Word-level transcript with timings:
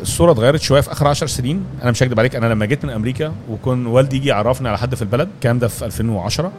الصورة 0.00 0.32
اتغيرت 0.32 0.60
شوية 0.60 0.80
في 0.80 0.92
آخر 0.92 1.08
10 1.08 1.26
سنين. 1.26 1.64
أنا 1.82 1.90
مش 1.90 2.02
هكدب 2.02 2.18
عليك 2.18 2.36
أنا 2.36 2.46
لما 2.46 2.66
جيت 2.66 2.84
من 2.84 2.90
أمريكا 2.90 3.32
وكان 3.50 3.86
والدي 3.86 4.16
يجي 4.16 4.28
يعرفني 4.28 4.68
على 4.68 4.78
حد 4.78 4.94
في 4.94 5.02
البلد 5.02 5.28
الكلام 5.34 5.58
ده 5.58 5.68
في 5.68 5.84
2010 5.84 6.52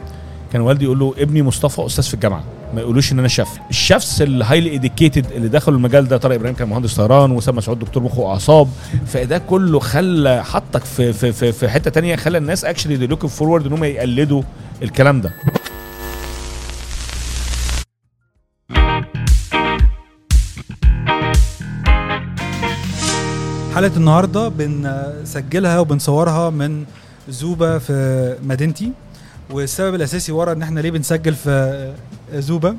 كان 0.52 0.60
والدي 0.62 0.84
يقول 0.84 0.98
له 0.98 1.14
ابني 1.18 1.42
مصطفى 1.42 1.86
أستاذ 1.86 2.04
في 2.04 2.14
الجامعة 2.14 2.44
ما 2.74 2.80
يقولوش 2.80 3.12
إن 3.12 3.18
أنا 3.18 3.28
شيف 3.28 3.48
الشيفs 3.70 4.22
ال 4.22 4.29
highly 4.29 4.70
educated 4.70 5.26
اللي 5.32 5.48
دخلوا 5.48 5.76
المجال 5.76 6.08
ده 6.08 6.16
طارق 6.16 6.34
إبراهيم 6.34 6.54
كان 6.54 6.68
مهندس 6.68 6.94
طيران 6.94 7.30
وسام 7.30 7.56
مسعود 7.56 7.78
دكتور 7.78 8.02
مخ 8.02 8.18
وأعصاب. 8.18 8.68
فده 9.06 9.38
كله 9.38 9.78
خلى 9.80 10.44
حطك 10.44 10.84
في 10.84 11.12
في 11.12 11.32
في, 11.32 11.52
في 11.52 11.68
حتة 11.68 11.90
تانية 11.90 12.16
خلى 12.16 12.38
الناس 12.38 12.64
actually 12.64 12.96
they 12.96 13.06
looking 13.06 13.32
forward 13.32 13.66
إن 13.66 13.72
هم 13.72 13.84
يقلدوا 13.84 14.42
الكلام 14.82 15.20
ده. 15.20 15.32
حلقة 23.74 23.96
النهارده 23.96 24.48
بنسجلها 24.48 25.78
وبنصورها 25.78 26.50
من 26.50 26.84
زوبا 27.28 27.78
في 27.78 28.36
مدينتي 28.42 28.92
والسبب 29.50 29.94
الأساسي 29.94 30.32
ورا 30.32 30.52
إن 30.52 30.62
إحنا 30.62 30.80
ليه 30.80 30.90
بنسجل 30.90 31.34
في 31.34 31.92
زوبا 32.34 32.76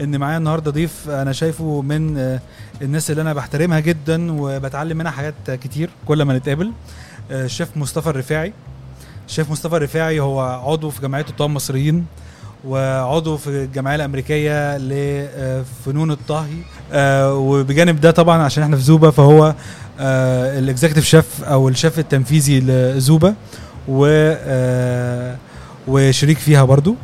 إن 0.00 0.16
معايا 0.20 0.38
النهارده 0.38 0.70
ضيف 0.70 1.08
أنا 1.08 1.32
شايفه 1.32 1.82
من 1.82 2.38
الناس 2.82 3.10
اللي 3.10 3.22
أنا 3.22 3.32
بحترمها 3.32 3.80
جدا 3.80 4.32
وبتعلم 4.40 4.96
منها 4.98 5.10
حاجات 5.10 5.34
كتير 5.50 5.90
كل 6.08 6.22
ما 6.22 6.36
نتقابل 6.38 6.72
الشيف 7.30 7.76
مصطفى 7.76 8.10
الرفاعي. 8.10 8.52
الشيف 9.28 9.50
مصطفى 9.50 9.76
الرفاعي 9.76 10.20
هو 10.20 10.40
عضو 10.40 10.90
في 10.90 11.00
جمعية 11.02 11.24
الطهاة 11.28 11.46
المصريين 11.46 12.06
وعضو 12.64 13.36
في 13.36 13.48
الجمعية 13.48 13.96
الأمريكية 13.96 14.78
لفنون 14.78 16.10
الطهي 16.10 16.56
وبجانب 17.32 18.00
ده 18.00 18.10
طبعا 18.10 18.42
عشان 18.42 18.62
إحنا 18.62 18.76
في 18.76 18.82
زوبا 18.82 19.10
فهو 19.10 19.54
ال 20.00 20.10
executive 20.10 21.04
chef 21.04 21.44
أو 21.44 21.68
الشيف 21.68 21.98
التنفيذي 21.98 22.60
لزوبا 22.60 23.34
و 23.88 24.32
وشريك 25.88 26.38
فيها 26.38 26.64
برضو. 26.64 26.94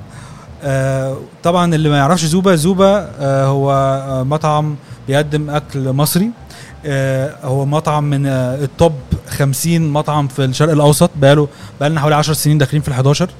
طبعا 1.42 1.74
اللي 1.74 1.88
ما 1.88 1.96
يعرفش 1.96 2.24
زوبا 2.24 2.54
زوبا 2.54 3.10
هو 3.44 4.24
مطعم 4.24 4.76
بيقدم 5.08 5.50
أكل 5.50 5.92
مصري. 5.92 6.30
هو 7.44 7.66
مطعم 7.66 8.04
من 8.04 8.26
ال 8.26 8.43
top 8.43 8.92
50 9.28 9.88
مطعم 9.88 10.28
في 10.28 10.44
الشرق 10.44 10.72
الأوسط 10.72 11.10
بقاله 11.16 11.48
بقالنا 11.80 12.00
حوالي 12.00 12.14
10 12.16 12.34
سنين 12.34 12.58
داخلين 12.58 12.82
في 12.82 12.88
ال 12.88 12.92
11 12.92 13.30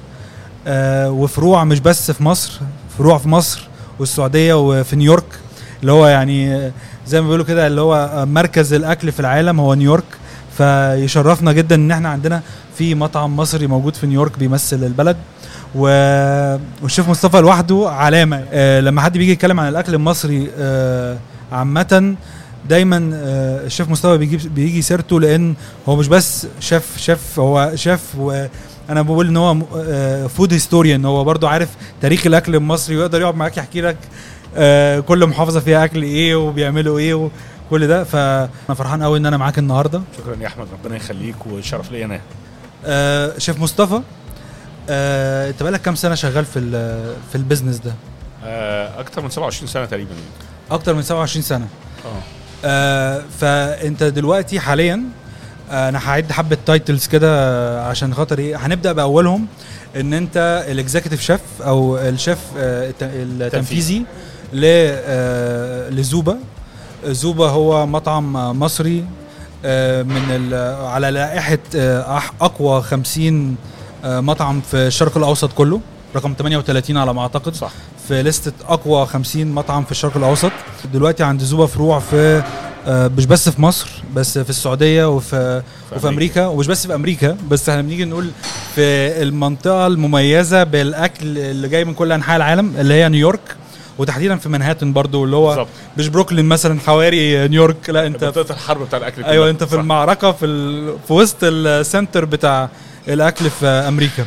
وفروع 1.11 1.63
مش 1.63 1.79
بس 1.79 2.11
في 2.11 2.23
مصر 2.23 2.59
فروع 2.97 3.17
في 3.17 3.29
مصر 3.29 3.67
والسعودية 3.99 4.53
وفي 4.53 4.95
نيويورك. 4.95 5.25
اللي 5.81 5.91
هو 5.91 6.07
يعني 6.07 6.71
زي 7.07 7.21
ما 7.21 7.25
بيقولوا 7.27 7.45
كده 7.45 7.67
اللي 7.67 7.81
هو 7.81 8.25
مركز 8.25 8.73
الأكل 8.73 9.11
في 9.11 9.19
العالم 9.19 9.59
هو 9.59 9.73
نيويورك. 9.73 10.03
فيشرفنا 10.57 11.51
جدا 11.51 11.75
إن 11.75 11.91
إحنا 11.91 12.09
عندنا 12.09 12.41
في 12.77 12.95
مطعم 12.95 13.35
مصري 13.37 13.67
موجود 13.67 13.95
في 13.95 14.07
نيويورك 14.07 14.39
بيمثل 14.39 14.83
البلد. 14.83 15.17
و... 15.75 15.81
والشيف 16.83 17.09
مصطفى 17.09 17.37
لوحده 17.41 17.85
علامة. 17.89 18.43
آه 18.51 18.79
لما 18.79 19.01
حد 19.01 19.17
بيجي 19.17 19.31
يتكلم 19.31 19.59
عن 19.59 19.67
الأكل 19.69 19.93
المصري 19.93 20.49
آه 20.57 21.17
عامة 21.51 22.15
دايما 22.69 23.11
آه 23.13 23.65
الشيف 23.65 23.89
مصطفى 23.89 24.17
بيجي 24.17 24.49
بيجي 24.49 24.81
سيرته 24.81 25.19
لأن 25.19 25.53
هو 25.89 25.95
مش 25.95 26.07
بس 26.07 26.47
شيف 26.59 26.97
شيف 26.97 27.39
هو 27.39 27.71
شيف 27.75 28.01
وأنا 28.17 29.01
بقول 29.01 29.27
إن 29.27 29.37
هو 29.37 29.55
food 30.27 30.53
historian 30.53 31.05
هو 31.05 31.23
برضو 31.23 31.47
عارف 31.47 31.69
تاريخ 32.01 32.25
الأكل 32.27 32.55
المصري 32.55 32.97
ويقدر 32.97 33.21
يقعد 33.21 33.35
معاك 33.35 33.57
يحكي 33.57 33.81
لك 33.81 33.97
آه 34.57 34.99
كل 34.99 35.25
محافظة 35.27 35.59
فيها 35.59 35.85
أكل 35.85 36.03
إيه 36.03 36.35
وبيعملوا 36.35 36.99
إيه 36.99 37.13
وكل 37.69 37.87
ده. 37.87 38.03
فانا 38.03 38.49
فرحان 38.77 39.03
قوي 39.03 39.17
إن 39.17 39.25
أنا 39.25 39.37
معاك 39.37 39.59
النهارده. 39.59 40.01
شكرا 40.17 40.35
يا 40.41 40.47
أحمد 40.47 40.67
ربنا 40.73 40.95
يخليك 40.95 41.35
وشرف 41.45 41.91
ليا 41.91 42.05
أنا. 42.05 42.19
آه 42.85 43.37
شيف 43.37 43.59
مصطفى 43.59 44.01
آه 44.89 45.49
أنت 45.49 45.63
بقالك 45.63 45.81
كام 45.81 45.95
سنة 45.95 46.15
شغال 46.15 46.45
في 46.45 46.59
في 47.29 47.35
ال 47.35 47.40
business 47.40 47.77
ده؟ 47.77 47.93
آه 48.45 48.99
أكتر 48.99 49.21
من 49.21 49.29
27 49.29 49.67
سنة 49.67 49.85
تقريبا. 49.85 50.11
أكتر 50.71 50.93
من 50.93 51.01
27 51.01 51.43
سنة. 51.43 51.67
آه. 52.05 52.09
آه 52.65 53.23
فأنت 53.39 54.03
دلوقتي 54.03 54.59
حاليا 54.59 55.03
آه 55.71 55.89
أنا 55.89 56.09
هعد 56.09 56.31
حبة 56.31 56.57
titles 56.65 57.07
كده 57.07 57.83
عشان 57.87 58.13
خاطر 58.13 58.39
إيه؟ 58.39 58.55
هنبدأ 58.65 58.91
بأولهم 58.91 59.47
إن 59.95 60.13
أنت 60.13 60.65
ال 60.71 60.76
executive 60.76 61.21
chef 61.21 61.41
أو 61.61 61.97
الشيف 61.97 62.39
آه 62.57 62.93
التنفيذي. 63.01 64.05
لزوبا. 65.91 66.37
زوبا 67.05 67.47
هو 67.49 67.85
مطعم 67.85 68.59
مصري 68.59 69.05
من 70.03 70.53
على 70.81 71.11
لائحة 71.11 71.57
أقوى 72.41 72.81
50 72.81 73.55
مطعم 74.03 74.61
في 74.61 74.77
الشرق 74.77 75.17
الأوسط 75.17 75.53
كله. 75.53 75.81
رقم 76.15 76.33
38 76.37 76.97
على 76.97 77.13
ما 77.13 77.21
أعتقد. 77.21 77.55
صح. 77.55 77.71
في 78.07 78.23
لستة 78.23 78.51
أقوى 78.67 79.05
50 79.05 79.47
مطعم 79.51 79.83
في 79.83 79.91
الشرق 79.91 80.17
الأوسط. 80.17 80.51
دلوقتي 80.93 81.23
عند 81.23 81.41
زوبا 81.41 81.65
فروع 81.65 81.99
في 81.99 82.43
مش 82.87 83.25
بس 83.25 83.49
في 83.49 83.61
مصر 83.61 83.89
بس 84.15 84.37
في 84.37 84.49
السعودية 84.49 85.09
وفي 85.15 85.61
في 85.89 85.95
وفي 85.95 86.07
أمريكا 86.07 86.45
ومش 86.45 86.67
بس 86.67 86.87
في 86.87 86.95
أمريكا 86.95 87.37
بس 87.49 87.69
إحنا 87.69 87.81
بنيجي 87.81 88.05
نقول 88.05 88.29
في 88.75 88.81
المنطقة 89.21 89.87
المميزة 89.87 90.63
بالأكل 90.63 91.37
اللي 91.37 91.67
جاي 91.67 91.85
من 91.85 91.93
كل 91.93 92.11
أنحاء 92.11 92.37
العالم 92.37 92.73
اللي 92.77 92.93
هي 92.93 93.09
نيويورك. 93.09 93.55
وتحديدا 93.99 94.35
في 94.35 94.49
مانهاتن 94.49 94.93
برضو 94.93 95.23
اللي 95.25 95.35
هو 95.35 95.47
بالظبط. 95.47 95.67
مش 95.97 96.07
بروكلين 96.07 96.45
مثلا 96.45 96.79
حواري 96.79 97.47
نيويورك 97.47 97.89
لا 97.89 98.07
انت 98.07 98.23
منطقه 98.23 98.53
الحرب 98.53 98.85
بتاع 98.85 98.99
الأكل 98.99 99.15
كلها. 99.21 99.31
أيوه 99.31 99.49
انت 99.49 99.63
في 99.63 99.71
صح. 99.73 99.79
المعركة 99.79 100.31
في 100.31 100.45
ال... 100.45 100.93
في 101.07 101.13
وسط 101.13 101.37
ال 101.43 101.55
center 101.55 102.25
بتاع 102.25 102.69
الأكل 103.07 103.49
في 103.49 103.65
أمريكا 103.65 104.25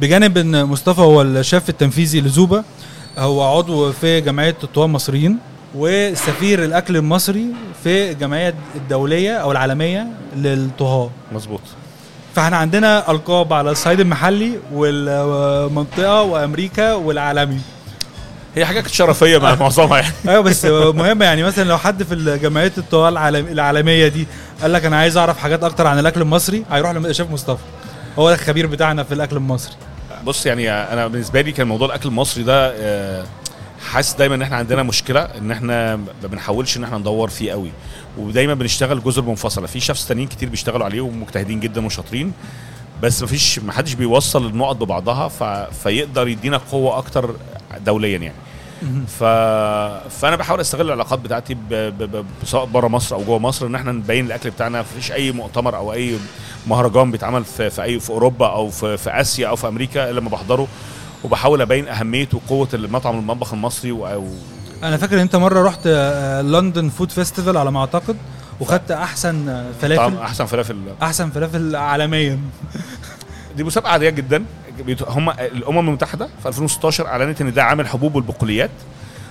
بجانب 0.00 0.38
إن 0.38 0.64
مصطفى 0.64 1.00
هو 1.00 1.22
الشيف 1.22 1.68
التنفيذي 1.68 2.20
لزوبا 2.20 2.64
هو 3.18 3.56
عضو 3.58 3.92
في 3.92 4.20
جمعية 4.20 4.56
الطهاه 4.64 4.84
المصريين 4.84 5.38
وسفير 5.74 6.64
الأكل 6.64 6.96
المصري 6.96 7.44
في 7.84 8.10
الجمعيه 8.10 8.54
الدولية 8.76 9.36
أو 9.36 9.52
العالمية 9.52 10.06
للطهاة 10.36 11.10
مظبوط 11.32 11.60
فإحنا 12.34 12.56
عندنا 12.56 13.10
ألقاب 13.10 13.52
على 13.52 13.70
الصعيد 13.70 14.00
المحلي 14.00 14.52
والمنطقة 14.72 16.22
وأمريكا 16.22 16.92
والعالمي 16.94 17.60
هي 18.54 18.66
حاجات 18.66 18.88
شرفية 18.88 19.38
مع 19.38 19.54
معظمها 19.54 19.98
يعني. 19.98 20.14
أيوه 20.28 20.42
بس 20.42 20.64
مهم 20.64 21.22
يعني 21.22 21.42
مثلا 21.42 21.64
لو 21.64 21.78
حد 21.78 22.02
في 22.02 22.38
جمعيه 22.42 22.72
الطهاه 22.78 23.08
العالم 23.08 23.46
العالمية 23.46 24.08
دي 24.08 24.26
قال 24.62 24.72
لك 24.72 24.84
أنا 24.84 24.96
عايز 24.96 25.16
أعرف 25.16 25.38
حاجات 25.38 25.64
أكتر 25.64 25.86
عن 25.86 25.98
الأكل 25.98 26.20
المصري 26.20 26.64
هيروح 26.70 26.90
للشيف 26.90 27.30
مصطفى. 27.30 27.62
هو 28.18 28.30
الخبير 28.30 28.66
بتاعنا 28.66 29.02
في 29.02 29.14
الأكل 29.14 29.36
المصري. 29.36 29.74
بص 30.24 30.46
يعني 30.46 30.70
أنا 30.70 31.06
بالنسبة 31.06 31.40
لي 31.40 31.52
كان 31.52 31.66
موضوع 31.66 31.88
الأكل 31.88 32.08
المصري 32.08 32.42
ده 32.42 32.72
آه، 32.76 33.24
حاسس 33.90 34.14
دايما 34.14 34.34
إن 34.34 34.42
إحنا 34.42 34.56
عندنا 34.56 34.82
مشكلة 34.82 35.20
إن 35.20 35.50
إحنا 35.50 35.96
ما 35.96 36.06
بنحاولش 36.22 36.76
إن 36.76 36.84
إحنا 36.84 36.98
ندور 36.98 37.28
فيه 37.28 37.52
قوي. 37.52 37.70
ودايما 38.18 38.54
بنشتغل 38.54 39.02
جزر 39.02 39.22
منفصله 39.22 39.66
في 39.66 39.80
شيفs 39.80 40.08
تانيين 40.08 40.28
كتير 40.28 40.48
بيشتغلوا 40.48 40.84
عليه 40.84 41.00
ومجتهدين 41.00 41.60
جدا 41.60 41.86
وشاطرين 41.86 42.32
بس 43.02 43.22
مفيش 43.22 43.58
ما 43.58 43.72
حدش 43.72 43.94
بيوصل 43.94 44.46
النقط 44.46 44.76
ببعضها 44.76 45.28
ف... 45.28 45.42
فيقدر 45.82 46.28
يدينا 46.28 46.56
قوة 46.56 46.98
أكتر 46.98 47.34
دوليا 47.78 48.18
يعني. 48.18 48.34
ف... 49.06 49.24
فأنا 50.20 50.36
بحاول 50.36 50.60
أستغل 50.60 50.86
العلاقات 50.86 51.18
بتاعتي 51.18 51.54
ب... 51.54 51.68
ب... 51.68 52.02
ب... 52.16 52.24
سواء 52.44 52.64
بره 52.64 52.88
مصر 52.88 53.16
أو 53.16 53.24
جوه 53.24 53.38
مصر 53.38 53.66
إن 53.66 53.74
إحنا 53.74 53.92
نبين 53.92 54.26
الأكل 54.26 54.50
بتاعنا. 54.50 54.80
مفيش 54.80 55.12
أي 55.12 55.32
مؤتمر 55.32 55.76
أو 55.76 55.92
أي 55.92 56.16
مهرجان 56.66 57.10
بيتعمل 57.10 57.44
في, 57.44 57.70
في 57.70 57.82
اي 57.82 58.00
في 58.00 58.10
أوروبا 58.10 58.46
أو 58.46 58.70
في, 58.70 58.96
في 58.96 59.10
آسيا 59.10 59.48
أو 59.48 59.56
في 59.56 59.68
أمريكا 59.68 60.10
إلا 60.10 60.20
لما 60.20 60.30
بحضره. 60.30 60.68
وبحاول 61.24 61.60
أبين 61.60 61.88
اهميه 61.88 62.28
وقوة 62.34 62.68
المطعم 62.74 63.18
المطبخ 63.18 63.52
المصري 63.52 63.92
و... 63.92 64.04
و... 64.04 64.26
أنا 64.82 64.96
فاكر 64.96 65.14
إن 65.14 65.20
أنت 65.20 65.36
مرة 65.36 65.62
رحت 65.68 65.80
آه، 65.86 66.42
London 66.42 66.88
Food 66.88 67.10
Festival 67.10 67.56
على 67.56 67.70
ما 67.70 67.80
أعتقد 67.80 68.16
وخدت 68.60 68.90
أحسن 68.90 69.64
فلافل. 69.80 69.96
طعم 69.96 70.16
أحسن 70.16 70.46
فلافل. 70.46 70.76
أحسن 71.02 71.30
فلافل 71.30 71.76
عالميا. 71.76 72.38
دي 73.60 73.64
مسابقة 73.64 73.90
عادية 73.90 74.10
جدا. 74.10 74.44
هم 75.06 75.30
الأمم 75.30 75.78
المتحدة 75.88 76.28
في 76.42 76.48
2016 76.48 77.06
أعلنت 77.06 77.40
إن 77.40 77.52
ده 77.52 77.64
عام 77.64 77.88
الحبوب 77.88 78.14
والبقوليات 78.14 78.70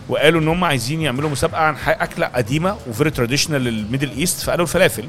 وقالوا 0.10 0.42
إن 0.42 0.48
هم 0.48 0.64
عايزين 0.64 1.02
يعملوا 1.02 1.30
مسابقة 1.30 1.58
عن 1.62 1.76
أكلة 1.88 2.26
قديمة 2.26 2.76
و 2.90 2.94
very 2.94 3.10
traditional 3.10 3.62
لل 3.62 3.74
Middle 3.74 4.12
East 4.18 4.40
فقالوا 4.44 4.66
الفلافل. 4.66 5.06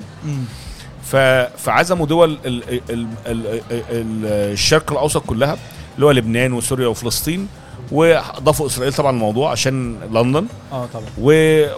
فعزموا 1.56 2.06
دول 2.06 2.38
ال... 2.44 2.69
ال... 2.69 2.81
ال... 2.90 3.06
ال... 3.26 3.61
ال... 3.70 4.26
الشرق 4.52 4.93
الأوسط 4.93 5.23
كلها. 5.26 5.56
اللي 6.00 6.06
هو 6.06 6.11
لبنان 6.11 6.52
وسوريا 6.52 6.87
وفلسطين 6.87 7.49
وأضافوا 7.93 8.67
إسرائيل 8.67 8.93
طبعا 8.93 9.11
الموضوع 9.11 9.50
عشان 9.50 9.97
لندن. 10.12 10.47
آه 10.73 10.87
طبعا. 10.87 11.05
و... 11.19 11.32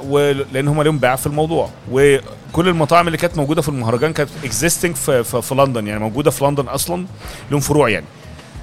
و... 0.09 0.43
هم 0.57 0.83
لهم 0.83 0.99
باع 0.99 1.17
في 1.17 1.27
الموضوع. 1.27 1.71
وكل 1.91 2.69
المطاعم 2.69 3.07
اللي 3.07 3.19
كانت 3.19 3.37
موجودة 3.37 3.63
في 3.63 3.69
المهرجان 3.69 4.13
كانت 4.13 4.31
existing 4.44 4.97
في... 4.97 5.25
في... 5.25 5.43
في 5.43 5.55
لندن 5.55 5.87
يعني 5.87 6.01
موجودة 6.01 6.31
في 6.31 6.45
لندن 6.45 6.69
أصلا 6.69 7.07
لهم 7.51 7.61
فروع 7.61 7.89
يعني. 7.89 8.07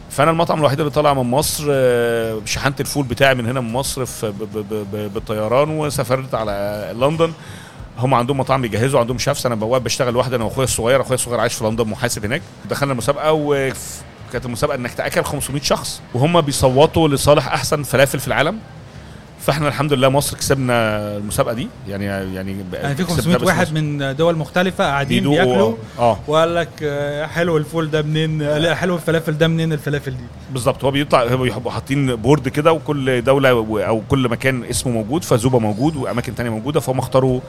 فأنا 0.09 0.31
المطعم 0.31 0.59
الوحيد 0.59 0.79
اللي 0.79 0.91
طالع 0.91 1.13
من 1.13 1.31
مصر 1.31 1.65
آه، 1.69 2.41
شحنت 2.45 2.81
الفول 2.81 3.05
بتاعي 3.05 3.35
من 3.35 3.45
هنا 3.45 3.61
من 3.61 3.73
مصر 3.73 4.05
في 4.05 4.31
ب... 4.31 4.57
ب... 4.57 4.85
ب... 4.91 5.13
بالطيران 5.13 5.69
وسافرت 5.69 6.33
على 6.33 6.93
لندن. 6.95 7.31
هم 7.97 8.13
عندهم 8.13 8.37
مطاعم 8.37 8.61
بيجهزوا 8.61 8.99
عندهم 8.99 9.17
شيفs 9.17 9.45
أنا 9.45 9.55
بقى 9.55 9.83
بشتغل 9.83 10.13
لوحدي 10.13 10.35
أنا 10.35 10.43
وأخويا 10.43 10.65
الصغير. 10.65 11.01
أخويا 11.01 11.15
الصغير 11.15 11.39
عايش 11.39 11.53
في 11.53 11.63
لندن 11.63 11.87
محاسب 11.87 12.25
هناك. 12.25 12.41
دخلنا 12.69 12.93
المسابقة 12.93 13.33
وكانت 14.29 14.45
المسابقة 14.45 14.75
إنك 14.75 14.93
تأكل 14.93 15.23
500 15.23 15.61
شخص 15.61 16.01
وهم 16.13 16.41
بيصوتوا 16.41 17.07
لصالح 17.07 17.47
أحسن 17.47 17.83
فلافل 17.83 18.19
في 18.19 18.27
العالم. 18.27 18.59
فإحنا 19.41 19.67
الحمد 19.67 19.93
لله 19.93 20.09
مصر 20.09 20.37
كسبنا 20.37 20.97
المسابقة 21.17 21.53
دي 21.53 21.67
يعني 21.87 22.05
يعني 22.05 22.35
يعني 22.73 22.95
في 22.95 23.03
كسبنا 23.03 23.15
500 23.15 23.37
باسم 23.37 23.45
واحد. 23.45 23.73
من 23.73 24.15
دول 24.15 24.35
مختلفة 24.37 24.83
قاعدين 24.83 25.29
بياكلوا 25.29 25.73
آه. 25.99 26.17
وقال 26.27 26.55
لك 26.55 26.69
آه، 26.83 27.25
حلو 27.25 27.57
الفول 27.57 27.91
ده 27.91 28.01
منين؟ 28.01 28.41
آه، 28.41 28.57
لا 28.57 28.75
حلو 28.75 28.95
الفلافل 28.95 29.37
ده 29.37 29.47
منين 29.47 29.73
الفلافل 29.73 30.11
دي؟ 30.11 30.23
بالظبط. 30.51 30.83
هو 30.83 30.91
بيطلع 30.91 31.23
هو 31.23 31.37
بيبقوا 31.37 31.71
حاطين 31.71 32.15
board 32.15 32.47
كده 32.47 32.71
وكل 32.71 33.21
دولة 33.21 33.49
أو 33.87 34.01
كل 34.09 34.29
مكان 34.29 34.63
اسمه 34.63 34.91
موجود 34.91 35.23
فزوبا 35.23 35.59
موجود 35.59 35.95
وأماكن 35.95 36.35
تانية 36.35 36.49
موجودة 36.49 36.79
فهم 36.79 36.99
اختاروا 36.99 37.39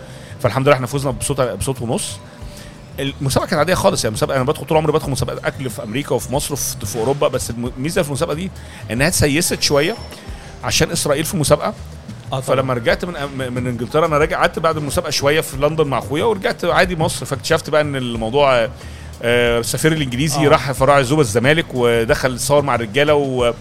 فالحمد 0.40 0.66
لله 0.66 0.76
إحنا 0.76 0.86
فزنا 0.86 1.10
بصوت 1.10 1.40
بصوت 1.40 1.82
ونص. 1.82 2.18
المسابقة 3.02 3.46
كانت 3.46 3.58
عادية 3.58 3.74
خالص 3.74 4.04
يعني 4.04 4.14
مسابقة 4.14 4.36
أنا 4.36 4.44
بدخل 4.44 4.66
طول 4.66 4.78
عمري 4.78 4.92
بدخل 4.92 5.10
مسابقات 5.10 5.44
أكل 5.44 5.70
في 5.70 5.82
أمريكا 5.82 6.14
وفي 6.14 6.32
مصر 6.32 6.52
وفي 6.52 6.86
في 6.86 6.98
أوروبا 6.98 7.28
بس 7.28 7.50
الميزه 7.50 8.02
في 8.02 8.08
المسابقة 8.08 8.34
دي 8.34 8.50
إنها 8.90 9.08
اتسيست 9.08 9.62
شوية 9.62 9.94
عشان 10.64 10.90
إسرائيل 10.90 11.24
في 11.24 11.36
مسابقة 11.36 11.74
آه 12.32 12.40
فلما 12.40 12.74
رجعت 12.74 13.04
من 13.04 13.14
من 13.52 13.66
إنجلترا 13.66 14.06
أنا 14.06 14.18
راجع 14.18 14.38
قعدت 14.38 14.58
بعد 14.58 14.76
المسابقة 14.76 15.10
شوية 15.10 15.40
في 15.40 15.56
لندن 15.56 15.86
مع 15.86 15.98
أخويا 15.98 16.24
ورجعت 16.24 16.64
عادي 16.64 16.96
مصر 16.96 17.26
فاكتشفت 17.26 17.70
بقى 17.70 17.80
إن 17.80 17.96
الموضوع 17.96 18.68
آه، 19.22 19.58
السفير 19.58 19.92
الإنجليزي 19.92 20.46
آه. 20.46 20.48
راح 20.48 20.72
فرع 20.72 21.02
زوبا 21.02 21.22
الزمالك 21.22 21.66
ودخل 21.74 22.40
صور 22.40 22.62
مع 22.62 22.74
الرجالة 22.74 23.14
و 23.14 23.54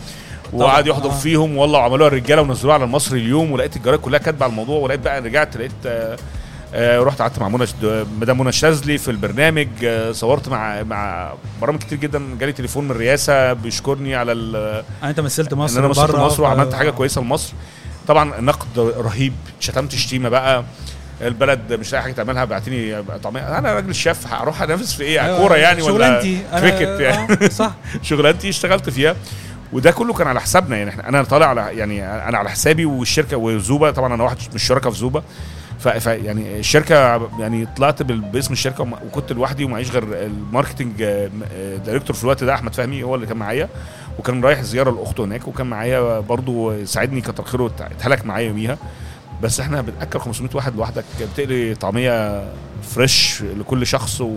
وقعد 0.54 0.88
يحضر 0.88 1.10
آه. 1.10 1.14
فيهم 1.14 1.58
والله 1.58 1.80
وعملوها 1.80 2.08
الرجالة 2.08 2.42
ونزلوها 2.42 2.74
على 2.74 2.84
المصري 2.84 3.20
اليوم 3.20 3.52
ولقيت 3.52 3.76
الجرايد 3.76 4.00
كلها 4.00 4.20
كاتبة 4.20 4.44
على 4.44 4.52
الموضوع 4.52 4.80
ولقيت 4.80 5.00
بقى 5.00 5.22
رجعت 5.22 5.58
لقيت 5.58 5.72
آه، 5.86 6.14
آه، 6.14 6.18
رحت 6.76 7.22
قعدت 7.22 7.40
مع 7.40 7.48
منى 7.50 7.66
مدام 8.22 8.38
منى 8.40 8.50
الشاذلي 8.50 8.98
في 8.98 9.12
البرنامج. 9.12 9.68
آه، 9.84 10.12
صورت 10.12 10.50
مع 10.50 10.84
مع 10.84 11.34
برامج 11.62 11.80
كتير 11.80 11.98
جدا. 11.98 12.22
جالي 12.40 12.52
تليفون 12.52 12.86
من 12.86 12.92
الرئاسه 12.92 13.54
بيشكرني 13.54 14.16
على 14.16 14.32
ال- 14.32 14.84
يعني 15.02 15.12
انت 15.12 15.20
مثلت 15.20 15.54
مصر 15.54 15.74
ان 15.74 15.80
أنا 15.80 15.88
مثلت 15.88 16.16
مصر 16.16 16.44
وعملت 16.44 16.74
حاجة 16.74 16.90
كويسة 16.90 17.22
لمصر. 17.22 17.54
طبعا 18.08 18.42
نقد 18.42 18.80
رهيب. 18.80 19.34
شتمت 19.60 19.96
شتيمة 19.96 20.30
بقى. 20.30 20.64
البلد 21.22 21.74
مش 21.74 21.92
لاقي 21.92 22.02
حاجة 22.04 22.12
تعملها. 22.12 22.46
بعتني 22.46 23.04
طعمية. 23.24 23.58
أنا 23.58 23.74
راجل 23.74 23.96
شيف 23.96 24.34
هروح 24.34 24.62
أنافس 24.62 24.94
في 24.94 25.04
إيه؟ 25.04 25.26
أيوة، 25.26 25.38
كورة 25.38 25.56
يعني 25.56 25.82
ولا 25.82 26.22
correct 26.60 27.00
يعني؟ 27.00 27.34
آه، 27.46 27.48
صح. 27.50 27.72
شغلانتي 28.02 28.50
اشتغلت 28.50 28.90
فيها. 28.90 29.16
وده 29.74 29.92
كله 29.92 30.14
كان 30.14 30.28
على 30.28 30.42
حسابنا 30.42 30.78
يعني. 30.78 30.90
إحنا 30.90 31.10
أنا 31.10 31.24
طالع 31.24 31.46
على 31.46 31.62
يعني 31.78 32.06
أنا 32.28 32.38
على 32.38 32.50
حسابي 32.50 32.86
والشركة 32.86 33.38
وزوبا. 33.38 33.92
طبعا 33.92 34.14
أنا 34.14 34.24
واحد 34.24 34.38
من 34.50 34.56
الشركاء 34.56 34.92
في 34.92 34.98
زوبا. 35.00 35.24
ف 35.80 35.86
يعني 36.06 36.60
الشركة 36.60 36.96
يعني 37.40 37.66
طلعت 37.78 38.02
باسم 38.04 38.54
الشركة 38.54 38.84
وكنت 39.06 39.32
لوحدي 39.32 39.64
ومعيش 39.66 39.92
غير 39.92 40.04
ال 40.26 40.33
marketing 40.33 41.02
آه، 41.02 41.30
آه، 41.54 41.76
director 41.78 42.16
في 42.16 42.24
الوقت 42.24 42.44
ده 42.44 42.54
أحمد 42.54 42.74
فهمي 42.76 43.04
هو 43.04 43.16
اللي 43.16 43.26
كان 43.28 43.38
معايا. 43.38 43.70
وكان 44.20 44.44
رايح 44.44 44.62
زيارة 44.62 44.92
لأخته 44.92 45.24
هناك 45.26 45.48
وكان 45.48 45.68
معايا 45.68 46.20
برضو 46.20 46.86
ساعدني 46.86 47.22
كتر 47.22 47.44
خيره 47.44 47.66
ات- 47.68 47.82
اتهلك 47.82 48.26
معايا 48.26 48.48
يوميها. 48.48 48.78
بس 49.44 49.60
إحنا 49.60 49.82
بنأكل 49.82 50.20
500 50.20 50.50
واحد 50.56 50.76
لوحدك 50.76 51.04
بتقلي 51.34 51.76
طعمية 51.76 52.44
fresh 52.84 53.44
لكل 53.60 53.88
شخص 53.88 54.22
و 54.22 54.36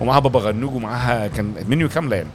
ومعاها 0.00 0.18
بابا 0.20 0.40
غنوج 0.40 0.74
ومعاها 0.74 1.26
كان 1.26 1.54
منيو 1.68 1.88
كاملة 1.88 2.16
يعني. 2.16 2.28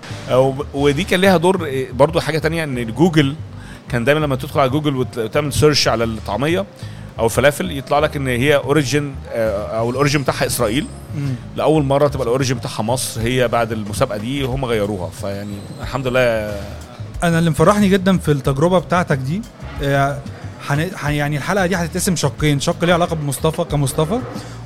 ودي 0.73 1.03
كان 1.03 1.19
ليها 1.19 1.37
دور 1.37 1.65
إيه، 1.65 1.91
برضو 1.91 2.19
حاجة 2.19 2.37
تانية 2.39 2.63
إن 2.63 2.85
جوجل 2.93 3.35
كان 3.89 4.03
دايما 4.03 4.19
لما 4.19 4.35
تدخل 4.35 4.59
على 4.59 4.69
جوجل 4.69 4.95
وت- 4.95 5.17
وتعمل 5.17 5.53
search 5.53 5.87
على 5.87 6.03
الطعمية 6.03 6.65
أو 7.19 7.25
الفلافل 7.25 7.77
يطلع 7.77 7.99
لك 7.99 8.15
إن 8.15 8.27
هي 8.27 8.55
origin 8.55 9.15
أو 9.31 9.89
ال 9.89 9.94
origin 9.94 10.21
بتاعها 10.21 10.45
إسرائيل. 10.45 10.87
مم. 11.17 11.35
لأول 11.55 11.83
مرة 11.83 12.07
تبقى 12.07 12.23
ال 12.23 12.28
origin 12.28 12.57
بتاعها 12.57 12.81
مصر 12.83 13.21
هي 13.21 13.47
بعد 13.47 13.71
المسابقة 13.71 14.17
دي 14.17 14.43
هم 14.43 14.65
غيروها. 14.65 15.09
فيعني 15.09 15.57
الحمد 15.81 16.07
لله. 16.07 16.19
أنا 17.23 17.39
اللي 17.39 17.49
مفرحني 17.49 17.89
جدا 17.89 18.17
في 18.17 18.31
التجربة 18.31 18.79
بتاعتك 18.79 19.17
دي 19.17 19.41
آه، 19.83 20.19
حن... 20.67 20.89
يعني 21.09 21.37
الحلقة 21.37 21.65
دي 21.65 21.75
هتتقسم 21.75 22.15
شقين 22.15 22.59
شق 22.59 22.85
ليه 22.85 22.93
علاقة 22.93 23.15
بمصطفى 23.15 23.63
كمصطفى 23.63 24.19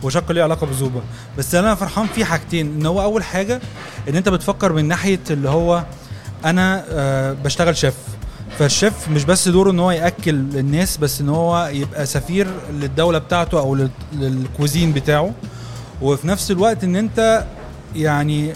وشق 0.04 0.32
ليه 0.32 0.44
علاقة 0.44 0.68
بزوبه 0.68 1.02
بس 1.38 1.56
أنا 1.56 1.76
فرحان 1.76 2.08
في 2.08 2.26
حاجتين 2.26 2.68
إن 2.68 2.86
هو 2.86 3.02
أول 3.02 3.24
حاجة 3.24 3.62
إن 4.10 4.16
أنت 4.16 4.30
بتفكر 4.30 4.74
من 4.74 4.88
ناحية 4.88 5.20
اللي 5.30 5.50
هو 5.50 5.84
أنا 6.46 6.86
آه 6.90 7.34
بشتغل 7.34 7.78
شيف. 7.78 7.94
فالشيف 8.60 9.10
مش 9.10 9.24
بس 9.24 9.48
دوره 9.48 9.72
إن 9.72 9.80
هو 9.80 9.92
يأكل 9.92 10.36
الناس 10.36 10.98
بس 10.98 11.22
إن 11.22 11.30
هو 11.30 11.70
يبقى 11.74 12.06
سفير 12.06 12.48
للدولة 12.74 13.18
بتاعته 13.18 13.60
أو 13.60 13.76
لل- 13.76 13.90
للكوزين 14.14 14.92
بتاعه. 14.94 15.32
وفي 16.02 16.28
نفس 16.28 16.52
الوقت 16.52 16.84
إن 16.84 16.96
أنت 16.96 17.46
يعني 17.96 18.54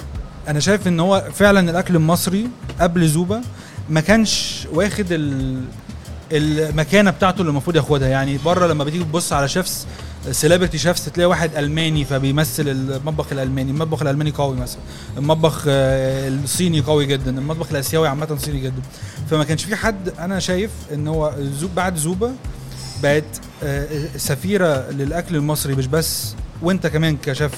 أنا 0.48 0.60
شايف 0.60 0.88
إن 0.88 1.00
هو 1.00 1.24
فعلا 1.34 1.70
الأكل 1.72 1.96
المصري 1.96 2.50
قبل 2.82 3.08
زوبا 3.08 3.42
ما 3.90 4.02
كانش 4.02 4.68
واخد 4.74 5.06
ال 5.12 5.62
المكانة 6.32 7.12
بتاعته 7.12 7.40
اللي 7.42 7.50
المفروض 7.50 7.76
ياخدها. 7.76 8.08
يعني 8.08 8.38
بره 8.46 8.68
لما 8.68 8.84
بتيجي 8.84 9.04
تبص 9.04 9.34
على 9.34 9.48
chefs 9.48 9.88
celebrity 10.32 10.78
chefs 10.78 11.06
تلاقي 11.06 11.30
واحد 11.30 11.56
ألماني 11.56 12.06
فبيمثل 12.06 12.68
المطبخ 12.70 13.32
الألماني 13.32 13.72
المطبخ 13.72 14.02
الألماني 14.02 14.32
قوي 14.32 14.56
مثلا 14.56 14.80
المطبخ 15.18 15.64
آه، 15.68 16.28
الصيني 16.30 16.82
قوي 16.82 17.06
جدا 17.06 17.32
المطبخ 17.38 17.68
الآسيوي 17.72 18.08
عامة 18.08 18.38
صيني 18.40 18.62
جدا. 18.62 18.82
فما 19.30 19.44
كانش 19.44 19.64
في 19.64 19.76
حد 19.76 20.10
أنا 20.20 20.40
شايف 20.40 20.72
إن 20.94 21.08
هو 21.08 21.34
زو 21.40 21.68
بعد 21.76 21.96
زوبا 21.96 22.36
بقت 23.04 23.24
آه، 23.64 23.88
سفيرة 24.18 24.90
للأكل 24.92 25.36
المصري 25.36 25.76
مش 25.76 25.88
بس 25.88 26.36
وأنت 26.62 26.88
كمان 26.88 27.18
كشيف 27.18 27.52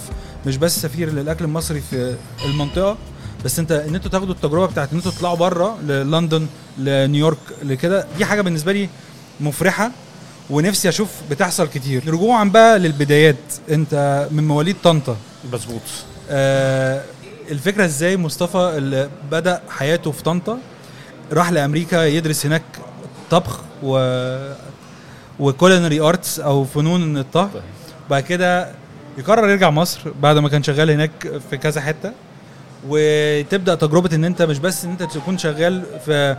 مش 0.48 0.58
بس 0.58 0.82
سفير 0.82 1.10
للأكل 1.14 1.46
المصري 1.46 1.82
في 1.82 2.16
المنطقة. 2.46 2.98
بس 3.46 3.60
أنت 3.60 3.72
إن 3.72 3.96
أنتوا 3.96 4.12
تاخدوا 4.12 4.34
التجربة 4.34 4.66
بتاعت 4.66 4.92
إن 4.92 4.98
أنتوا 4.98 5.12
تطلعوا 5.12 5.36
بره 5.38 5.78
للندن 5.82 6.48
لنيويورك 6.78 7.38
لكده 7.64 8.08
دي 8.18 8.26
حاجة 8.26 8.42
بالنسبة 8.42 8.72
لي 8.72 8.90
مفرحة. 9.40 9.92
ونفسي 10.50 10.90
أشوف 10.90 11.10
بتحصل 11.32 11.68
كتير. 11.68 12.04
رجوعا 12.08 12.44
بقى 12.44 12.80
للبدايات. 12.80 13.36
أنت 13.72 14.28
من 14.32 14.48
مواليد 14.48 14.76
طنطا. 14.84 15.18
مظبوط. 15.54 15.82
آه 16.30 17.02
الفكرة 17.52 17.86
إزاي 17.86 18.18
مصطفى 18.18 18.74
اللي 18.78 19.10
بدأ 19.32 19.62
حياته 19.70 20.12
في 20.12 20.24
طنطا؟ 20.24 20.58
راح 21.34 21.52
لأمريكا 21.52 22.06
يدرس 22.06 22.46
هناك 22.46 22.64
طبخ 23.32 23.60
و 23.84 24.00
و 25.40 25.46
culinary 25.46 26.00
arts 26.00 26.40
أو 26.40 26.64
فنون 26.64 27.18
الطهي. 27.18 27.50
بعد 28.10 28.24
كده 28.24 28.72
يقرر 29.18 29.50
يرجع 29.50 29.70
مصر 29.70 30.00
بعد 30.22 30.38
ما 30.38 30.50
كان 30.50 30.64
شغال 30.64 30.92
هناك 30.92 31.40
في 31.50 31.58
كذا 31.58 31.82
حتة. 31.82 32.12
وتبدأ 32.88 33.76
تجربة 33.76 34.16
إن 34.16 34.26
أنت 34.26 34.42
مش 34.42 34.58
بس 34.58 34.86
إن 34.86 34.92
أنت 34.92 35.04
تكون 35.04 35.38
شغال 35.38 35.84
في 36.06 36.38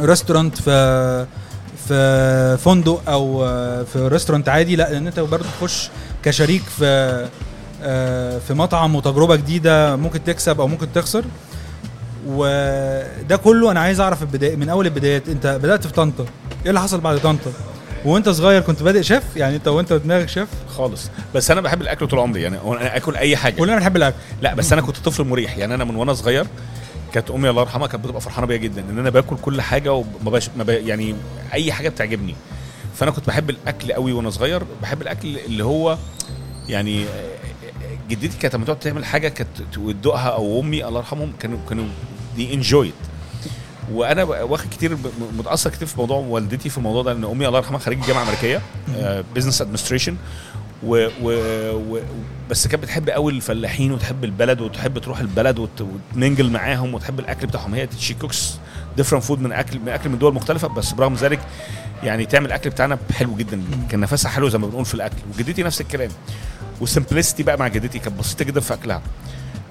restaurant 0.00 0.62
في 0.62 1.26
في 1.90 2.56
فندق 2.64 3.02
أو 3.08 3.38
في 3.84 4.08
restaurant 4.08 4.48
عادي 4.48 4.76
لأ 4.76 4.96
ان 4.96 5.06
أنت 5.06 5.20
برضه 5.20 5.44
تخش 5.60 5.90
كشريك 6.22 6.62
في 6.62 7.26
آه، 7.82 8.38
في 8.38 8.54
مطعم 8.54 8.94
وتجربة 8.94 9.36
جديدة 9.36 9.96
ممكن 9.96 10.24
تكسب 10.24 10.60
أو 10.60 10.66
ممكن 10.68 10.92
تخسر. 10.92 11.24
وده 12.26 13.36
كله 13.44 13.70
أنا 13.70 13.80
عايز 13.80 14.00
أعرف 14.00 14.22
البداية 14.22 14.56
من 14.56 14.68
أول 14.68 14.86
البدايات 14.86 15.28
أنت 15.28 15.46
بدأت 15.46 15.86
في 15.86 15.92
طنطا 15.92 16.24
إيه 16.64 16.68
اللي 16.68 16.80
حصل 16.80 17.00
بعد 17.00 17.18
طنطا؟ 17.18 17.52
وأنت 18.04 18.28
صغير 18.28 18.60
كنت 18.62 18.82
بادئ 18.82 19.02
شيف؟ 19.02 19.22
يعني 19.36 19.56
أنت 19.56 19.68
وأنت 19.68 19.92
دماغك 19.92 20.28
شيف؟ 20.28 20.48
خالص. 20.76 21.10
بس 21.34 21.50
أنا 21.50 21.60
بحب 21.60 21.82
الأكل 21.82 22.06
طول 22.08 22.18
عمري 22.18 22.42
يعني 22.42 22.58
أنا 22.64 22.96
آكل 22.96 23.16
أي 23.16 23.36
حاجة. 23.36 23.54
كلنا 23.54 23.76
بنحب 23.76 23.96
الأكل. 23.96 24.16
لأ 24.42 24.54
بس 24.54 24.72
أنا 24.72 24.82
كنت 24.82 24.96
طفل 24.96 25.24
مريح 25.24 25.58
يعني 25.58 25.74
أنا 25.74 25.84
من 25.84 25.96
وأنا 25.96 26.12
صغير 26.14 26.46
كانت 27.14 27.30
أمي 27.30 27.50
الله 27.50 27.62
يرحمها 27.62 27.86
كانت 27.86 28.04
بتبقى 28.04 28.20
فرحانة 28.20 28.46
بيا 28.46 28.56
جدا 28.56 28.80
إن 28.90 28.98
أنا 28.98 29.10
باكل 29.10 29.36
كل 29.42 29.60
حاجة 29.60 29.92
وما 29.92 30.30
باش 30.30 30.50
ما. 30.56 30.72
يعني 30.72 31.14
أي 31.52 31.72
حاجة 31.72 31.88
بتعجبني 31.88 32.34
فأنا 32.94 33.10
كنت 33.10 33.26
بحب 33.26 33.50
الأكل 33.50 33.92
قوي 33.92 34.12
وأنا 34.12 34.30
صغير 34.30 34.62
بحب 34.82 35.02
الأكل 35.02 35.36
اللي 35.38 35.64
هو 35.64 35.98
يعني 36.68 37.04
جدتي 38.08 38.38
كانت 38.38 38.54
لما 38.54 38.64
تقعد 38.64 38.78
تعمل 38.78 39.04
حاجة 39.04 39.28
كانت 39.28 39.48
تدوقها 39.72 40.28
أو 40.28 40.60
أمي 40.60 40.84
الله 40.88 40.98
يرحمهم 41.00 41.32
كانوا 41.40 41.58
كانوا 41.68 41.84
دي 42.36 42.54
enjoyed 42.54 42.92
وأنا 43.92 44.22
واخد 44.24 44.68
كتير 44.70 44.96
متأثر 45.38 45.70
كتير 45.70 45.88
في 45.88 45.98
موضوع 45.98 46.16
والدتي 46.18 46.68
في 46.68 46.78
الموضوع 46.78 47.02
ده 47.02 47.12
لأن 47.12 47.24
أمي 47.24 47.46
الله 47.48 47.58
يرحمها 47.58 47.78
خريجه 47.78 48.06
جامعة 48.06 48.22
أمريكية 48.22 48.60
business 49.34 49.62
administration 49.62 50.16
و, 50.86 51.08
و, 51.22 51.30
و 51.74 52.00
بس 52.50 52.66
كانت 52.66 52.82
بتحب 52.82 53.10
قوي 53.10 53.32
الفلاحين 53.32 53.92
وتحب 53.92 54.24
البلد 54.24 54.60
وتحب 54.60 54.98
تروح 54.98 55.18
البلد 55.18 55.58
وت- 55.58 55.80
وت 55.80 55.98
mingle 55.98 56.50
معاهم 56.50 56.94
وتحب 56.94 57.20
الأكل 57.20 57.46
بتاعهم. 57.46 57.74
هي 57.74 57.88
she 57.98 58.14
cooks 58.14 58.54
different 58.96 59.22
food 59.22 59.40
من 59.40 59.52
اكل 59.52 59.78
من 59.78 59.88
أكل 59.88 60.08
من 60.10 60.18
دول 60.18 60.34
مختلفة 60.34 60.68
بس 60.68 60.92
برغم 60.92 61.14
ذلك 61.14 61.40
يعني 62.02 62.26
تعمل 62.26 62.46
الاكل 62.46 62.70
بتاعنا 62.70 62.98
حلو 63.12 63.36
جدا. 63.36 63.62
كان 63.90 64.00
نفسها 64.00 64.30
حلو 64.30 64.48
زي 64.48 64.58
ما 64.58 64.66
بنقول 64.66 64.84
في 64.84 64.94
الأكل. 64.94 65.16
وجدتي 65.34 65.62
نفس 65.62 65.80
الكلام. 65.80 66.10
وال 66.80 66.90
simplicity 66.90 67.42
بقى 67.42 67.58
مع 67.58 67.68
جدتي 67.68 67.98
كانت 67.98 68.18
بسيطة 68.18 68.44
جدا 68.44 68.60
في 68.60 68.74
أكلها. 68.74 69.02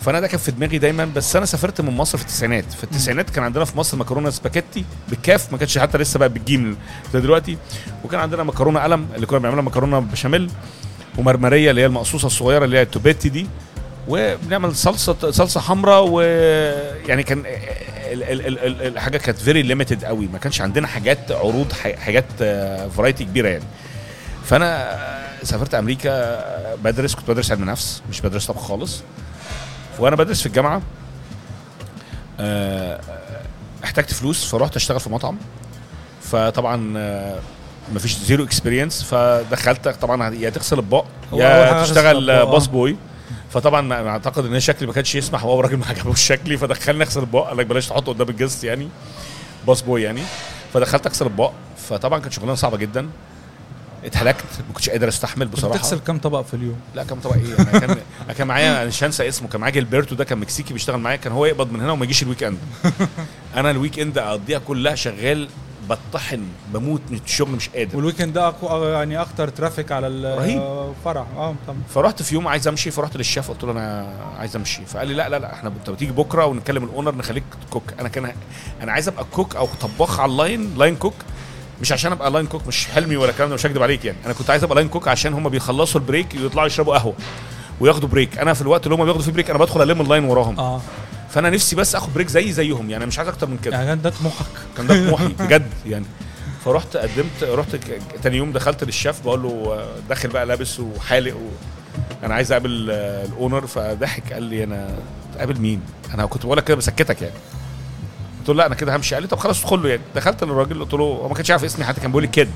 فأنا 0.01 0.19
ده 0.19 0.27
كان 0.27 0.39
في 0.39 0.51
دماغي 0.51 0.77
دايما 0.77 1.05
بس 1.05 1.35
أنا 1.35 1.45
سافرت 1.45 1.81
من 1.81 1.97
مصر 1.97 2.17
في 2.17 2.23
التسعينات. 2.23 2.73
في 2.73 2.83
التسعينات 2.83 3.29
كان 3.29 3.43
عندنا 3.43 3.65
في 3.65 3.77
مصر 3.77 3.97
مكرونة 3.97 4.29
سباكيتي 4.29 4.85
بالكاف 5.09 5.51
ما 5.51 5.57
كانتش 5.57 5.77
حتى 5.77 5.97
لسه 5.97 6.19
بقى 6.19 6.29
بالجيم 6.29 6.77
زي 7.13 7.21
دلوقتي. 7.21 7.57
وكان 8.05 8.19
عندنا 8.19 8.43
مكرونة 8.43 8.79
قلم 8.79 9.07
اللي 9.15 9.25
كنا 9.25 9.39
بنعملها 9.39 9.61
مكرونة 9.61 9.99
بشاميل. 9.99 10.49
ومرمرية 11.17 11.69
اللي 11.69 11.81
هي 11.81 11.85
المقصوصة 11.85 12.25
الصغيرة 12.25 12.65
اللي 12.65 12.77
هي 12.77 12.81
ال 12.81 12.87
tubetti 12.87 13.29
دي. 13.29 13.47
وبنعمل 14.07 14.75
صلصة 14.75 15.31
صلصة 15.31 15.59
حمراء 15.61 16.03
ويعني 16.07 17.23
كان 17.23 17.39
ال- 18.11 18.23
ال- 18.23 18.47
ال- 18.47 18.59
ال- 18.59 18.81
الحاجة 18.87 19.17
كانت 19.17 19.37
very 19.37 19.61
limited 19.61 20.05
قوي. 20.05 20.27
ما 20.27 20.37
كانش 20.37 20.61
عندنا 20.61 20.87
حاجات 20.87 21.31
عروض 21.31 21.71
حاجات 21.73 22.25
variety 22.97 23.23
كبيرة 23.23 23.47
يعني. 23.49 23.63
فأنا 24.45 24.99
سافرت 25.43 25.73
أمريكا 25.75 26.75
بدرس 26.75 27.15
كنت 27.15 27.29
بدرس 27.31 27.51
علم 27.51 27.63
نفس 27.65 28.01
مش 28.09 28.21
بدرس 28.21 28.45
طبخ 28.47 28.61
خالص. 28.61 29.01
وأنا 29.99 30.15
بدرس 30.15 30.39
في 30.41 30.45
الجامعة 30.45 30.81
آه، 32.39 32.99
احتجت 33.83 34.13
فلوس 34.13 34.45
فروحت 34.45 34.75
أشتغل 34.75 34.99
في 34.99 35.09
مطعم. 35.09 35.37
فطبعا 36.23 36.93
آه، 36.97 37.39
مفيش 37.93 38.17
zero 38.17 38.43
experience 38.43 39.03
فدخلت 39.03 39.87
طبعا 39.87 40.35
يا 40.35 40.49
تغسل 40.49 40.77
اطباق 40.77 41.05
هو 41.33 41.39
يا 41.39 41.83
تشتغل 41.83 42.29
آه. 42.29 42.43
busboy. 42.43 42.95
فطبعا 43.53 44.09
أعتقد 44.09 44.45
إن 44.45 44.59
شكلي 44.59 44.87
ما 44.87 44.93
كانش 44.93 45.15
يسمح 45.15 45.45
وهو 45.45 45.59
راجل 45.61 45.77
ما 45.77 45.85
عجبوش 45.87 46.21
شكلي 46.21 46.57
فدخلني 46.57 47.03
أغسل 47.03 47.21
اطباق 47.21 47.47
قال 47.47 47.57
لك 47.57 47.65
بلاش 47.65 47.87
تحطه 47.87 48.13
قدام 48.13 48.29
ال 48.29 48.35
guest 48.35 48.63
يعني 48.63 48.89
busboy 49.67 50.03
يعني. 50.03 50.21
فدخلت 50.73 51.07
أغسل 51.07 51.25
اطباق 51.25 51.53
فطبعا 51.89 52.19
كانت 52.19 52.33
شغلانة 52.33 52.55
صعبة 52.55 52.77
جدا. 52.77 53.09
اتهلكت 54.05 54.45
ما 54.67 54.73
كنتش 54.73 54.89
قادر 54.89 55.07
أستحمل 55.07 55.47
بصراحة. 55.47 55.77
بتغسل 55.77 55.99
كام 55.99 56.17
طبق 56.17 56.41
في 56.41 56.53
اليوم؟ 56.53 56.79
لا 56.95 57.03
كان 57.03 57.19
طبعا 57.19 57.35
إيه؟ 57.37 57.55
أنا 57.59 57.79
كان 57.79 57.97
أنا 58.25 58.33
كان 58.33 58.47
معايا 58.47 58.85
مش 58.85 59.03
هنسى 59.03 59.27
اسمه 59.27 59.47
كان 59.47 59.61
معايا 59.61 59.73
Gilberto 59.73 60.13
ده 60.13 60.23
كان 60.23 60.37
مكسيكي 60.37 60.73
بيشتغل 60.73 60.97
معايا 60.99 61.17
كان 61.17 61.31
هو 61.33 61.45
يقبض 61.45 61.71
من 61.71 61.81
هنا 61.81 61.91
وما 61.91 62.03
يجيش 62.05 62.23
ال 62.23 62.43
weekend 62.43 62.57
أنا 63.55 63.71
ال 63.71 63.99
weekend 63.99 64.17
أقضيها 64.17 64.59
كلها 64.59 64.95
شغال 64.95 65.47
بطحن 65.89 66.43
بموت 66.73 67.01
من 67.09 67.19
الشغل 67.25 67.51
مش 67.51 67.69
قادر. 67.69 67.97
وال 67.97 68.05
weekend 68.05 68.33
ده 68.33 68.51
أقو- 68.51 68.71
يعني 68.73 69.21
أكتر 69.21 69.47
traffic 69.49 69.91
على. 69.91 70.07
الفرع 70.07 71.25
آه 71.37 71.55
طبعا 71.67 71.77
فرحت 71.93 72.21
في 72.21 72.35
يوم 72.35 72.47
عايز 72.47 72.67
أمشي 72.67 72.91
فرحت 72.91 73.17
للشيف 73.17 73.51
قلت 73.51 73.63
له 73.63 73.71
أنا 73.71 74.13
عايز 74.37 74.55
أمشي. 74.55 74.85
فقال 74.85 75.07
لي 75.07 75.13
لا 75.13 75.29
لا 75.29 75.39
لا 75.39 75.53
إحنا 75.53 75.69
انت 75.69 75.89
بتيجي 75.89 76.11
بكرة 76.11 76.45
ونتكلم 76.45 76.83
ال 76.83 76.89
owner 76.89 77.15
نخليك 77.15 77.43
cook 77.69 77.83
أنا 77.99 78.09
كان 78.09 78.31
أنا 78.81 78.91
عايز 78.91 79.07
أبقى 79.07 79.25
cook 79.31 79.55
أو 79.55 79.67
طباخ 79.81 80.19
على 80.19 80.31
ال 80.31 80.41
line 80.41 80.77
line 80.77 80.95
cook 80.95 81.13
مش 81.81 81.91
عشان 81.91 82.11
أبقى 82.11 82.31
line 82.31 82.45
cook 82.47 82.67
مش 82.67 82.87
حلمي 82.87 83.17
ولا 83.17 83.29
الكلام 83.31 83.49
ده 83.49 83.55
مش 83.55 83.65
هكدب 83.65 83.83
عليك 83.83 84.05
يعني. 84.05 84.17
أنا 84.25 84.33
كنت 84.33 84.49
عايز 84.49 84.63
أبقى 84.63 84.75
line 84.75 84.87
cook 84.89 85.07
عشان 85.07 85.33
هم 85.33 85.49
بيخلصوا 85.49 86.01
ال 86.01 86.07
break 86.07 86.35
يطلعوا 86.35 86.67
يشربوا 86.67 86.97
قهوة 86.97 87.13
وياخدوا 87.79 88.09
break 88.09 88.37
أنا 88.37 88.53
في 88.53 88.61
الوقت 88.61 88.85
اللي 88.85 88.95
هم 88.95 89.03
بياخدوا 89.05 89.23
فيه 89.23 89.31
break 89.31 89.49
أنا 89.49 89.59
بدخل 89.59 89.81
ألم 89.81 90.01
ال 90.01 90.06
line 90.06 90.23
وراهم. 90.23 90.59
آه. 90.59 90.81
فانا 91.29 91.49
نفسي 91.49 91.75
بس 91.75 91.95
اخد 91.95 92.13
break 92.13 92.27
زي 92.27 92.51
زيهم 92.51 92.89
يعني 92.89 93.05
مش 93.05 93.17
عايز 93.19 93.29
أكتر 93.29 93.47
من 93.47 93.57
كده. 93.57 93.81
يعني 93.81 94.01
ده 94.01 94.09
طموحك. 94.09 94.45
كان 94.77 94.87
ده 94.87 95.05
طموحي 95.07 95.27
بجد 95.39 95.69
يعني. 95.85 96.05
فرحت 96.65 96.97
قدمت 96.97 97.43
رحت 97.43 97.75
تاني 98.23 98.37
يوم 98.37 98.51
دخلت 98.51 98.83
للشيف 98.83 99.21
بقول 99.23 99.43
له 99.43 99.49
آه، 99.49 99.87
داخل 100.09 100.29
بقى 100.29 100.45
لابس 100.45 100.79
وحالق 100.79 101.35
و... 101.35 101.49
أنا 102.23 102.33
عايز 102.35 102.51
اقابل 102.51 102.87
آه، 102.91 103.25
ال 103.25 103.31
owner. 103.31 103.67
فضحك 103.67 104.33
قال 104.33 104.43
لي 104.43 104.63
أنا 104.63 104.95
تقابل 105.35 105.59
مين؟ 105.61 105.81
أنا 106.13 106.25
كنت 106.25 106.45
بقول 106.45 106.57
لك 106.57 106.63
كده 106.63 106.77
بسكتك 106.77 107.21
يعني. 107.21 107.33
قلت 108.39 108.49
له 108.49 108.55
لا 108.55 108.65
أنا 108.65 108.75
كده 108.75 108.95
همشي. 108.95 109.15
قال 109.15 109.23
لي 109.23 109.27
طب 109.29 109.37
خلاص 109.39 109.59
ادخل 109.63 109.83
له 109.83 109.89
يعني. 109.89 110.01
دخلت 110.15 110.43
للراجل 110.43 110.79
قلت 110.79 110.93
له 110.93 111.03
هو 111.03 111.27
ما 111.27 111.33
كانش 111.35 111.51
عارف 111.51 111.63
اسمي 111.63 111.85
حتى 111.85 112.01
كان 112.01 112.09
بيقول 112.11 112.23
لي 112.23 112.29
kid. 112.29 112.49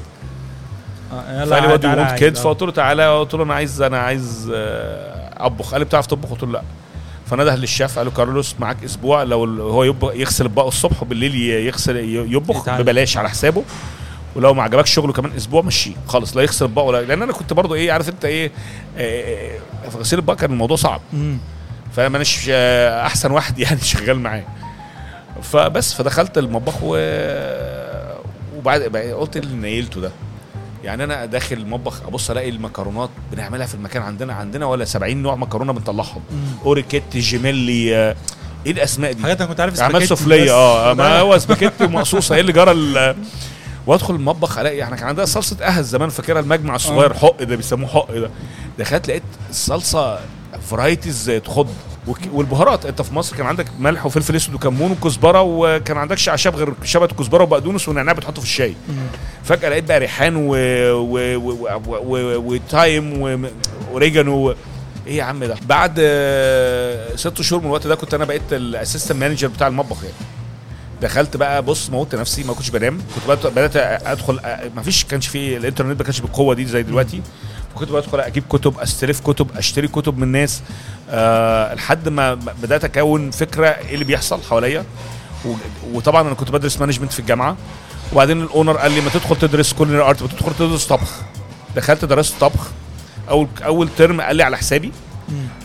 آه 1.13 1.45
فقال 1.45 1.61
لي 1.63 1.67
what 1.67 1.83
you 2.11 2.15
kid. 2.15 2.37
فقلت 2.37 2.61
له 2.61 2.71
تعالى. 2.71 3.19
قلت 3.19 3.33
له 3.33 3.43
أنا 3.43 3.53
عايز 3.53 3.81
أنا 3.81 3.99
عايز 3.99 4.51
أطبخ. 5.37 5.71
قال 5.71 5.79
لي 5.81 5.85
بتعرف 5.85 6.05
تطبخ؟ 6.07 6.29
قلت 6.29 6.43
له 6.43 6.51
لا. 6.51 6.61
فنده 7.29 7.55
للشيف 7.55 7.97
قال 7.97 8.05
له 8.05 8.11
كارلوس 8.11 8.55
معاك 8.59 8.83
أسبوع 8.83 9.23
لو 9.23 9.43
هو 9.61 9.83
يغسل 10.13 10.45
اطباق 10.45 10.65
الصبح 10.65 11.01
وبالليل 11.01 11.35
يغسل 11.35 11.97
يطبخ. 12.35 12.69
ببلاش 12.69 13.17
على 13.17 13.29
حسابه. 13.29 13.63
ولو 14.35 14.53
ما 14.53 14.63
عجبكش 14.63 14.93
شغله 14.93 15.13
كمان 15.13 15.31
أسبوع 15.31 15.61
مشيه. 15.61 15.93
خالص 16.07 16.37
لا 16.37 16.43
يغسل 16.43 16.65
اطباق 16.65 16.85
ولا 16.85 17.01
لأن 17.01 17.21
أنا 17.21 17.33
كنت 17.33 17.53
برضو 17.53 17.75
إيه 17.75 17.91
عارف 17.91 18.09
أنت 18.09 18.25
إيه 18.25 18.51
آه، 18.97 19.57
آه، 19.85 19.89
في 19.89 19.97
غسيل 19.97 20.19
الاطباق 20.19 20.37
كان 20.37 20.51
الموضوع 20.51 20.77
صعب. 20.77 21.01
فأنا 21.95 22.09
مانيش 22.09 22.45
آه، 22.49 23.05
أحسن 23.05 23.31
واحد 23.31 23.59
يعني 23.63 23.79
شغال 23.79 24.19
معاه. 24.19 24.43
فبس 25.41 25.93
فدخلت 25.93 26.37
المطبخ 26.37 26.75
و 26.83 26.95
وبعد 28.57 28.81
قلت 28.97 29.37
اللي 29.37 29.55
نيلته 29.55 30.01
ده. 30.01 30.11
يعني 30.83 31.03
أنا 31.03 31.25
داخل 31.25 31.55
المطبخ 31.57 32.01
أبص 32.07 32.29
ألاقي 32.31 32.49
المكرونات 32.49 33.09
بنعملها 33.31 33.65
في 33.67 33.75
المكان 33.75 34.01
عندنا 34.03 34.33
عندنا 34.33 34.65
ولا 34.65 34.85
70 34.85 35.17
نوع 35.17 35.35
مكرونة 35.35 35.73
بنطلعهم. 35.73 36.21
اوريكيت 36.65 37.17
جيميلي 37.17 37.95
آه، 37.95 38.15
إيه 38.65 38.71
الأسماء 38.71 39.11
دي؟ 39.13 39.23
حاجات 39.23 39.41
أنا 39.41 39.49
كنت 39.49 39.59
عارف 39.59 39.77
سباكيتي 39.77 40.05
سفليه. 40.05 40.51
آه 40.53 40.93
ما 40.93 41.19
هو 41.19 41.37
سباكيتي 41.37 41.85
ومقصوصه 41.85 42.35
إيه 42.35 42.41
اللي 42.41 42.51
جرى 42.51 43.15
وأدخل 43.87 44.15
المطبخ 44.15 44.57
ألاقي 44.57 44.83
إحنا 44.83 44.95
كان 44.95 45.07
عندنا 45.07 45.25
صلصة 45.25 45.65
اهز 45.65 45.85
زمان 45.89 46.09
فاكرها؟ 46.09 46.39
المجمع 46.39 46.75
الصغير 46.75 47.11
آه. 47.11 47.17
حق 47.17 47.43
ده 47.43 47.55
بيسموه 47.55 47.89
حق 47.89 48.11
ده. 48.11 48.29
دخلت 48.79 49.07
لقيت 49.07 49.23
الصلصه 49.49 50.19
varieties 50.69 51.41
تخض. 51.45 51.69
والبهارات. 52.07 52.85
انت 52.85 53.01
في 53.01 53.13
مصر 53.13 53.35
كان 53.35 53.45
عندك 53.45 53.65
ملح 53.79 54.05
وفلفل 54.05 54.35
اسود 54.35 54.55
وكمون 54.55 54.91
وكزبرة 54.91 55.41
وكان 55.41 55.97
عندكش 55.97 56.29
اعشاب 56.29 56.55
غير 56.55 56.73
شبت 56.83 57.13
كزبرة 57.19 57.43
وبقدونس 57.43 57.89
ونعناع 57.89 58.13
بتحطه 58.13 58.41
في 58.41 58.47
الشاي. 58.47 58.75
فجأة 59.43 59.69
لقيت 59.69 59.83
بقى 59.83 59.99
ريحان 59.99 60.35
و... 60.35 60.49
و... 60.49 61.35
و... 61.35 61.67
و... 61.87 61.97
و... 62.05 62.37
و 62.53 62.64
thyme 62.64 63.21
و... 63.21 63.47
واوريجانو 63.91 64.55
إيه 65.07 65.17
يا 65.17 65.23
عم 65.23 65.43
ده؟ 65.43 65.55
بعد 65.65 65.95
آه، 65.99 67.15
ست 67.15 67.41
شهور 67.41 67.61
من 67.61 67.67
الوقت 67.67 67.87
ده 67.87 67.95
كنت 67.95 68.13
أنا 68.13 68.25
بقيت 68.25 68.41
ال 68.53 68.60
assistant 68.60 69.17
manager 69.17 69.47
بتاع 69.47 69.67
المطبخ 69.67 70.03
يعني. 70.03 70.15
دخلت 71.01 71.37
بقى 71.37 71.61
بص 71.63 71.89
موتت 71.89 72.15
نفسي 72.15 72.43
ما 72.43 72.53
كنتش 72.53 72.69
بنام. 72.69 73.01
كنت 73.27 73.47
بدات 73.47 73.75
أدخل 74.05 74.39
ما 74.75 74.81
فيش 74.81 75.05
كانش 75.05 75.27
في 75.27 75.57
الإنترنت 75.57 75.97
ما 75.99 76.03
كانش 76.03 76.19
بالقوة 76.19 76.55
دي 76.55 76.65
زي 76.65 76.83
دلوقتي. 76.83 77.21
فكنت 77.75 77.91
بدخل 77.91 78.19
أجيب 78.19 78.43
كتب 78.49 78.79
أستلف 78.79 79.19
كتب 79.19 79.47
أشتري 79.57 79.87
كتب 79.87 80.17
من 80.17 80.27
ناس 80.27 80.61
أه 81.09 81.73
لحد 81.73 82.09
ما 82.09 82.33
بدأت 82.33 82.83
أكون 82.83 83.31
فكرة 83.31 83.67
إيه 83.67 83.93
اللي 83.93 84.05
بيحصل 84.05 84.41
حواليا. 84.41 84.85
وطبعا 85.93 86.21
أنا 86.21 86.33
كنت 86.33 86.51
بدرس 86.51 86.79
management 86.79 87.13
في 87.13 87.19
الجامعة. 87.19 87.57
وبعدين 88.13 88.41
ال 88.41 88.47
owner 88.47 88.77
قال 88.77 88.91
لي 88.91 89.01
ما 89.01 89.09
تدخل 89.09 89.35
تدرس 89.35 89.73
culinary 89.73 90.01
art 90.01 90.21
ما 90.21 90.27
تدخل 90.27 90.53
تدرس 90.53 90.85
طبخ. 90.85 91.21
دخلت 91.75 92.05
درست 92.05 92.33
طبخ. 92.39 92.67
اول 93.29 93.47
أول 93.65 93.89
ترم 93.97 94.21
قال 94.21 94.35
لي 94.35 94.43
على 94.43 94.57
حسابي. 94.57 94.91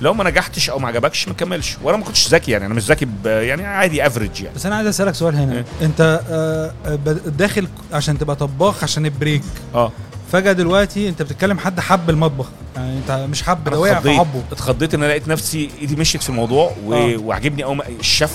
لو 0.00 0.15
ما 0.15 0.25
نجحتش 0.31 0.71
أو 0.71 0.79
ما 0.79 0.88
عجبكش 0.88 1.29
ما 1.29 1.35
كملش. 1.35 1.77
وأنا 1.83 1.97
ما 1.97 2.05
كنتش 2.05 2.29
ذكي 2.29 2.50
يعني 2.50 2.67
أنا 2.67 2.75
مش 2.75 2.83
ذكي 2.83 3.09
يعني 3.25 3.67
عادي 3.67 4.07
average 4.07 4.40
يعني. 4.41 4.55
بس 4.57 4.67
أنا 4.67 4.77
عايز 4.77 4.88
أسألك 4.88 5.15
سؤال 5.15 5.37
هنا. 5.37 5.53
إيه؟ 5.53 5.65
أنت 5.83 6.23
آه، 6.31 6.73
آه، 6.87 6.95
داخل 7.27 7.69
عشان 7.93 8.19
تبقى 8.19 8.37
طباخ 8.37 8.83
عشان 8.85 9.07
ال 9.07 9.12
break. 9.12 9.43
آه. 9.75 9.93
فجأة 10.32 10.52
دلوقتي 10.52 11.08
انت 11.08 11.23
بتتكلم 11.23 11.58
حد 11.58 11.80
حب 11.80 12.11
المطبخ. 12.11 12.47
يعني 12.76 12.99
انت 12.99 13.11
مش 13.30 13.42
حب 13.42 13.68
ده 13.68 13.78
وقع 13.78 14.00
في 14.00 14.11
حبه. 14.18 14.42
اتخضيت 14.52 14.94
إن 14.94 15.02
أنا 15.02 15.11
لقيت 15.11 15.28
نفسي 15.28 15.70
إيدي 15.80 15.97
مشيت 15.97 16.23
في 16.23 16.28
الموضوع 16.28 16.73
و... 16.85 16.94
آه. 16.94 17.16
وعجبني 17.16 17.62
قوي 17.62 17.78
الشيف. 18.00 18.30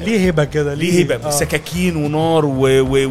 ليه 0.00 0.20
هيبه 0.20 0.44
كده؟ 0.44 0.74
ليه 0.74 0.92
هيبه 0.92 1.14
آه. 1.14 1.30
سكاكين 1.30 1.96
ونار 1.96 2.44
و... 2.46 2.60
و... 2.80 3.06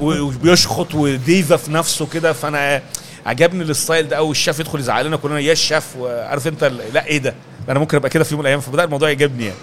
و... 0.00 0.22
وبيشخط 0.22 0.94
وديفا 0.94 1.56
في 1.56 1.72
نفسه 1.72 2.06
كده. 2.06 2.32
فأنا 2.32 2.82
عجبني 3.26 3.62
ال 3.62 3.70
style 3.70 4.08
ده 4.08 4.16
قوي 4.16 4.30
الشيف 4.30 4.60
يدخل 4.60 4.78
يزعق 4.78 5.02
لنا 5.02 5.16
كلنا 5.16 5.38
يا 5.40 5.52
الشيف 5.52 5.96
وعارف 5.98 6.46
أنت 6.46 6.64
لا 6.94 7.06
إيه 7.06 7.18
ده؟ 7.18 7.34
أنا 7.68 7.78
ممكن 7.78 7.96
أبقى 7.96 8.10
كده 8.10 8.24
في 8.24 8.34
يوم 8.34 8.40
من 8.40 8.46
الأيام. 8.46 8.60
فبدأ 8.60 8.84
الموضوع 8.84 9.08
يعجبني 9.08 9.44
يعني. 9.44 9.56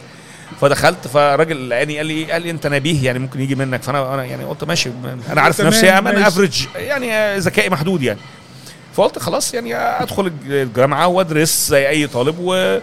فدخلت 0.61 1.07
فراجل 1.07 1.69
لقاني 1.69 1.97
قال 1.97 2.05
لي 2.05 2.31
قال 2.31 2.41
لي 2.41 2.49
انت 2.51 2.67
نبيه 2.67 3.05
يعني 3.05 3.19
ممكن 3.19 3.41
يجي 3.41 3.55
منك 3.55 3.83
فأنا 3.83 4.13
أنا 4.13 4.23
يعني 4.25 4.43
قلت 4.43 4.63
ماشي 4.63 4.89
أنا 5.31 5.41
عارف 5.41 5.61
نفسي 5.61 5.89
أنا 5.91 6.01
ماشي. 6.01 6.27
average 6.27 6.65
يعني 6.75 7.37
ذكائي 7.37 7.69
محدود 7.69 8.03
يعني 8.03 8.19
فقلت 8.93 9.19
خلاص 9.19 9.53
يعني 9.53 9.75
أدخل 9.75 10.31
الجامعة 10.45 11.07
وأدرس 11.07 11.69
زي 11.69 11.89
أي 11.89 12.07
طالب 12.07 12.35
ودخلت 12.39 12.81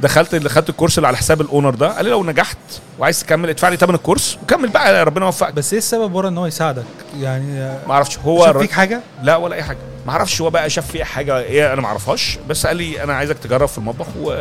دخلت 0.00 0.70
ال 0.70 0.74
course 0.74 0.98
اللي 0.98 1.06
على 1.08 1.16
حساب 1.16 1.40
ال 1.40 1.46
owner 1.46 1.74
ده 1.74 1.88
قال 1.96 2.04
لي 2.04 2.10
لو 2.10 2.24
نجحت 2.24 2.56
وعايز 2.98 3.20
تكمل 3.20 3.48
ادفع 3.48 3.68
لي 3.68 3.76
ثمن 3.76 3.94
ال 3.94 4.00
course 4.00 4.38
وكمل 4.42 4.68
بقى 4.68 5.04
ربنا 5.04 5.26
يوفقك. 5.26 5.54
بس 5.54 5.72
إيه 5.72 5.78
السبب 5.78 6.14
ورا 6.14 6.28
إن 6.28 6.38
هو 6.38 6.46
يساعدك؟ 6.46 6.84
يعني 7.20 7.60
ما 7.88 7.92
أعرفش 7.92 8.18
هو 8.18 8.44
شاف 8.44 8.58
فيك 8.58 8.72
حاجة؟ 8.72 9.00
لا 9.22 9.36
ولا 9.36 9.54
أي 9.54 9.62
حاجة. 9.62 9.78
ما 10.06 10.12
أعرفش 10.12 10.40
هو 10.40 10.50
بقى 10.50 10.70
شاف 10.70 10.90
فيه 10.90 11.04
حاجة 11.04 11.38
إيه 11.38 11.72
أنا 11.72 11.80
ما 11.80 11.86
أعرفهاش. 11.86 12.38
بس 12.48 12.66
قال 12.66 12.76
لي 12.76 13.02
أنا 13.02 13.14
عايزك 13.14 13.38
تجرب 13.38 13.68
في 13.68 13.78
المطبخ 13.78 14.06
و 14.22 14.32